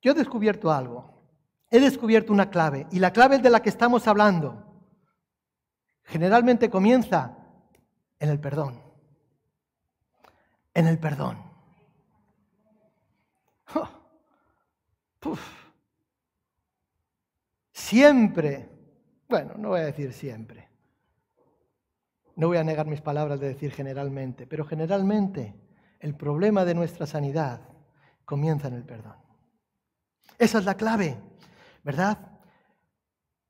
yo 0.02 0.12
he 0.12 0.16
descubierto 0.16 0.72
algo. 0.72 1.14
He 1.70 1.80
descubierto 1.80 2.34
una 2.34 2.50
clave. 2.50 2.88
Y 2.92 3.00
la 3.00 3.12
clave 3.12 3.40
de 3.40 3.50
la 3.50 3.62
que 3.62 3.70
estamos 3.70 4.08
hablando 4.08 4.64
generalmente 6.04 6.70
comienza 6.70 7.38
en 8.20 8.30
el 8.30 8.40
perdón. 8.40 8.82
En 10.74 10.88
el 10.88 10.98
perdón. 10.98 11.44
Siempre, 17.72 18.70
bueno, 19.28 19.54
no 19.58 19.70
voy 19.70 19.82
a 19.82 19.86
decir 19.86 20.14
siempre, 20.14 20.67
no 22.38 22.48
voy 22.48 22.58
a 22.58 22.64
negar 22.64 22.86
mis 22.86 23.02
palabras 23.02 23.40
de 23.40 23.48
decir 23.48 23.72
generalmente, 23.72 24.46
pero 24.46 24.64
generalmente 24.64 25.56
el 26.00 26.14
problema 26.14 26.66
de 26.66 26.76
nuestra 26.76 27.08
sanidad 27.08 27.62
comienza 28.26 28.68
en 28.68 28.76
el 28.76 28.84
perdón. 28.84 29.16
Esa 30.38 30.60
es 30.60 30.66
la 30.66 30.76
clave, 30.76 31.18
¿verdad? 31.84 32.20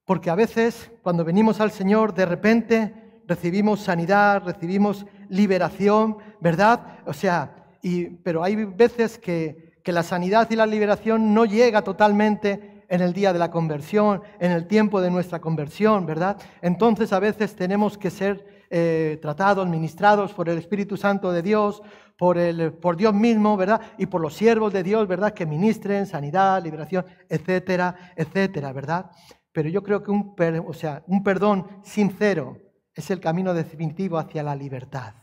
Porque 0.05 0.29
a 0.29 0.35
veces 0.35 0.89
cuando 1.03 1.25
venimos 1.25 1.59
al 1.59 1.71
Señor, 1.71 2.13
de 2.13 2.25
repente 2.25 3.21
recibimos 3.27 3.81
sanidad, 3.81 4.43
recibimos 4.45 5.05
liberación, 5.27 6.17
¿verdad? 6.39 6.99
O 7.05 7.11
sea, 7.11 7.67
y, 7.81 8.05
pero 8.05 8.41
hay 8.41 8.55
veces 8.55 9.17
que, 9.17 9.81
que 9.83 9.91
la 9.91 10.01
sanidad 10.03 10.49
y 10.49 10.55
la 10.55 10.65
liberación 10.65 11.33
no 11.33 11.43
llega 11.43 11.81
totalmente 11.81 12.85
en 12.87 13.01
el 13.01 13.11
día 13.11 13.33
de 13.33 13.39
la 13.39 13.51
conversión, 13.51 14.21
en 14.39 14.51
el 14.51 14.65
tiempo 14.65 15.01
de 15.01 15.11
nuestra 15.11 15.41
conversión, 15.41 16.05
¿verdad? 16.05 16.37
Entonces 16.61 17.11
a 17.11 17.19
veces 17.19 17.53
tenemos 17.53 17.97
que 17.97 18.09
ser 18.09 18.56
eh, 18.69 19.19
tratados, 19.21 19.67
ministrados 19.67 20.33
por 20.33 20.49
el 20.49 20.57
Espíritu 20.57 20.97
Santo 20.97 21.31
de 21.31 21.41
Dios, 21.41 21.81
por, 22.17 22.37
el, 22.37 22.73
por 22.73 22.97
Dios 22.97 23.13
mismo, 23.13 23.55
¿verdad? 23.55 23.81
Y 23.97 24.07
por 24.07 24.21
los 24.21 24.33
siervos 24.33 24.73
de 24.73 24.83
Dios, 24.83 25.07
¿verdad? 25.07 25.33
Que 25.33 25.45
ministren 25.45 26.05
sanidad, 26.05 26.63
liberación, 26.63 27.05
etcétera, 27.29 28.13
etcétera, 28.15 28.73
¿verdad? 28.73 29.11
Pero 29.51 29.69
yo 29.69 29.83
creo 29.83 30.03
que 30.03 30.11
un, 30.11 30.35
o 30.67 30.73
sea, 30.73 31.03
un 31.07 31.23
perdón 31.23 31.67
sincero 31.83 32.57
es 32.93 33.09
el 33.11 33.19
camino 33.19 33.53
definitivo 33.53 34.17
hacia 34.17 34.43
la 34.43 34.55
libertad. 34.55 35.13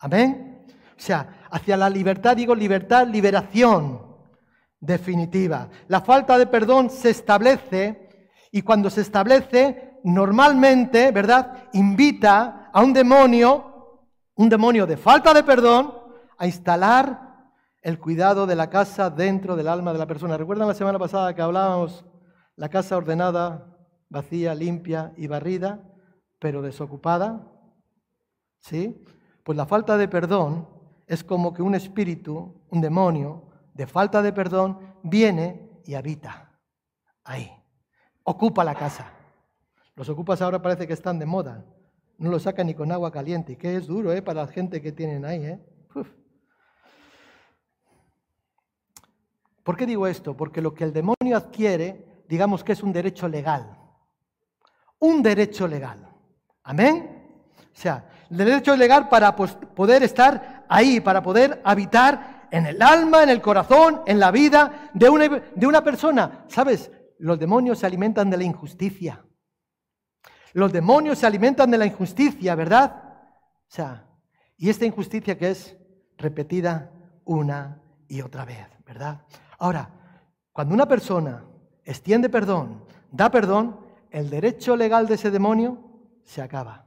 Amén. 0.00 0.66
O 0.96 1.00
sea, 1.00 1.46
hacia 1.50 1.76
la 1.76 1.88
libertad, 1.88 2.36
digo 2.36 2.54
libertad, 2.54 3.06
liberación 3.06 4.00
definitiva. 4.80 5.68
La 5.88 6.00
falta 6.00 6.36
de 6.36 6.46
perdón 6.46 6.90
se 6.90 7.10
establece 7.10 8.08
y 8.50 8.62
cuando 8.62 8.90
se 8.90 9.00
establece, 9.00 9.98
normalmente, 10.04 11.10
¿verdad? 11.12 11.68
Invita 11.72 12.61
a 12.72 12.82
un 12.82 12.92
demonio, 12.92 14.00
un 14.34 14.48
demonio 14.48 14.86
de 14.86 14.96
falta 14.96 15.34
de 15.34 15.42
perdón, 15.42 15.92
a 16.38 16.46
instalar 16.46 17.32
el 17.82 17.98
cuidado 17.98 18.46
de 18.46 18.56
la 18.56 18.70
casa 18.70 19.10
dentro 19.10 19.56
del 19.56 19.68
alma 19.68 19.92
de 19.92 19.98
la 19.98 20.06
persona. 20.06 20.36
¿Recuerdan 20.36 20.68
la 20.68 20.74
semana 20.74 20.98
pasada 20.98 21.34
que 21.34 21.42
hablábamos 21.42 22.04
la 22.56 22.68
casa 22.68 22.96
ordenada, 22.96 23.76
vacía, 24.08 24.54
limpia 24.54 25.12
y 25.16 25.26
barrida, 25.26 25.80
pero 26.38 26.62
desocupada? 26.62 27.48
¿Sí? 28.60 29.04
Pues 29.44 29.56
la 29.56 29.66
falta 29.66 29.96
de 29.96 30.08
perdón 30.08 30.68
es 31.06 31.24
como 31.24 31.52
que 31.52 31.62
un 31.62 31.74
espíritu, 31.74 32.54
un 32.70 32.80
demonio 32.80 33.42
de 33.74 33.86
falta 33.86 34.22
de 34.22 34.32
perdón 34.32 34.78
viene 35.02 35.80
y 35.84 35.94
habita 35.94 36.58
ahí. 37.24 37.50
Ocupa 38.22 38.64
la 38.64 38.74
casa. 38.74 39.12
Los 39.94 40.08
ocupas 40.08 40.40
ahora 40.40 40.62
parece 40.62 40.86
que 40.86 40.92
están 40.92 41.18
de 41.18 41.26
moda. 41.26 41.64
No 42.22 42.30
lo 42.30 42.38
saca 42.38 42.62
ni 42.62 42.72
con 42.72 42.92
agua 42.92 43.10
caliente, 43.10 43.58
que 43.58 43.74
es 43.74 43.88
duro 43.88 44.12
¿eh? 44.12 44.22
para 44.22 44.42
la 44.42 44.46
gente 44.46 44.80
que 44.80 44.92
tienen 44.92 45.24
ahí. 45.24 45.44
¿eh? 45.44 45.58
¿Por 49.64 49.76
qué 49.76 49.86
digo 49.86 50.06
esto? 50.06 50.36
Porque 50.36 50.62
lo 50.62 50.72
que 50.72 50.84
el 50.84 50.92
demonio 50.92 51.36
adquiere, 51.36 52.22
digamos 52.28 52.62
que 52.62 52.74
es 52.74 52.82
un 52.84 52.92
derecho 52.92 53.26
legal. 53.26 53.76
Un 55.00 55.20
derecho 55.20 55.66
legal. 55.66 56.08
Amén. 56.62 57.24
O 57.58 57.76
sea, 57.76 58.08
el 58.30 58.36
derecho 58.36 58.76
legal 58.76 59.08
para 59.08 59.34
poder 59.34 60.04
estar 60.04 60.64
ahí, 60.68 61.00
para 61.00 61.24
poder 61.24 61.60
habitar 61.64 62.46
en 62.52 62.66
el 62.66 62.80
alma, 62.82 63.24
en 63.24 63.30
el 63.30 63.42
corazón, 63.42 64.02
en 64.06 64.20
la 64.20 64.30
vida 64.30 64.92
de 64.94 65.10
una, 65.10 65.28
de 65.28 65.66
una 65.66 65.82
persona. 65.82 66.44
¿Sabes? 66.46 66.88
Los 67.18 67.40
demonios 67.40 67.80
se 67.80 67.86
alimentan 67.86 68.30
de 68.30 68.36
la 68.36 68.44
injusticia. 68.44 69.24
Los 70.52 70.72
demonios 70.72 71.18
se 71.18 71.26
alimentan 71.26 71.70
de 71.70 71.78
la 71.78 71.86
injusticia, 71.86 72.54
¿verdad? 72.54 73.02
O 73.04 73.74
sea, 73.74 74.06
y 74.56 74.68
esta 74.68 74.84
injusticia 74.84 75.36
que 75.38 75.50
es 75.50 75.76
repetida 76.18 76.90
una 77.24 77.80
y 78.08 78.20
otra 78.20 78.44
vez, 78.44 78.66
¿verdad? 78.86 79.22
Ahora, 79.58 79.90
cuando 80.52 80.74
una 80.74 80.86
persona 80.86 81.44
extiende 81.84 82.28
perdón, 82.28 82.84
da 83.10 83.30
perdón, 83.30 83.80
el 84.10 84.28
derecho 84.28 84.76
legal 84.76 85.06
de 85.06 85.14
ese 85.14 85.30
demonio 85.30 85.78
se 86.24 86.42
acaba. 86.42 86.86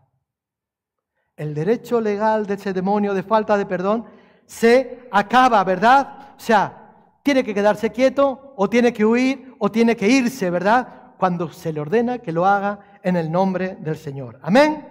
El 1.36 1.54
derecho 1.54 2.00
legal 2.00 2.46
de 2.46 2.54
ese 2.54 2.72
demonio 2.72 3.14
de 3.14 3.24
falta 3.24 3.58
de 3.58 3.66
perdón 3.66 4.06
se 4.46 5.08
acaba, 5.12 5.64
¿verdad? 5.64 6.36
O 6.38 6.40
sea, 6.40 6.86
tiene 7.24 7.44
que 7.44 7.54
quedarse 7.54 7.92
quieto 7.92 8.54
o 8.56 8.70
tiene 8.70 8.94
que 8.94 9.04
huir 9.04 9.56
o 9.58 9.72
tiene 9.72 9.96
que 9.96 10.08
irse, 10.08 10.50
¿verdad? 10.50 11.14
Cuando 11.18 11.52
se 11.52 11.74
le 11.74 11.82
ordena 11.82 12.20
que 12.20 12.32
lo 12.32 12.46
haga 12.46 12.80
en 13.06 13.16
el 13.18 13.32
nombre 13.32 13.76
del 13.76 13.98
Señor. 13.98 14.40
Amén. 14.42 14.84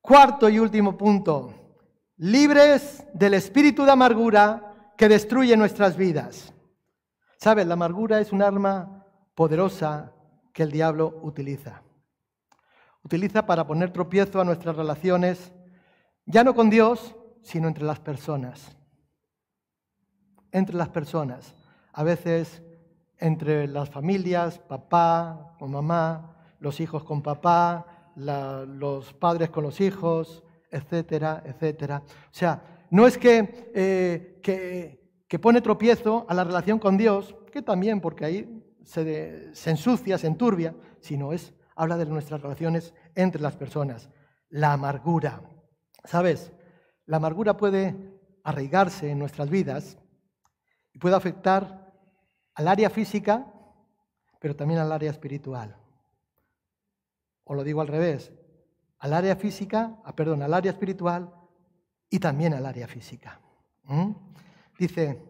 Cuarto 0.00 0.48
y 0.48 0.58
último 0.58 0.98
punto. 0.98 1.54
Libres 2.16 3.06
del 3.14 3.34
espíritu 3.34 3.84
de 3.84 3.92
amargura 3.92 4.92
que 4.96 5.08
destruye 5.08 5.56
nuestras 5.56 5.96
vidas. 5.96 6.52
¿Sabes? 7.36 7.68
La 7.68 7.74
amargura 7.74 8.18
es 8.18 8.32
un 8.32 8.42
arma 8.42 9.06
poderosa 9.36 10.12
que 10.52 10.64
el 10.64 10.72
diablo 10.72 11.20
utiliza. 11.22 11.82
Utiliza 13.04 13.46
para 13.46 13.64
poner 13.64 13.92
tropiezo 13.92 14.40
a 14.40 14.44
nuestras 14.44 14.74
relaciones, 14.74 15.52
ya 16.26 16.42
no 16.42 16.52
con 16.52 16.68
Dios, 16.68 17.14
sino 17.44 17.68
entre 17.68 17.84
las 17.84 18.00
personas. 18.00 18.76
Entre 20.50 20.74
las 20.74 20.88
personas. 20.88 21.54
A 21.92 22.02
veces 22.02 22.60
entre 23.18 23.66
las 23.66 23.90
familias, 23.90 24.58
papá 24.58 25.56
o 25.58 25.66
mamá, 25.66 26.36
los 26.60 26.80
hijos 26.80 27.04
con 27.04 27.22
papá, 27.22 28.12
los 28.16 29.12
padres 29.14 29.50
con 29.50 29.64
los 29.64 29.80
hijos, 29.80 30.42
etcétera, 30.70 31.42
etcétera. 31.44 32.02
O 32.06 32.32
sea, 32.34 32.86
no 32.90 33.06
es 33.06 33.18
que, 33.18 33.70
eh, 33.74 34.40
que, 35.28 35.38
pone 35.38 35.60
tropiezo 35.60 36.26
a 36.28 36.34
la 36.34 36.44
relación 36.44 36.78
con 36.78 36.96
Dios, 36.96 37.36
que 37.52 37.62
también 37.62 38.00
porque 38.00 38.24
ahí 38.24 38.64
se, 38.84 39.54
se 39.54 39.70
ensucia, 39.70 40.18
se 40.18 40.26
enturbia, 40.26 40.74
sino 41.00 41.32
es, 41.32 41.54
habla 41.76 41.96
de 41.96 42.06
nuestras 42.06 42.40
relaciones 42.40 42.94
entre 43.14 43.40
las 43.40 43.56
personas. 43.56 44.08
La 44.48 44.72
amargura. 44.72 45.42
¿Sabes? 46.04 46.52
La 47.06 47.18
amargura 47.18 47.56
puede 47.56 48.18
arraigarse 48.42 49.10
en 49.10 49.18
nuestras 49.18 49.50
vidas 49.50 49.98
y 50.92 50.98
puede 50.98 51.16
afectar 51.16 51.77
al 52.58 52.66
área 52.66 52.90
física, 52.90 53.46
pero 54.40 54.56
también 54.56 54.80
al 54.80 54.90
área 54.90 55.12
espiritual. 55.12 55.76
O 57.44 57.54
lo 57.54 57.62
digo 57.62 57.80
al 57.80 57.86
revés, 57.86 58.32
al 58.98 59.12
área 59.12 59.36
física, 59.36 59.94
ah, 60.04 60.12
perdón, 60.14 60.42
al 60.42 60.52
área 60.52 60.72
espiritual 60.72 61.32
y 62.10 62.18
también 62.18 62.54
al 62.54 62.66
área 62.66 62.88
física. 62.88 63.40
Dice 64.76 65.22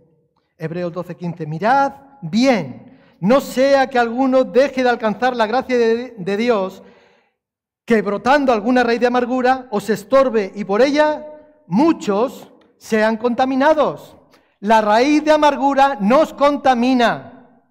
Hebreos 0.57 0.91
12:15, 0.91 1.47
mirad 1.47 1.93
bien, 2.23 2.99
no 3.21 3.43
sea 3.43 3.91
que 3.91 3.99
alguno 3.99 4.45
deje 4.45 4.83
de 4.83 4.89
alcanzar 4.89 5.37
la 5.37 5.47
gracia 5.47 5.77
de, 5.77 6.15
de 6.17 6.37
Dios, 6.39 6.83
que 7.85 8.01
brotando 8.01 8.55
alguna 8.55 8.83
raíz 8.83 9.01
de 9.01 9.07
amargura 9.07 9.69
os 9.71 9.91
estorbe 9.91 10.51
y 10.55 10.65
por 10.65 10.81
ella 10.81 11.27
muchos 11.67 12.51
sean 12.79 13.19
contaminados. 13.19 14.18
La 14.61 14.81
raíz 14.81 15.25
de 15.25 15.33
amargura 15.33 15.99
nos 16.01 16.33
contamina. 16.33 17.63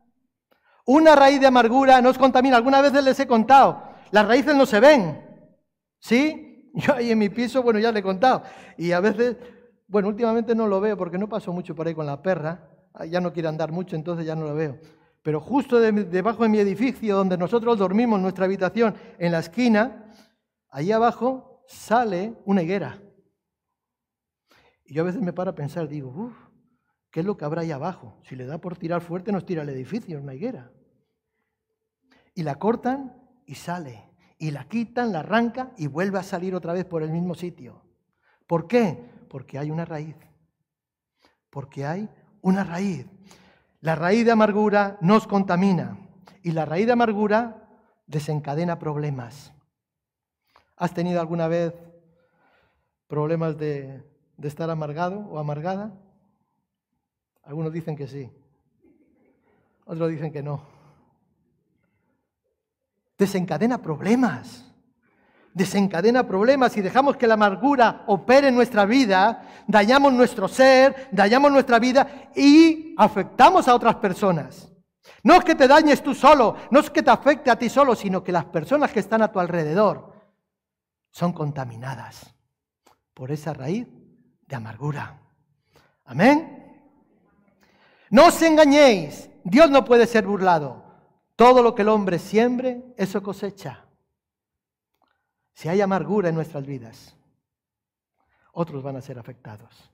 Una 0.86 1.16
raíz 1.16 1.40
de 1.42 1.48
amargura 1.48 2.02
nos 2.02 2.18
contamina. 2.18 2.56
Algunas 2.56 2.82
veces 2.82 3.04
les 3.04 3.20
he 3.20 3.28
contado, 3.28 3.84
las 4.12 4.28
raíces 4.28 4.56
no 4.56 4.66
se 4.66 4.80
ven. 4.80 5.22
¿Sí? 6.00 6.72
Yo 6.74 6.94
ahí 6.94 7.12
en 7.12 7.18
mi 7.18 7.30
piso, 7.30 7.64
bueno, 7.64 7.80
ya 7.80 7.92
le 7.92 8.00
he 8.00 8.04
contado. 8.04 8.44
Y 8.78 8.92
a 8.92 9.00
veces, 9.00 9.36
bueno, 9.88 10.08
últimamente 10.08 10.56
no 10.56 10.68
lo 10.68 10.80
veo 10.80 10.96
porque 10.96 11.18
no 11.18 11.28
paso 11.28 11.52
mucho 11.52 11.76
por 11.76 11.88
ahí 11.88 11.96
con 11.96 12.06
la 12.06 12.22
perra. 12.22 12.70
Ya 13.10 13.20
no 13.20 13.34
quiere 13.34 13.50
andar 13.50 13.72
mucho, 13.72 13.96
entonces 13.96 14.26
ya 14.26 14.36
no 14.36 14.46
lo 14.46 14.56
veo. 14.56 14.80
Pero 15.24 15.42
justo 15.42 15.80
debajo 15.80 16.44
de 16.44 16.50
mi 16.50 16.60
edificio, 16.60 17.18
donde 17.18 17.38
nosotros 17.38 17.78
dormimos, 17.78 18.20
nuestra 18.20 18.46
habitación, 18.46 18.96
en 19.20 19.34
la 19.34 19.40
esquina, 19.40 20.14
ahí 20.70 20.92
abajo 20.92 21.64
sale 21.68 22.36
una 22.46 22.64
higuera. 22.64 23.02
Y 24.86 24.94
yo 24.94 25.02
a 25.02 25.06
veces 25.06 25.22
me 25.22 25.34
paro 25.34 25.52
a 25.52 25.56
pensar, 25.56 25.88
digo, 25.90 26.10
uff, 26.10 26.47
¿Qué 27.12 27.22
es 27.22 27.26
lo 27.26 27.38
que 27.38 27.46
habrá 27.46 27.62
ahí 27.62 27.72
abajo? 27.72 28.18
Si 28.24 28.36
le 28.36 28.46
da 28.46 28.58
por 28.60 28.78
tirar 28.78 29.02
fuerte, 29.02 29.32
nos 29.32 29.46
tira 29.46 29.64
el 29.64 29.70
edificio, 29.70 30.18
es 30.18 30.24
una 30.24 30.34
higuera. 30.34 30.72
Y 32.34 32.44
la 32.44 32.56
cortan 32.56 33.16
y 33.46 33.56
sale. 33.56 34.04
Y 34.38 34.52
la 34.52 34.66
quitan, 34.66 35.12
la 35.12 35.20
arranca 35.20 35.72
y 35.78 35.88
vuelve 35.88 36.20
a 36.20 36.24
salir 36.24 36.54
otra 36.54 36.74
vez 36.74 36.86
por 36.86 37.02
el 37.02 37.10
mismo 37.10 37.34
sitio. 37.34 37.82
¿Por 38.46 38.68
qué? 38.68 39.10
Porque 39.30 39.58
hay 39.58 39.72
una 39.72 39.86
raíz. 39.86 40.16
Porque 41.50 41.86
hay 41.86 42.10
una 42.42 42.64
raíz. 42.64 43.08
La 43.82 43.96
raíz 43.96 44.26
de 44.26 44.32
amargura 44.32 44.98
nos 45.02 45.26
contamina 45.28 45.98
y 46.44 46.52
la 46.52 46.66
raíz 46.66 46.86
de 46.86 46.94
amargura 46.94 47.68
desencadena 48.06 48.80
problemas. 48.80 49.54
¿Has 50.76 50.94
tenido 50.94 51.20
alguna 51.20 51.48
vez 51.48 51.74
problemas 53.08 53.58
de, 53.58 54.04
de 54.38 54.48
estar 54.48 54.70
amargado 54.70 55.20
o 55.20 55.40
amargada? 55.40 55.94
Algunos 57.48 57.74
dicen 57.74 57.96
que 57.96 58.08
sí, 58.08 58.30
otros 59.86 60.12
dicen 60.12 60.32
que 60.32 60.44
no. 60.44 60.62
Desencadena 63.18 63.82
problemas 63.82 64.68
desencadena 65.58 66.28
problemas 66.28 66.78
y 66.78 66.82
dejamos 66.82 67.18
que 67.18 67.26
la 67.26 67.34
amargura 67.34 68.04
opere 68.06 68.50
en 68.50 68.56
nuestra 68.56 68.86
vida, 68.86 69.42
dañamos 69.66 70.14
nuestro 70.14 70.48
ser, 70.48 71.10
dañamos 71.12 71.52
nuestra 71.52 71.80
vida 71.80 72.30
y 72.36 72.94
afectamos 72.96 73.68
a 73.68 73.74
otras 73.74 73.96
personas. 73.96 74.72
No 75.24 75.34
es 75.34 75.44
que 75.44 75.56
te 75.56 75.68
dañes 75.68 76.04
tú 76.04 76.14
solo, 76.14 76.56
no 76.70 76.80
es 76.80 76.92
que 76.92 77.02
te 77.02 77.10
afecte 77.10 77.50
a 77.50 77.58
ti 77.58 77.70
solo, 77.70 77.96
sino 77.96 78.24
que 78.24 78.32
las 78.32 78.46
personas 78.46 78.92
que 78.92 79.00
están 79.00 79.24
a 79.24 79.32
tu 79.32 79.40
alrededor 79.40 80.14
son 81.10 81.34
contaminadas 81.34 82.36
por 83.16 83.32
esa 83.32 83.52
raíz 83.52 83.88
de 84.46 84.56
amargura. 84.56 85.20
Amén. 86.06 86.67
No 88.10 88.28
os 88.28 88.42
engañéis, 88.42 89.30
Dios 89.44 89.70
no 89.70 89.86
puede 89.86 90.08
ser 90.08 90.26
burlado. 90.26 90.84
Todo 91.36 91.62
lo 91.62 91.76
que 91.76 91.84
el 91.84 91.90
hombre 91.90 92.20
siembre, 92.20 92.84
eso 92.98 93.22
cosecha. 93.22 93.86
Si 95.54 95.70
hay 95.70 95.82
amargura 95.82 96.30
en 96.30 96.36
nuestras 96.36 96.66
vidas, 96.66 97.16
otros 98.52 98.82
van 98.84 98.96
a 98.96 99.02
ser 99.02 99.20
afectados. 99.20 99.92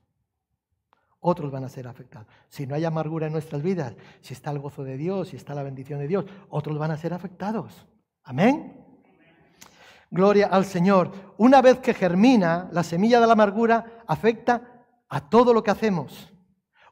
Otros 1.20 1.50
van 1.50 1.64
a 1.64 1.68
ser 1.68 1.88
afectados. 1.88 2.28
Si 2.48 2.66
no 2.66 2.74
hay 2.74 2.84
amargura 2.84 3.26
en 3.26 3.32
nuestras 3.32 3.62
vidas, 3.62 3.94
si 4.20 4.34
está 4.34 4.50
el 4.50 4.58
gozo 4.58 4.84
de 4.84 4.98
Dios, 4.98 5.28
si 5.28 5.36
está 5.36 5.54
la 5.54 5.62
bendición 5.62 5.98
de 5.98 6.08
Dios, 6.08 6.26
otros 6.50 6.78
van 6.78 6.90
a 6.90 6.98
ser 6.98 7.14
afectados. 7.14 7.86
Amén. 8.24 8.84
Gloria 10.10 10.48
al 10.48 10.66
Señor. 10.66 11.12
Una 11.38 11.62
vez 11.62 11.78
que 11.78 11.94
germina, 11.94 12.68
la 12.72 12.82
semilla 12.82 13.20
de 13.20 13.26
la 13.26 13.32
amargura 13.32 14.02
afecta 14.06 14.84
a 15.08 15.28
todo 15.28 15.54
lo 15.54 15.62
que 15.62 15.70
hacemos. 15.70 16.33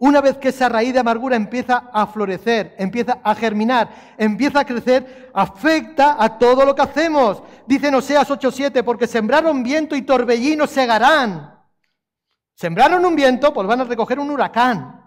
Una 0.02 0.20
vez 0.20 0.36
que 0.38 0.48
esa 0.48 0.68
raíz 0.68 0.92
de 0.92 0.98
amargura 0.98 1.36
empieza 1.36 1.88
a 1.92 2.08
florecer, 2.08 2.74
empieza 2.76 3.20
a 3.22 3.36
germinar, 3.36 3.88
empieza 4.18 4.58
a 4.58 4.64
crecer, 4.64 5.30
afecta 5.32 6.16
a 6.18 6.38
todo 6.38 6.64
lo 6.64 6.74
que 6.74 6.82
hacemos. 6.82 7.40
Dice 7.68 7.86
en 7.86 7.94
Oseas 7.94 8.28
8:7, 8.28 8.82
porque 8.82 9.06
sembraron 9.06 9.62
viento 9.62 9.94
y 9.94 10.02
torbellino 10.02 10.66
segarán. 10.66 11.56
Sembraron 12.52 13.04
un 13.04 13.14
viento, 13.14 13.54
pues 13.54 13.64
van 13.68 13.82
a 13.82 13.84
recoger 13.84 14.18
un 14.18 14.28
huracán. 14.32 15.04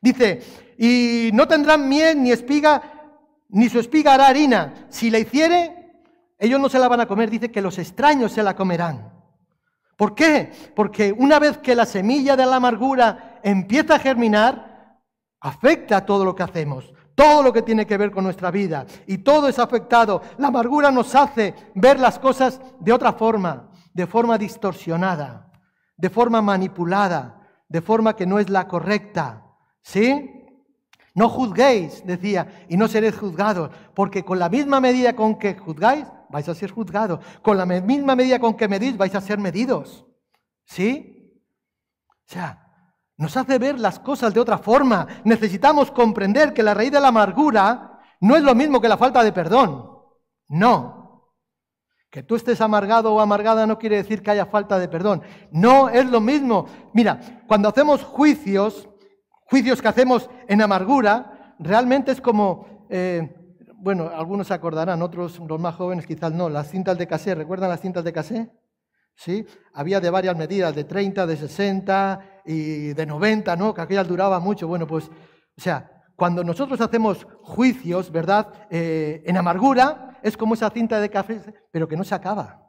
Dice, 0.00 0.42
y 0.78 1.28
no 1.34 1.46
tendrán 1.46 1.86
miel 1.86 2.22
ni 2.22 2.32
espiga, 2.32 2.80
ni 3.50 3.68
su 3.68 3.78
espiga 3.78 4.14
hará 4.14 4.28
harina. 4.28 4.86
Si 4.88 5.10
la 5.10 5.18
hiciere, 5.18 5.92
ellos 6.38 6.58
no 6.58 6.70
se 6.70 6.78
la 6.78 6.88
van 6.88 7.02
a 7.02 7.06
comer. 7.06 7.28
Dice 7.28 7.50
que 7.50 7.60
los 7.60 7.78
extraños 7.78 8.32
se 8.32 8.42
la 8.42 8.56
comerán. 8.56 9.12
¿Por 9.96 10.14
qué? 10.14 10.52
Porque 10.74 11.10
una 11.12 11.38
vez 11.38 11.56
que 11.58 11.74
la 11.74 11.86
semilla 11.86 12.36
de 12.36 12.44
la 12.44 12.56
amargura 12.56 13.35
empieza 13.46 13.94
a 13.94 13.98
germinar, 14.00 14.98
afecta 15.40 15.98
a 15.98 16.04
todo 16.04 16.24
lo 16.24 16.34
que 16.34 16.42
hacemos, 16.42 16.92
todo 17.14 17.44
lo 17.44 17.52
que 17.52 17.62
tiene 17.62 17.86
que 17.86 17.96
ver 17.96 18.10
con 18.10 18.24
nuestra 18.24 18.50
vida. 18.50 18.86
Y 19.06 19.18
todo 19.18 19.46
es 19.46 19.60
afectado. 19.60 20.20
La 20.36 20.48
amargura 20.48 20.90
nos 20.90 21.14
hace 21.14 21.54
ver 21.76 22.00
las 22.00 22.18
cosas 22.18 22.60
de 22.80 22.92
otra 22.92 23.12
forma, 23.12 23.70
de 23.94 24.06
forma 24.08 24.36
distorsionada, 24.36 25.52
de 25.96 26.10
forma 26.10 26.42
manipulada, 26.42 27.40
de 27.68 27.80
forma 27.80 28.16
que 28.16 28.26
no 28.26 28.40
es 28.40 28.50
la 28.50 28.66
correcta. 28.66 29.44
¿Sí? 29.80 30.32
No 31.14 31.28
juzguéis, 31.28 32.04
decía, 32.04 32.66
y 32.68 32.76
no 32.76 32.88
seréis 32.88 33.16
juzgados, 33.16 33.70
porque 33.94 34.24
con 34.24 34.40
la 34.40 34.48
misma 34.48 34.80
medida 34.80 35.14
con 35.14 35.38
que 35.38 35.56
juzgáis, 35.56 36.04
vais 36.30 36.48
a 36.48 36.54
ser 36.54 36.72
juzgados. 36.72 37.24
Con 37.42 37.56
la 37.56 37.64
misma 37.64 38.16
medida 38.16 38.40
con 38.40 38.54
que 38.54 38.66
medís, 38.66 38.96
vais 38.96 39.14
a 39.14 39.20
ser 39.20 39.38
medidos. 39.38 40.04
¿Sí? 40.64 41.32
O 42.10 42.32
sea, 42.32 42.65
nos 43.16 43.36
hace 43.36 43.58
ver 43.58 43.78
las 43.78 43.98
cosas 43.98 44.34
de 44.34 44.40
otra 44.40 44.58
forma. 44.58 45.06
Necesitamos 45.24 45.90
comprender 45.90 46.52
que 46.52 46.62
la 46.62 46.74
raíz 46.74 46.92
de 46.92 47.00
la 47.00 47.08
amargura 47.08 48.00
no 48.20 48.36
es 48.36 48.42
lo 48.42 48.54
mismo 48.54 48.80
que 48.80 48.88
la 48.88 48.96
falta 48.96 49.22
de 49.22 49.32
perdón. 49.32 49.90
No. 50.48 51.32
Que 52.10 52.22
tú 52.22 52.36
estés 52.36 52.60
amargado 52.60 53.14
o 53.14 53.20
amargada 53.20 53.66
no 53.66 53.78
quiere 53.78 53.96
decir 53.96 54.22
que 54.22 54.30
haya 54.30 54.46
falta 54.46 54.78
de 54.78 54.88
perdón. 54.88 55.22
No 55.50 55.88
es 55.88 56.06
lo 56.06 56.20
mismo. 56.20 56.66
Mira, 56.92 57.20
cuando 57.46 57.68
hacemos 57.68 58.02
juicios, 58.02 58.88
juicios 59.46 59.80
que 59.80 59.88
hacemos 59.88 60.30
en 60.48 60.62
amargura, 60.62 61.54
realmente 61.58 62.12
es 62.12 62.20
como 62.20 62.86
eh, 62.90 63.36
bueno, 63.78 64.10
algunos 64.12 64.48
se 64.48 64.54
acordarán, 64.54 65.00
otros, 65.02 65.38
los 65.38 65.60
más 65.60 65.74
jóvenes 65.74 66.06
quizás 66.06 66.32
no, 66.32 66.48
las 66.48 66.70
cintas 66.70 66.98
de 66.98 67.06
casé, 67.06 67.34
¿recuerdan 67.34 67.68
las 67.68 67.80
cintas 67.80 68.02
de 68.02 68.12
casé? 68.12 68.50
¿Sí? 69.16 69.46
Había 69.72 69.98
de 70.00 70.10
varias 70.10 70.36
medidas, 70.36 70.74
de 70.74 70.84
30, 70.84 71.26
de 71.26 71.36
60 71.36 72.42
y 72.44 72.92
de 72.92 73.06
90, 73.06 73.56
¿no? 73.56 73.72
Que 73.72 73.80
aquellas 73.80 74.06
duraba 74.06 74.38
mucho. 74.38 74.68
Bueno, 74.68 74.86
pues, 74.86 75.08
o 75.08 75.60
sea, 75.60 76.04
cuando 76.14 76.44
nosotros 76.44 76.80
hacemos 76.80 77.26
juicios, 77.42 78.12
¿verdad? 78.12 78.52
Eh, 78.70 79.22
en 79.26 79.36
amargura, 79.36 80.18
es 80.22 80.36
como 80.36 80.54
esa 80.54 80.70
cinta 80.70 81.00
de 81.00 81.10
café, 81.10 81.40
pero 81.70 81.88
que 81.88 81.96
no 81.96 82.04
se 82.04 82.14
acaba. 82.14 82.62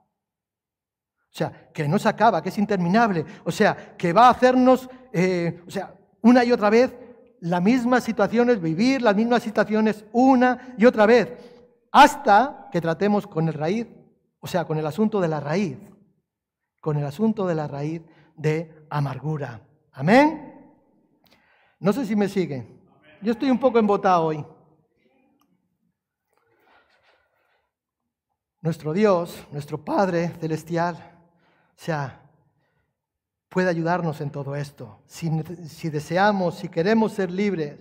O 1.20 1.38
sea, 1.38 1.70
que 1.74 1.88
no 1.88 2.00
se 2.00 2.10
acaba, 2.10 2.42
que 2.42 2.50
es 2.50 2.58
interminable. 2.58 3.26
O 3.44 3.52
sea, 3.52 3.96
que 3.98 4.14
va 4.14 4.28
a 4.28 4.32
hacernos, 4.32 4.90
eh, 5.12 5.62
o 5.68 5.72
sea, 5.72 5.94
una 6.22 6.44
y 6.44 6.52
otra 6.52 6.70
vez 6.70 6.96
las 7.40 7.62
mismas 7.62 8.04
situaciones, 8.04 8.62
vivir 8.62 9.02
las 9.02 9.16
mismas 9.16 9.44
situaciones 9.44 10.06
una 10.12 10.74
y 10.78 10.86
otra 10.86 11.06
vez, 11.06 11.34
hasta 11.92 12.68
que 12.72 12.82
tratemos 12.82 13.28
con 13.28 13.48
el 13.48 13.54
raíz, 13.54 13.88
o 14.40 14.48
sea, 14.48 14.66
con 14.66 14.78
el 14.78 14.86
asunto 14.86 15.22
de 15.22 15.28
la 15.28 15.40
raíz, 15.40 15.78
con 16.88 16.96
el 16.96 17.06
asunto 17.06 17.46
de 17.46 17.54
la 17.54 17.68
raíz 17.68 18.02
de 18.38 18.86
amargura. 18.90 19.60
Amén. 19.92 20.72
No 21.82 21.92
sé 21.92 22.06
si 22.06 22.16
me 22.16 22.30
siguen. 22.30 22.80
Yo 23.22 23.34
estoy 23.34 23.52
un 23.52 23.60
poco 23.60 23.78
embotado 23.78 24.24
hoy. 24.24 24.46
Nuestro 28.62 28.94
Dios, 28.94 29.46
nuestro 29.52 29.84
Padre 29.84 30.30
celestial, 30.40 30.98
sea, 31.76 32.22
puede 33.50 33.68
ayudarnos 33.68 34.22
en 34.22 34.30
todo 34.30 34.56
esto. 34.56 35.02
Si, 35.08 35.90
deseamos, 35.90 36.56
si 36.56 36.70
queremos 36.70 37.12
ser 37.12 37.30
libres 37.30 37.80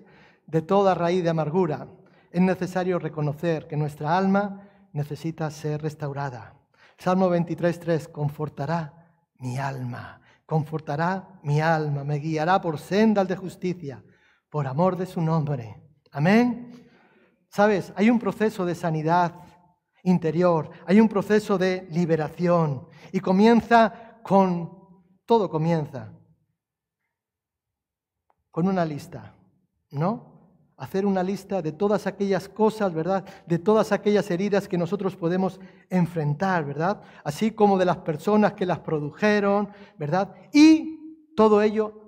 de 0.48 0.62
toda 0.62 0.96
raíz 0.96 1.22
de 1.22 1.30
amargura, 1.30 1.86
es 2.32 2.40
necesario 2.40 2.98
reconocer 2.98 3.68
que 3.68 3.76
nuestra 3.76 4.18
alma 4.18 4.68
necesita 4.92 5.48
ser 5.52 5.80
restaurada. 5.80 6.54
Salmo 6.98 7.30
23.3, 7.30 8.10
confortará 8.10 8.95
mi 9.38 9.58
alma, 9.58 10.20
confortará 10.44 11.40
mi 11.42 11.60
alma, 11.60 12.04
me 12.04 12.18
guiará 12.18 12.60
por 12.60 12.78
sendas 12.78 13.28
de 13.28 13.36
justicia, 13.36 14.02
por 14.50 14.66
amor 14.66 14.96
de 14.96 15.06
su 15.06 15.20
nombre. 15.20 15.82
Amén. 16.12 16.88
Sabes, 17.48 17.92
hay 17.96 18.10
un 18.10 18.18
proceso 18.18 18.64
de 18.64 18.74
sanidad 18.74 19.34
interior, 20.02 20.70
hay 20.86 21.00
un 21.00 21.08
proceso 21.08 21.58
de 21.58 21.86
liberación 21.90 22.88
y 23.12 23.20
comienza 23.20 24.20
con 24.22 24.76
todo 25.26 25.50
comienza 25.50 26.12
con 28.50 28.68
una 28.68 28.84
lista, 28.84 29.34
¿no? 29.90 30.35
Hacer 30.76 31.06
una 31.06 31.22
lista 31.22 31.62
de 31.62 31.72
todas 31.72 32.06
aquellas 32.06 32.48
cosas, 32.48 32.92
¿verdad? 32.92 33.24
De 33.46 33.58
todas 33.58 33.92
aquellas 33.92 34.30
heridas 34.30 34.68
que 34.68 34.76
nosotros 34.76 35.16
podemos 35.16 35.58
enfrentar, 35.88 36.64
¿verdad? 36.64 37.00
Así 37.24 37.52
como 37.52 37.78
de 37.78 37.86
las 37.86 37.98
personas 37.98 38.52
que 38.52 38.66
las 38.66 38.80
produjeron, 38.80 39.70
¿verdad? 39.98 40.34
Y 40.52 41.32
todo 41.34 41.62
ello 41.62 42.06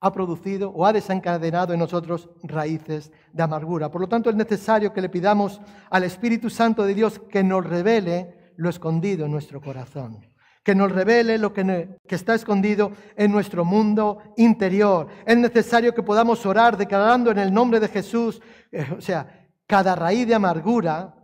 ha 0.00 0.12
producido 0.12 0.70
o 0.70 0.84
ha 0.84 0.92
desencadenado 0.92 1.72
en 1.72 1.78
nosotros 1.78 2.28
raíces 2.42 3.12
de 3.32 3.42
amargura. 3.42 3.90
Por 3.90 4.00
lo 4.00 4.08
tanto, 4.08 4.28
es 4.28 4.36
necesario 4.36 4.92
que 4.92 5.00
le 5.00 5.08
pidamos 5.08 5.60
al 5.90 6.04
Espíritu 6.04 6.50
Santo 6.50 6.84
de 6.84 6.94
Dios 6.94 7.20
que 7.30 7.42
nos 7.42 7.64
revele 7.64 8.52
lo 8.56 8.68
escondido 8.68 9.24
en 9.24 9.32
nuestro 9.32 9.60
corazón 9.60 10.31
que 10.62 10.74
nos 10.74 10.92
revele 10.92 11.38
lo 11.38 11.52
que, 11.52 11.98
está 12.08 12.34
escondido 12.34 12.92
en 13.16 13.32
nuestro 13.32 13.64
mundo 13.64 14.18
interior. 14.36 15.08
Es 15.26 15.36
necesario 15.36 15.94
que 15.94 16.02
podamos 16.02 16.46
orar 16.46 16.76
declarando 16.76 17.30
en 17.30 17.38
el 17.38 17.52
nombre 17.52 17.80
de 17.80 17.88
Jesús, 17.88 18.40
eh, 18.70 18.86
o 18.96 19.00
sea, 19.00 19.48
cada 19.66 19.96
raíz 19.96 20.26
de 20.26 20.34
amargura, 20.34 21.14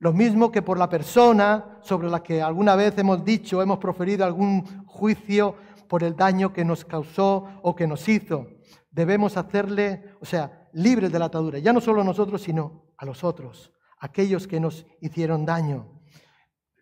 lo 0.00 0.12
mismo 0.12 0.50
que 0.52 0.60
por 0.60 0.78
la 0.78 0.88
persona 0.88 1.78
sobre 1.80 2.10
la 2.10 2.22
que 2.22 2.42
alguna 2.42 2.76
vez 2.76 2.98
hemos 2.98 3.24
dicho, 3.24 3.62
hemos 3.62 3.78
proferido 3.78 4.24
algún 4.24 4.84
juicio 4.86 5.56
por 5.88 6.02
el 6.02 6.14
daño 6.14 6.52
que 6.52 6.64
nos 6.64 6.84
causó 6.84 7.48
o 7.62 7.74
que 7.74 7.86
nos 7.86 8.08
hizo. 8.08 8.48
debemos 8.90 9.36
hacerle, 9.36 10.04
o 10.20 10.24
sea, 10.24 10.68
libres 10.72 11.10
de 11.10 11.18
la 11.18 11.24
atadura, 11.24 11.58
ya 11.58 11.72
no 11.72 11.80
solo 11.80 12.02
a 12.02 12.04
nosotros, 12.04 12.42
sino 12.42 12.92
a 12.96 13.04
los 13.04 13.24
otros, 13.24 13.72
aquellos 13.98 14.46
que 14.46 14.60
nos 14.60 14.86
hicieron 15.00 15.44
daño. 15.44 16.00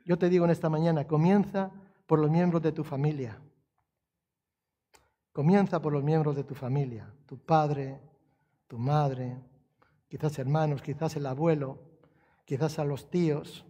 Yo 0.05 0.19
te 0.19 0.29
digo 0.29 0.45
en 0.45 0.51
esta 0.51 0.69
mañana, 0.69 1.07
comienza 1.07 1.71
por 2.07 2.19
los 2.19 2.31
miembros 2.31 2.63
de 2.63 2.73
tu 2.73 2.85
familia. 2.85 3.39
Comienza 5.33 5.81
por 5.81 5.93
los 5.93 6.05
miembros 6.05 6.37
de 6.37 6.45
tu 6.45 6.55
familia, 6.55 7.11
tu 7.27 7.39
padre, 7.39 7.99
tu 8.69 8.79
madre, 8.79 9.39
quizás 10.09 10.39
hermanos, 10.39 10.83
quizás 10.83 11.17
el 11.17 11.27
abuelo, 11.27 11.79
quizás 12.45 12.79
a 12.79 12.85
los 12.85 13.09
tíos, 13.09 13.65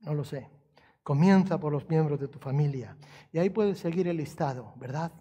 no 0.00 0.14
lo 0.14 0.24
sé. 0.24 0.48
Comienza 1.02 1.58
por 1.58 1.72
los 1.72 1.88
miembros 1.88 2.20
de 2.20 2.28
tu 2.28 2.38
familia. 2.38 2.96
Y 3.32 3.38
ahí 3.38 3.50
puedes 3.50 3.78
seguir 3.78 4.08
el 4.08 4.16
listado, 4.16 4.72
¿verdad? 4.76 5.12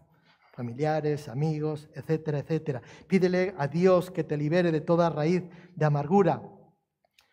Familiares, 0.53 1.27
amigos, 1.27 1.89
etcétera, 1.93 2.39
etcétera. 2.39 2.82
Pídele 3.07 3.53
a 3.57 3.67
Dios 3.67 4.11
que 4.11 4.23
te 4.23 4.38
libere 4.38 4.71
de 4.71 4.82
toda 4.82 5.09
raíz 5.09 5.43
de 5.75 5.86
amargura, 5.86 6.41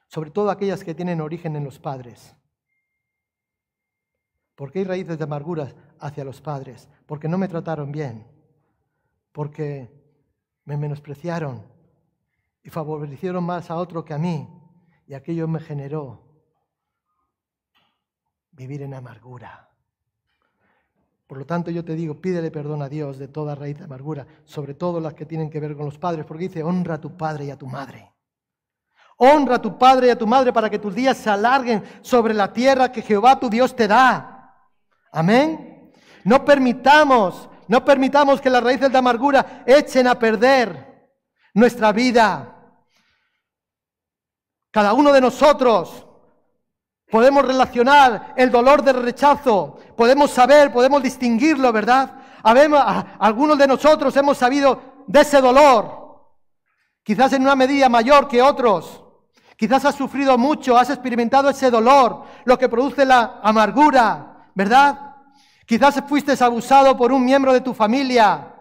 sobre 0.07 0.31
todo 0.31 0.51
aquellas 0.51 0.83
que 0.83 0.95
tienen 0.95 1.21
origen 1.21 1.57
en 1.57 1.65
los 1.65 1.79
padres. 1.79 2.35
¿Por 4.59 4.73
qué 4.73 4.81
hay 4.81 4.85
raíces 4.87 5.17
de 5.17 5.23
amargura 5.23 5.73
hacia 6.01 6.25
los 6.25 6.41
padres? 6.41 6.89
Porque 7.07 7.29
no 7.29 7.39
me 7.39 7.47
trataron 7.47 7.93
bien, 7.93 8.27
porque 9.31 9.89
me 10.65 10.77
menospreciaron 10.77 11.65
y 12.65 12.69
favorecieron 12.69 13.45
más 13.45 13.71
a 13.71 13.77
otro 13.77 14.05
que 14.05 14.15
a 14.15 14.19
mí, 14.19 14.49
y 15.07 15.15
aquello 15.15 15.47
me 15.47 15.61
generó 15.61 16.25
vivir 18.51 18.83
en 18.83 18.95
amargura. 18.95 19.71
Por 21.29 21.39
lo 21.39 21.47
tanto, 21.47 21.71
yo 21.71 21.85
te 21.85 21.95
digo, 21.95 22.21
pídele 22.21 22.51
perdón 22.51 22.83
a 22.83 22.89
Dios 22.89 23.17
de 23.17 23.29
toda 23.29 23.55
raíz 23.55 23.79
de 23.79 23.85
amargura, 23.85 24.27
sobre 24.45 24.75
todo 24.75 24.99
las 24.99 25.15
que 25.15 25.25
tienen 25.25 25.51
que 25.51 25.61
ver 25.61 25.77
con 25.77 25.85
los 25.85 25.99
padres, 25.99 26.27
porque 26.27 26.49
dice, 26.49 26.65
honra 26.65 26.95
a 26.95 27.01
tu 27.01 27.17
padre 27.17 27.45
y 27.45 27.51
a 27.53 27.57
tu 27.57 27.69
madre. 27.69 28.13
Honra 29.19 29.55
a 29.55 29.63
tu 29.63 29.79
padre 29.79 30.09
y 30.09 30.11
a 30.11 30.19
tu 30.19 30.27
madre 30.27 30.53
para 30.53 30.69
que 30.69 30.81
tus 30.81 30.97
días 30.97 31.17
se 31.17 31.31
alarguen 31.31 31.85
sobre 32.03 32.35
la 32.35 32.53
tierra 32.53 32.91
que 32.91 33.03
Jehová 33.03 33.39
tu 33.39 33.49
Dios 33.49 33.77
te 33.77 33.87
da. 33.87 34.35
Amén. 35.13 35.93
No 36.25 36.45
permitamos, 36.45 37.49
no 37.69 37.85
permitamos 37.85 38.41
que 38.41 38.51
las 38.51 38.63
raíces 38.63 38.91
de 38.91 38.99
amargura 38.99 39.63
echen 39.67 40.07
a 40.07 40.19
perder 40.19 41.11
nuestra 41.55 41.93
vida. 41.93 42.55
Cada 44.71 44.93
uno 44.93 45.13
de 45.13 45.21
nosotros 45.21 46.07
podemos 47.11 47.45
relacionar 47.45 48.35
el 48.37 48.51
dolor 48.51 48.83
del 48.83 49.03
rechazo, 49.03 49.79
podemos 49.97 50.31
saber, 50.31 50.73
podemos 50.73 51.03
distinguirlo, 51.03 51.73
¿verdad? 51.73 52.15
algunos 52.43 53.59
de 53.59 53.67
nosotros 53.67 54.17
hemos 54.17 54.39
sabido 54.39 55.03
de 55.07 55.21
ese 55.21 55.41
dolor, 55.41 56.37
quizás 57.03 57.33
en 57.33 57.43
una 57.43 57.57
medida 57.57 57.89
mayor 57.89 58.29
que 58.29 58.43
otros. 58.43 59.05
Quizás 59.57 59.85
has 59.87 59.97
sufrido 59.97 60.39
mucho, 60.39 60.79
has 60.79 60.89
experimentado 60.89 61.51
ese 61.51 61.69
dolor, 61.69 62.23
lo 62.45 62.57
que 62.57 62.69
produce 62.69 63.05
la 63.05 63.41
amargura. 63.43 64.38
¿Verdad? 64.59 65.15
Quizás 65.65 66.03
fuiste 66.09 66.35
abusado 66.43 66.97
por 66.97 67.13
un 67.13 67.25
miembro 67.25 67.53
de 67.53 67.61
tu 67.61 67.73
familia, 67.73 68.53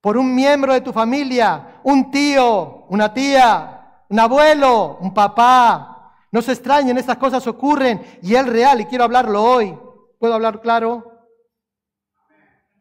por 0.00 0.16
un 0.16 0.34
miembro 0.34 0.72
de 0.72 0.80
tu 0.80 0.92
familia, 0.92 1.80
un 1.84 2.10
tío, 2.10 2.86
una 2.88 3.14
tía, 3.14 4.04
un 4.08 4.18
abuelo, 4.18 4.98
un 5.00 5.14
papá. 5.14 6.16
No 6.32 6.42
se 6.42 6.50
extrañen, 6.50 6.98
estas 6.98 7.16
cosas 7.16 7.46
ocurren 7.46 8.02
y 8.22 8.34
es 8.34 8.44
real 8.44 8.80
y 8.80 8.86
quiero 8.86 9.04
hablarlo 9.04 9.40
hoy. 9.40 9.78
¿Puedo 10.18 10.34
hablar 10.34 10.60
claro? 10.60 11.28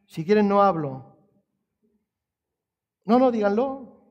Si 0.07 0.25
quieren 0.25 0.47
no 0.47 0.63
hablo. 0.63 1.17
No, 3.05 3.19
no, 3.19 3.29
díganlo. 3.29 4.01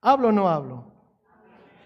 ¿Hablo 0.00 0.28
o 0.28 0.32
no 0.32 0.48
hablo? 0.48 0.89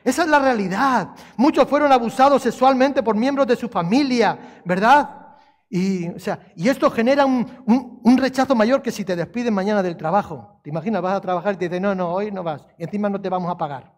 Esa 0.04 0.22
es 0.22 0.28
la 0.28 0.38
realidad. 0.38 1.16
Muchos 1.38 1.66
fueron 1.66 1.90
abusados 1.90 2.42
sexualmente 2.42 3.02
por 3.02 3.16
miembros 3.16 3.46
de 3.46 3.56
su 3.56 3.70
familia, 3.70 4.60
¿verdad? 4.62 5.38
Y, 5.70 6.08
o 6.10 6.18
sea, 6.18 6.52
y 6.54 6.68
esto 6.68 6.90
genera 6.90 7.24
un, 7.24 8.00
un, 8.04 8.18
rechazo 8.18 8.54
mayor 8.54 8.82
que 8.82 8.92
si 8.92 9.02
te 9.02 9.16
despiden 9.16 9.54
mañana 9.54 9.82
del 9.82 9.96
trabajo. 9.96 10.60
¿Te 10.62 10.68
imaginas? 10.68 11.00
Vas 11.00 11.16
a 11.16 11.20
trabajar 11.22 11.54
y 11.54 11.56
te 11.56 11.68
dicen, 11.68 11.82
no, 11.82 11.94
no, 11.94 12.12
hoy 12.12 12.30
no 12.30 12.42
vas. 12.42 12.66
Y 12.78 12.84
encima 12.84 13.08
no 13.08 13.18
te 13.18 13.30
vamos 13.30 13.50
a 13.50 13.56
pagar. 13.56 13.92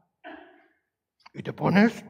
Y 1.35 1.43
te 1.43 1.53
pones... 1.53 2.05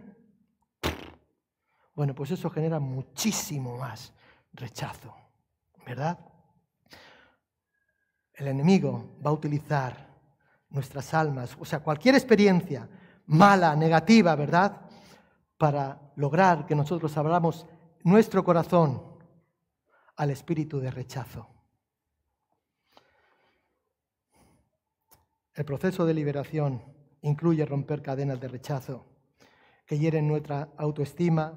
Bueno, 1.95 2.15
pues 2.15 2.31
eso 2.31 2.51
genera 2.51 2.79
muchísimo 2.79 3.79
más 3.79 4.13
rechazo, 4.53 5.15
¿verdad? 5.87 6.19
El 8.35 8.49
enemigo 8.49 9.17
va 9.25 9.31
a 9.31 9.33
utilizar 9.33 10.07
nuestras 10.69 11.15
almas, 11.15 11.57
o 11.59 11.65
sea, 11.65 11.81
cualquier 11.81 12.15
experiencia 12.15 12.87
mala, 13.27 13.75
negativa, 13.75 14.35
¿verdad? 14.35 14.81
Para 15.57 16.13
lograr 16.17 16.67
que 16.67 16.75
nosotros 16.75 17.17
abramos 17.17 17.67
nuestro 18.05 18.45
corazón 18.45 19.03
al 20.17 20.31
espíritu 20.31 20.79
de 20.79 20.91
rechazo. 20.91 21.49
El 25.55 25.65
proceso 25.65 26.05
de 26.05 26.15
liberación 26.15 26.83
incluye 27.23 27.65
romper 27.65 28.03
cadenas 28.03 28.41
de 28.41 28.49
rechazo 28.49 29.07
que 29.87 29.99
hieren 29.99 30.29
nuestra 30.29 30.69
autoestima 30.77 31.55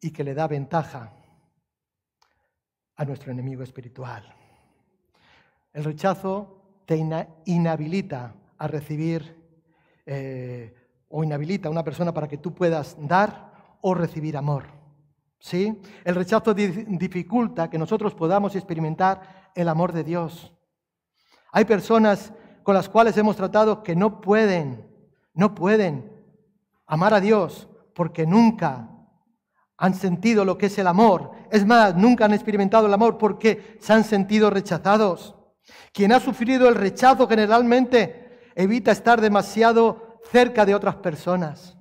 y 0.00 0.10
que 0.10 0.24
le 0.24 0.34
da 0.34 0.48
ventaja 0.48 1.12
a 2.96 3.04
nuestro 3.04 3.30
enemigo 3.30 3.62
espiritual. 3.62 4.34
El 5.72 5.84
rechazo 5.84 6.82
te 6.84 6.96
inhabilita 7.44 8.34
a 8.58 8.66
recibir 8.66 9.39
eh, 10.06 10.74
o 11.08 11.24
inhabilita 11.24 11.68
a 11.68 11.70
una 11.70 11.84
persona 11.84 12.12
para 12.12 12.28
que 12.28 12.38
tú 12.38 12.54
puedas 12.54 12.96
dar 13.00 13.52
o 13.80 13.94
recibir 13.94 14.36
amor. 14.36 14.64
¿Sí? 15.38 15.80
El 16.04 16.14
rechazo 16.14 16.52
dificulta 16.52 17.70
que 17.70 17.78
nosotros 17.78 18.14
podamos 18.14 18.54
experimentar 18.54 19.50
el 19.54 19.68
amor 19.68 19.92
de 19.92 20.04
Dios. 20.04 20.52
Hay 21.52 21.64
personas 21.64 22.32
con 22.62 22.74
las 22.74 22.88
cuales 22.88 23.16
hemos 23.16 23.36
tratado 23.36 23.82
que 23.82 23.96
no 23.96 24.20
pueden, 24.20 24.86
no 25.32 25.54
pueden 25.54 26.12
amar 26.86 27.14
a 27.14 27.20
Dios 27.20 27.68
porque 27.94 28.26
nunca 28.26 28.88
han 29.78 29.94
sentido 29.94 30.44
lo 30.44 30.58
que 30.58 30.66
es 30.66 30.78
el 30.78 30.86
amor. 30.86 31.32
Es 31.50 31.64
más, 31.64 31.96
nunca 31.96 32.26
han 32.26 32.34
experimentado 32.34 32.86
el 32.86 32.94
amor 32.94 33.16
porque 33.16 33.78
se 33.80 33.92
han 33.92 34.04
sentido 34.04 34.50
rechazados. 34.50 35.34
Quien 35.92 36.12
ha 36.12 36.20
sufrido 36.20 36.68
el 36.68 36.74
rechazo 36.74 37.26
generalmente 37.26 38.19
evita 38.62 38.92
estar 38.92 39.20
demasiado 39.20 40.20
cerca 40.30 40.66
de 40.66 40.74
otras 40.74 40.96
personas. 40.96 41.76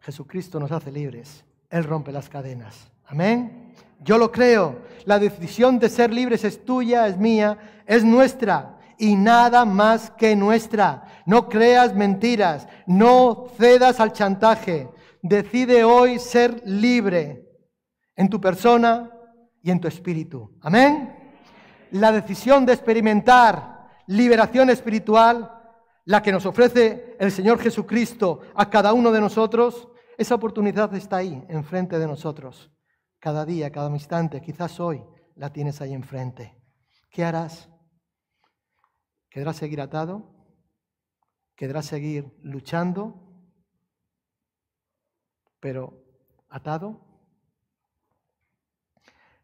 Jesucristo 0.00 0.60
nos 0.60 0.72
hace 0.72 0.92
libres. 0.92 1.44
Él 1.70 1.84
rompe 1.84 2.12
las 2.12 2.28
cadenas. 2.28 2.90
Amén. 3.06 3.74
Yo 4.00 4.18
lo 4.18 4.30
creo. 4.30 4.82
La 5.04 5.18
decisión 5.18 5.78
de 5.78 5.88
ser 5.88 6.12
libres 6.12 6.44
es 6.44 6.64
tuya, 6.64 7.06
es 7.06 7.16
mía, 7.16 7.82
es 7.86 8.04
nuestra 8.04 8.78
y 8.98 9.16
nada 9.16 9.64
más 9.64 10.10
que 10.10 10.36
nuestra. 10.36 11.04
No 11.26 11.48
creas 11.48 11.94
mentiras, 11.94 12.68
no 12.86 13.46
cedas 13.58 14.00
al 14.00 14.12
chantaje. 14.12 14.88
Decide 15.22 15.84
hoy 15.84 16.18
ser 16.18 16.62
libre 16.64 17.44
en 18.16 18.28
tu 18.28 18.40
persona 18.40 19.10
y 19.62 19.70
en 19.70 19.80
tu 19.80 19.88
espíritu. 19.88 20.58
Amén. 20.60 21.16
La 21.92 22.10
decisión 22.12 22.66
de 22.66 22.72
experimentar 22.72 23.71
liberación 24.06 24.70
espiritual, 24.70 25.58
la 26.04 26.22
que 26.22 26.32
nos 26.32 26.46
ofrece 26.46 27.16
el 27.18 27.30
Señor 27.30 27.58
Jesucristo 27.58 28.40
a 28.54 28.68
cada 28.68 28.92
uno 28.92 29.12
de 29.12 29.20
nosotros, 29.20 29.88
esa 30.18 30.34
oportunidad 30.34 30.92
está 30.94 31.18
ahí, 31.18 31.44
enfrente 31.48 31.98
de 31.98 32.06
nosotros. 32.06 32.70
Cada 33.18 33.44
día, 33.44 33.70
cada 33.70 33.90
instante, 33.90 34.40
quizás 34.40 34.80
hoy 34.80 35.02
la 35.36 35.52
tienes 35.52 35.80
ahí 35.80 35.92
enfrente. 35.92 36.60
¿Qué 37.10 37.24
harás? 37.24 37.68
¿Quedarás 39.30 39.56
seguir 39.56 39.80
atado? 39.80 40.34
¿Quedarás 41.54 41.86
seguir 41.86 42.36
luchando? 42.42 43.14
Pero 45.60 46.02
atado. 46.48 47.00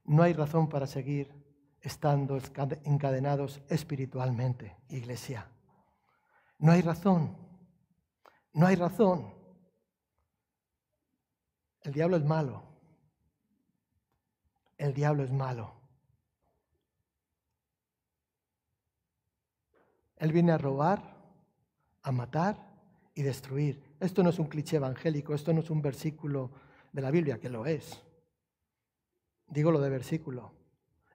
No 0.04 0.22
hay 0.22 0.32
razón 0.32 0.68
para 0.68 0.86
seguir 0.86 1.38
estando 1.81 2.39
encadenados 2.85 3.61
espiritualmente, 3.68 4.76
iglesia. 4.89 5.49
No 6.59 6.72
hay 6.72 6.83
razón, 6.83 7.37
no 8.53 8.66
hay 8.66 8.76
razón. 8.76 9.33
El 11.83 11.93
diablo 11.93 12.16
es 12.16 12.24
malo. 12.24 12.62
El 14.76 14.95
diablo 14.95 15.24
es 15.24 15.33
malo. 15.33 15.74
Él 20.16 20.33
viene 20.33 20.53
a 20.53 20.59
robar, 20.59 21.16
a 22.03 22.12
matar 22.12 22.57
y 23.14 23.22
destruir. 23.22 23.97
Esto 24.01 24.22
no 24.22 24.31
es 24.31 24.39
un 24.39 24.47
cliché 24.47 24.76
evangélico, 24.76 25.35
esto 25.35 25.53
no 25.53 25.61
es 25.61 25.70
un 25.70 25.81
versículo 25.81 26.51
de 26.93 27.03
la 27.03 27.11
Biblia, 27.11 27.39
que 27.39 27.49
lo 27.49 27.66
es. 27.66 28.03
Digo 29.47 29.70
lo 29.70 29.81
de 29.81 29.91
versículo. 29.91 30.57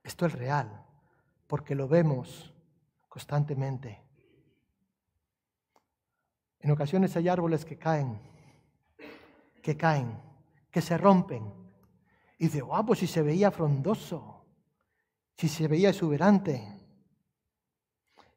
Esto 0.04 0.26
es 0.26 0.34
real. 0.34 0.80
porque 1.48 1.76
lo 1.76 1.88
vemos 1.88 2.52
constantemente. 3.08 4.02
En 6.60 6.72
ocasiones 6.72 7.16
hay 7.16 7.30
árboles 7.30 7.64
que 7.64 7.78
caen, 7.78 8.20
que 9.62 9.78
caen, 9.78 10.20
que 10.72 10.82
se 10.82 10.98
rompen. 10.98 11.54
Y 12.40 12.46
dice, 12.46 12.62
guau, 12.62 12.84
pues 12.88 13.00
si 13.00 13.06
se 13.06 13.22
veía 13.22 13.52
frondoso, 13.52 14.48
si 15.38 15.48
se 15.48 15.68
veía 15.68 15.90
exuberante. 15.90 16.66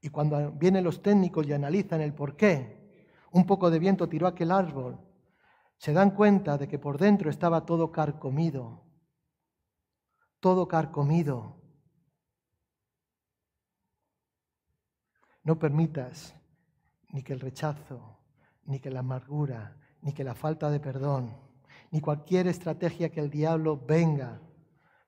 Y 0.03 0.11
cuando 0.11 0.51
vienen 0.53 0.85
los 0.85 1.01
técnicos 1.01 1.47
y 1.47 1.55
analizan 1.55 2.03
el 2.03 2.13
por 2.13 2.37
qué, 2.37 3.09
un 3.33 3.47
poco 3.47 3.71
de 3.71 3.79
viento 3.79 4.11
tiró 4.11 4.27
aquel 4.27 4.51
árbol, 4.51 5.01
se 5.79 5.95
dan 5.95 6.11
cuenta 6.11 6.59
de 6.59 6.69
que 6.69 6.79
por 6.79 6.99
dentro 6.99 7.31
estaba 7.31 7.65
todo 7.65 7.93
carcomido, 7.93 8.83
todo 10.47 10.69
carcomido. 10.69 11.57
No 15.43 15.59
permitas 15.59 16.37
ni 17.11 17.25
que 17.25 17.33
el 17.33 17.41
rechazo, 17.41 18.21
ni 18.63 18.79
que 18.79 18.93
la 18.93 19.01
amargura, 19.01 19.77
ni 20.03 20.13
que 20.13 20.23
la 20.23 20.37
falta 20.37 20.71
de 20.71 20.79
perdón, 20.79 21.37
ni 21.91 22.01
cualquier 22.01 22.47
estrategia 22.47 23.11
que 23.11 23.19
el 23.19 23.29
diablo 23.29 23.77
venga 23.77 24.41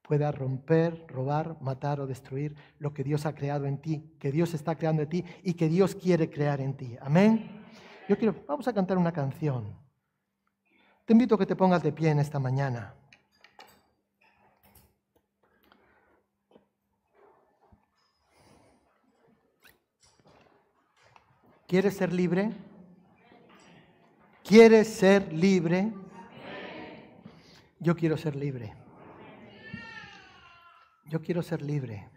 pueda 0.03 0.33
romper, 0.33 1.07
robar, 1.07 1.57
matar 1.61 2.01
o 2.01 2.09
destruir 2.09 2.57
lo 2.81 2.93
que 2.93 3.05
Dios 3.05 3.25
ha 3.25 3.37
creado 3.37 3.67
en 3.67 3.81
ti, 3.81 4.17
que 4.19 4.33
Dios 4.33 4.55
está 4.55 4.75
creando 4.75 5.03
en 5.03 5.09
ti 5.09 5.25
y 5.45 5.55
que 5.55 5.69
Dios 5.69 5.95
quiere 5.95 6.31
crear 6.31 6.61
en 6.61 6.77
ti. 6.77 6.97
Amén. 7.01 7.65
Yo 8.09 8.19
quiero, 8.19 8.35
vamos 8.49 8.67
a 8.67 8.73
cantar 8.73 8.99
una 8.99 9.13
canción. 9.13 9.79
Te 11.05 11.13
invito 11.13 11.37
a 11.37 11.39
que 11.39 11.47
te 11.47 11.55
pongas 11.55 11.85
de 11.85 11.93
pie 11.93 12.11
en 12.11 12.19
esta 12.19 12.41
mañana. 12.41 12.97
¿Quieres 21.69 21.99
ser 21.99 22.15
libre? 22.15 22.51
¿Quieres 24.43 24.89
ser 24.89 25.31
libre? 25.35 25.93
Yo 27.79 27.95
quiero 27.95 28.17
ser 28.17 28.35
libre. 28.35 28.73
Yo 31.05 31.21
quiero 31.21 31.43
ser 31.43 31.61
libre. 31.61 32.09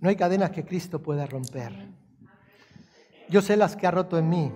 No 0.00 0.08
hay 0.08 0.16
cadenas 0.16 0.50
que 0.50 0.64
Cristo 0.64 1.00
pueda 1.00 1.24
romper. 1.24 1.72
Yo 3.28 3.42
sé 3.42 3.56
las 3.56 3.76
que 3.76 3.86
ha 3.86 3.92
roto 3.92 4.18
en 4.18 4.28
mí 4.28 4.52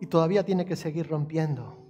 y 0.00 0.06
todavía 0.06 0.44
tiene 0.44 0.66
que 0.66 0.74
seguir 0.74 1.08
rompiendo. 1.08 1.81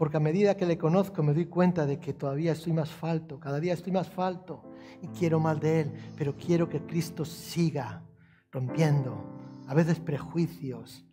Porque 0.00 0.16
a 0.16 0.20
medida 0.20 0.56
que 0.56 0.64
le 0.64 0.78
conozco 0.78 1.22
me 1.22 1.34
doy 1.34 1.44
cuenta 1.44 1.84
de 1.84 2.00
que 2.00 2.14
todavía 2.14 2.52
estoy 2.52 2.72
más 2.72 2.90
falto, 2.90 3.38
cada 3.38 3.60
día 3.60 3.74
estoy 3.74 3.92
más 3.92 4.08
falto 4.08 4.72
y 5.02 5.08
quiero 5.08 5.38
más 5.38 5.60
de 5.60 5.80
Él, 5.82 5.92
pero 6.16 6.34
quiero 6.38 6.70
que 6.70 6.80
Cristo 6.86 7.26
siga 7.26 8.02
rompiendo 8.50 9.22
a 9.68 9.74
veces 9.74 10.00
prejuicios, 10.00 11.04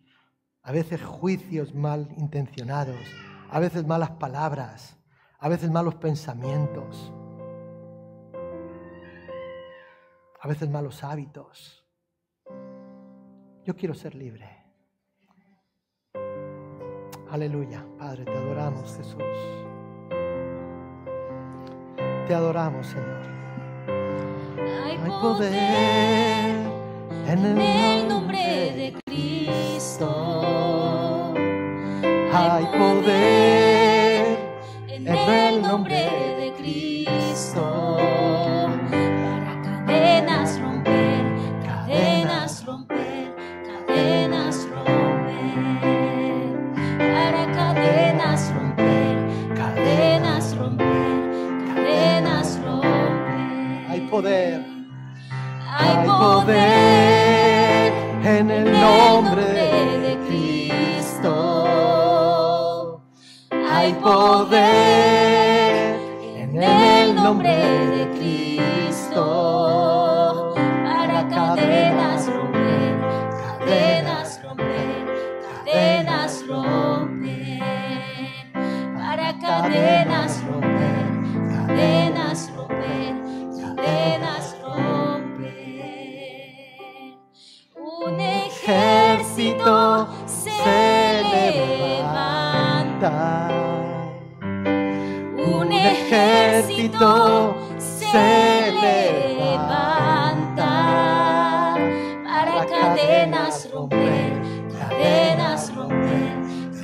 a 0.62 0.72
veces 0.72 1.02
juicios 1.02 1.74
mal 1.74 2.08
intencionados, 2.16 2.96
a 3.50 3.60
veces 3.60 3.86
malas 3.86 4.12
palabras, 4.12 4.96
a 5.38 5.50
veces 5.50 5.70
malos 5.70 5.96
pensamientos, 5.96 7.12
a 10.40 10.48
veces 10.48 10.70
malos 10.70 11.04
hábitos. 11.04 11.86
Yo 13.66 13.76
quiero 13.76 13.92
ser 13.92 14.14
libre. 14.14 14.57
Aleluya, 17.30 17.84
Padre, 17.98 18.24
te 18.24 18.32
adoramos, 18.32 18.96
Jesús. 18.96 19.22
Te 22.26 22.34
adoramos, 22.34 22.86
Señor. 22.86 23.28
Hay 24.86 24.96
poder 25.20 26.56
en 27.26 27.44
el 27.44 28.08
nombre 28.08 28.72
de 28.74 28.94
Cristo. 29.04 30.08
Hay 32.32 32.64
poder 32.66 34.38
en 34.88 35.06
el 35.06 35.60
nombre 35.60 35.96
de 36.40 36.54
Cristo. 36.56 38.37
Poder. 54.20 54.60
Hay 55.78 56.06
poder 56.06 57.92
en 58.24 58.50
el 58.50 58.72
nombre 58.72 59.44
de 59.44 60.18
Cristo. 60.26 61.34
Hay 63.70 63.92
poder 63.94 65.17
se 96.98 98.72
levanta 98.72 100.66
para 102.24 102.66
cadenas 102.66 103.70
romper, 103.72 104.32
cadenas 104.76 105.72
romper, 105.76 106.34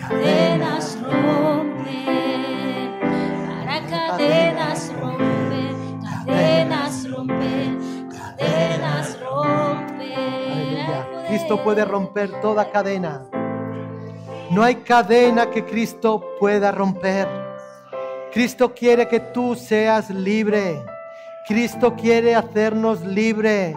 cadenas 0.00 0.96
romper, 1.02 3.00
para 3.48 3.80
cadenas 3.88 4.92
romper, 5.00 5.74
cadenas 6.04 7.10
romper, 7.10 7.76
cadenas 8.16 9.18
romper. 9.20 10.86
Cristo 11.26 11.60
puede 11.64 11.84
romper 11.84 12.40
toda 12.40 12.70
cadena. 12.70 13.26
No 14.50 14.62
hay 14.62 14.76
cadena 14.76 15.50
que 15.50 15.64
Cristo 15.64 16.22
pueda 16.38 16.70
romper. 16.70 17.43
Cristo 18.34 18.74
quiere 18.74 19.06
que 19.06 19.20
tú 19.20 19.54
seas 19.54 20.10
libre. 20.10 20.84
Cristo 21.46 21.94
quiere 21.94 22.34
hacernos 22.34 23.00
libre. 23.02 23.76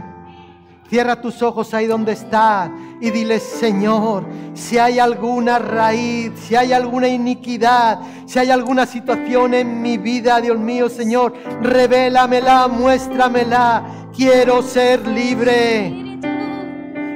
Cierra 0.89 1.21
tus 1.21 1.43
ojos 1.43 1.75
ahí 1.75 1.85
donde 1.85 2.13
estás 2.13 2.71
y 2.99 3.11
dile, 3.11 3.39
Señor, 3.39 4.25
si 4.55 4.79
hay 4.79 4.97
alguna 4.97 5.59
raíz, 5.59 6.31
si 6.47 6.55
hay 6.55 6.73
alguna 6.73 7.07
iniquidad, 7.07 7.99
si 8.25 8.39
hay 8.39 8.49
alguna 8.49 8.87
situación 8.87 9.53
en 9.53 9.79
mi 9.83 9.99
vida, 9.99 10.41
Dios 10.41 10.57
mío, 10.57 10.89
Señor, 10.89 11.33
revélamela, 11.61 12.67
muéstramela. 12.67 14.09
Quiero 14.15 14.63
ser 14.63 15.07
libre. 15.07 16.19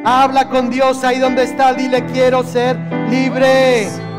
Habla 0.06 0.48
con 0.48 0.70
Dios 0.70 1.04
ahí 1.04 1.18
donde 1.18 1.46
está, 1.46 1.74
dile, 1.74 2.06
quiero 2.06 2.44
ser 2.44 2.78
libre. 3.10 4.11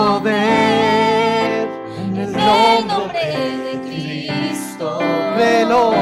Poder 0.00 1.68
en 1.98 2.16
el 2.16 2.32
nombre 2.86 3.26
de 3.64 3.74
Cristo. 3.86 4.98
Créelo. 5.36 5.92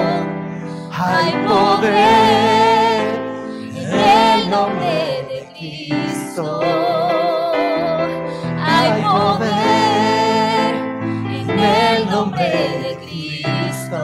Hay 0.93 1.33
poder 1.47 1.99
en 3.75 3.93
el 3.95 4.51
nombre 4.51 5.27
de 5.31 5.39
Cristo. 5.57 6.61
Hay 8.61 9.03
poder 9.03 10.75
en 11.33 11.59
el 11.59 12.11
nombre 12.11 12.51
de 12.85 12.93
Cristo. 13.05 14.01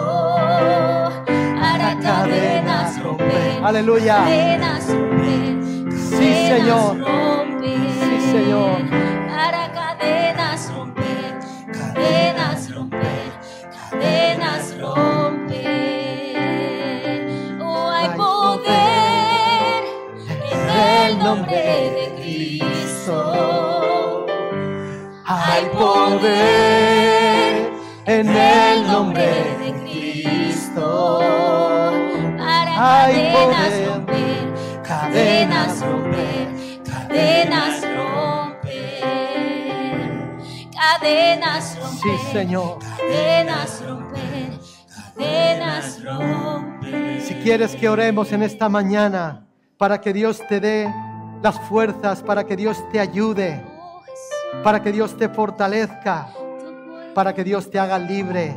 Para 1.61 1.99
cadenas 2.01 3.01
romper. 3.01 3.63
Aleluya. 3.63 4.17
Cadenas 4.17 4.89
romper. 4.89 5.93
Sí, 5.93 6.29
Señor. 6.49 6.99
romper. 6.99 7.79
Sí, 8.01 8.31
Señor. 8.33 9.14
Cadenas 10.05 10.71
romper. 10.75 11.33
Cadenas 11.73 12.75
romper. 12.75 13.33
Cadenas 13.91 14.79
romper. 14.79 15.57
Oh, 17.61 17.89
hay 17.91 18.09
Hay 18.09 18.17
poder 18.17 19.85
en 20.53 20.71
el 20.71 21.19
nombre 21.19 21.91
de 21.97 22.07
Cristo. 22.17 23.17
poder 25.73 27.73
en 28.07 28.29
el 28.29 28.87
nombre 28.87 29.57
de 29.59 29.73
Cristo. 29.83 31.21
Para 32.39 33.05
Hay 33.05 33.15
cadenas 33.33 33.75
romper, 33.87 34.45
cadenas 34.83 35.81
romper, 35.81 36.47
cadenas 36.85 37.84
cadenas 40.99 41.79
romper. 41.81 42.19
Sí, 42.19 42.33
Señor. 42.33 42.79
Cadenas 42.99 43.83
romper, 43.87 44.61
cadenas 45.17 46.05
romper. 46.05 47.21
Si 47.23 47.35
quieres 47.35 47.75
que 47.77 47.89
oremos 47.89 48.33
en 48.33 48.43
esta 48.43 48.69
mañana 48.69 49.47
para 49.77 50.01
que 50.01 50.13
Dios 50.13 50.43
te 50.49 50.61
dé 50.61 50.93
las 51.43 51.59
fuerzas, 51.61 52.23
para 52.23 52.45
que 52.45 52.57
Dios 52.57 52.83
te 52.91 53.01
ayude, 53.01 53.63
para 54.63 54.83
que 54.83 54.93
Dios 54.93 55.17
te 55.17 55.29
fortalezca, 55.29 56.29
para 57.15 57.35
que 57.35 57.45
Dios 57.45 57.71
te 57.71 57.79
haga 57.79 57.99
libre. 57.99 58.55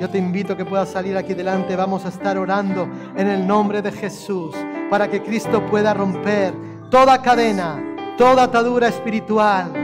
Yo 0.00 0.08
te 0.08 0.18
invito 0.18 0.54
a 0.54 0.56
que 0.56 0.64
puedas 0.64 0.88
salir 0.88 1.16
aquí 1.16 1.34
delante. 1.34 1.76
Vamos 1.76 2.04
a 2.04 2.08
estar 2.08 2.36
orando 2.38 2.88
en 3.16 3.28
el 3.28 3.46
nombre 3.46 3.82
de 3.82 3.92
Jesús 3.92 4.54
para 4.90 5.08
que 5.08 5.22
Cristo 5.22 5.64
pueda 5.66 5.94
romper 5.94 6.54
toda 6.90 7.22
cadena, 7.22 7.80
toda 8.16 8.44
atadura 8.44 8.88
espiritual 8.88 9.81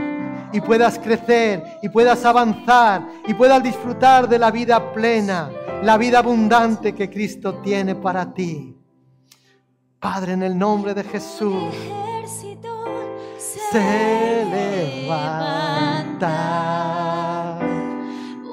y 0.51 0.61
puedas 0.61 0.97
crecer 0.99 1.63
y 1.81 1.89
puedas 1.89 2.23
avanzar 2.25 3.07
y 3.27 3.33
puedas 3.33 3.61
disfrutar 3.61 4.27
de 4.27 4.39
la 4.39 4.51
vida 4.51 4.93
plena, 4.93 5.49
la 5.83 5.97
vida 5.97 6.19
abundante 6.19 6.93
que 6.93 7.09
Cristo 7.09 7.55
tiene 7.55 7.95
para 7.95 8.33
ti. 8.33 8.75
Padre, 9.99 10.33
en 10.33 10.43
el 10.43 10.57
nombre 10.57 10.93
de 10.93 11.03
Jesús 11.03 11.73
se 13.71 14.45
levanta. 14.45 16.29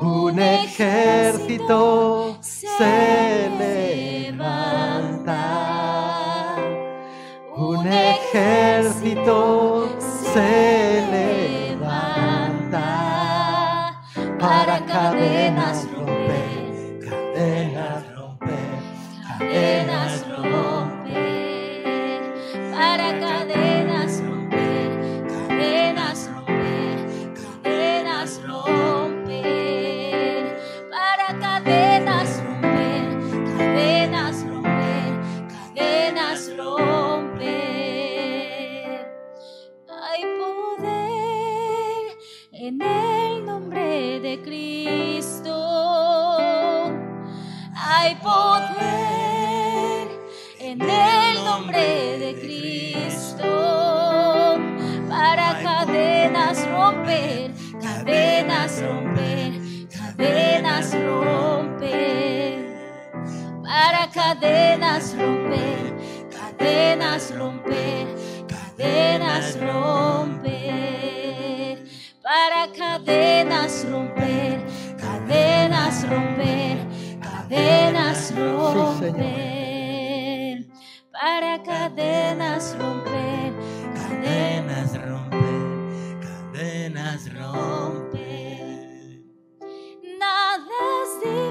Un 0.01 0.39
ejército 0.39 2.39
se 2.41 3.51
levanta. 3.59 5.37
Un 7.57 7.87
ejército 7.87 9.89
se 9.99 10.41
levanta. 10.41 10.76
Cadenas 14.97 15.79
romper, 56.87 57.53
cadenas 57.81 58.81
romper, 58.81 59.89
cadenas 59.91 60.95
romper, 60.95 62.65
para 63.63 64.09
cadenas 64.09 65.15
romper, 65.17 65.95
cadenas 66.31 67.35
romper, 67.37 68.07
cadenas 68.47 69.59
romper, 69.61 70.65
para 72.23 72.69
cadenas 72.73 73.85
romper, 73.91 74.61
cadenas 75.01 76.05
romper, 76.09 76.79
cadenas 77.21 78.33
romper, 78.37 79.27
para 81.13 81.63
cadenas 81.63 82.77
romper, 82.79 83.53
cadenas 83.95 83.97
Cadenas 83.97 84.95
romper, 84.97 85.26
cadenas 87.47 87.53
romper. 87.53 89.23
Nada 90.19 90.65
es 91.03 91.46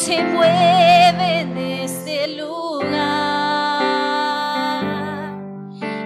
se 0.00 0.22
mueve 0.24 1.40
en 1.40 1.58
este 1.58 2.28
lugar. 2.28 2.90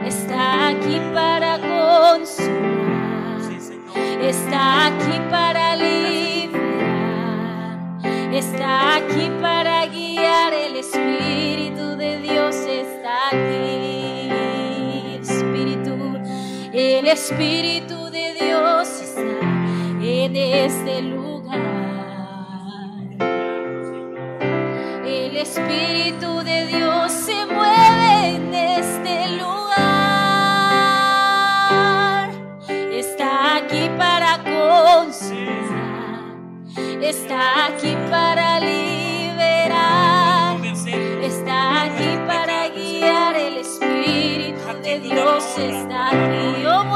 Está 0.05 0.69
aquí 0.71 1.01
para 1.15 1.61
consolar. 1.61 3.39
Está 4.21 4.87
aquí 4.87 5.21
para 5.31 5.77
liberar. 5.77 6.75
Está 8.35 8.97
aquí 8.97 9.31
para 9.41 9.87
guiar. 9.87 10.53
El 10.53 10.75
Espíritu 10.75 11.97
de 11.97 12.19
Dios 12.19 12.57
está 12.57 13.29
aquí. 13.29 14.29
Espíritu, 15.23 15.95
el 16.73 17.07
Espíritu 17.07 18.11
de 18.11 18.35
Dios 18.35 18.89
está 19.03 19.21
en 20.03 20.35
este 20.35 21.01
lugar 21.03 21.14
Espíritu 25.75 26.43
de 26.45 26.67
Dios 26.67 27.11
se 27.11 27.47
mueve 27.47 28.37
en 28.37 28.55
este 28.55 29.29
lugar. 29.39 29.75
Está 32.93 33.57
aquí 33.57 33.91
para 33.99 34.39
consolar. 34.39 35.35
Está 37.03 37.67
aquí 37.67 37.97
para 38.09 38.61
liberar. 38.61 40.59
Está 41.23 41.83
aquí 41.83 42.19
para 42.27 42.69
guiar. 42.69 43.35
El 43.35 43.57
Espíritu 43.59 44.81
de 44.83 45.01
Dios 45.01 45.59
está 45.59 46.09
aquí. 46.09 46.65
Oh, 46.67 46.94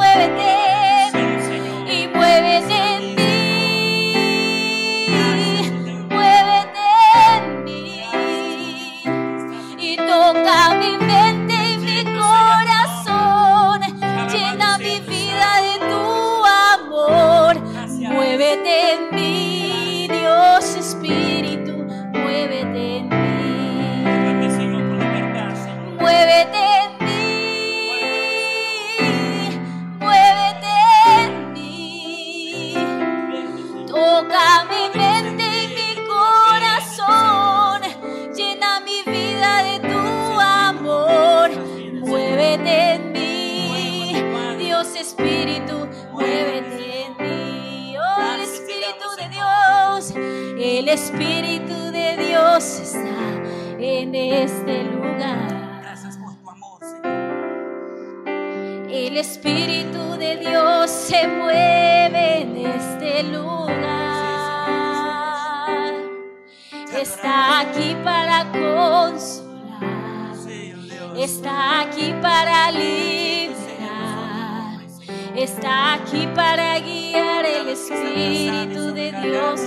está 75.78 75.94
aquí 75.94 76.26
para 76.34 76.78
guiar. 76.80 77.46
El 77.46 77.68
Espíritu 77.68 78.92
de 78.92 79.12
Dios 79.12 79.60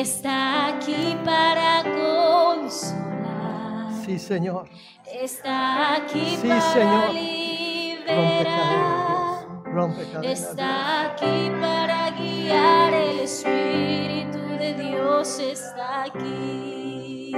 Está 0.00 0.68
aquí 0.68 1.16
para 1.24 1.82
consolar. 1.84 3.92
Sí, 4.04 4.18
Señor. 4.18 4.68
Está 5.06 5.94
aquí 5.96 6.36
Sí, 6.40 6.48
para 6.48 6.60
Señor. 6.60 7.04
Rompe 7.06 7.20
liberar. 7.20 8.44
cadenas. 8.44 9.64
Rompe 9.74 10.02
cadenas. 10.12 10.40
Está 10.40 11.02
aquí 11.06 11.50
para 11.60 12.10
guiar. 12.12 12.94
El 12.94 13.18
Espíritu 13.20 14.38
de 14.58 14.74
Dios 14.74 15.38
está 15.40 16.04
aquí. 16.04 17.32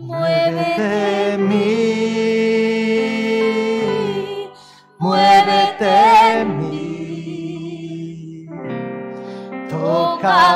Muévete 0.00 1.34
en 1.34 1.48
mí. 1.48 1.97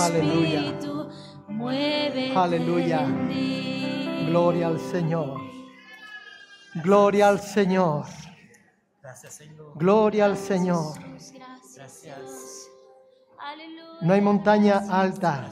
Aleluya. 0.00 0.78
Aleluya. 2.36 3.06
Gloria 4.28 4.66
al 4.68 4.78
Señor. 4.78 5.40
Gloria 6.82 7.28
al 7.28 7.40
Señor. 7.40 8.04
Gracias, 9.02 9.34
Señor. 9.34 9.72
Gloria 9.76 10.24
al 10.26 10.36
Señor. 10.36 10.94
No 14.00 14.12
hay 14.12 14.20
montaña 14.20 14.84
alta. 14.88 15.50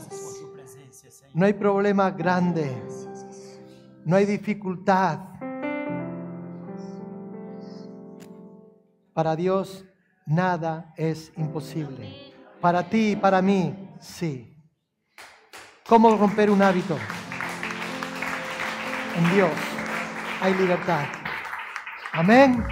No 1.35 1.47
hay 1.47 1.55
problema 1.55 2.11
grande. 2.11 2.83
No 4.05 4.17
hay 4.17 4.27
dificultad. 4.27 5.19
Para 9.13 9.35
Dios 9.35 9.85
nada 10.27 10.93
es 10.97 11.33
imposible. 11.37 12.35
Para 12.61 12.89
ti 12.89 13.13
y 13.13 13.17
para 13.17 13.41
mí, 13.41 13.86
sí. 14.01 14.57
¿Cómo 15.87 16.17
romper 16.17 16.51
un 16.51 16.63
hábito? 16.63 16.97
En 19.17 19.35
Dios 19.35 19.51
hay 20.41 20.55
libertad. 20.55 21.05
Amén. 22.13 22.65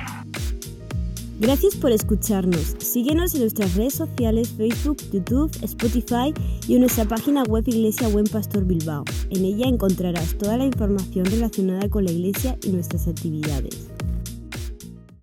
Gracias 1.40 1.74
por 1.76 1.90
escucharnos. 1.90 2.76
Síguenos 2.78 3.34
en 3.34 3.40
nuestras 3.40 3.74
redes 3.74 3.94
sociales, 3.94 4.54
Facebook, 4.56 4.98
YouTube, 5.12 5.50
Spotify 5.62 6.32
y 6.68 6.74
en 6.74 6.80
nuestra 6.80 7.04
página 7.04 7.42
web 7.44 7.64
Iglesia 7.66 8.08
Buen 8.08 8.26
Pastor 8.26 8.64
Bilbao. 8.64 9.04
En 9.30 9.44
ella 9.44 9.66
encontrarás 9.66 10.38
toda 10.38 10.56
la 10.56 10.64
información 10.64 11.24
relacionada 11.24 11.88
con 11.88 12.04
la 12.04 12.12
iglesia 12.12 12.56
y 12.62 12.70
nuestras 12.70 13.08
actividades. 13.08 13.93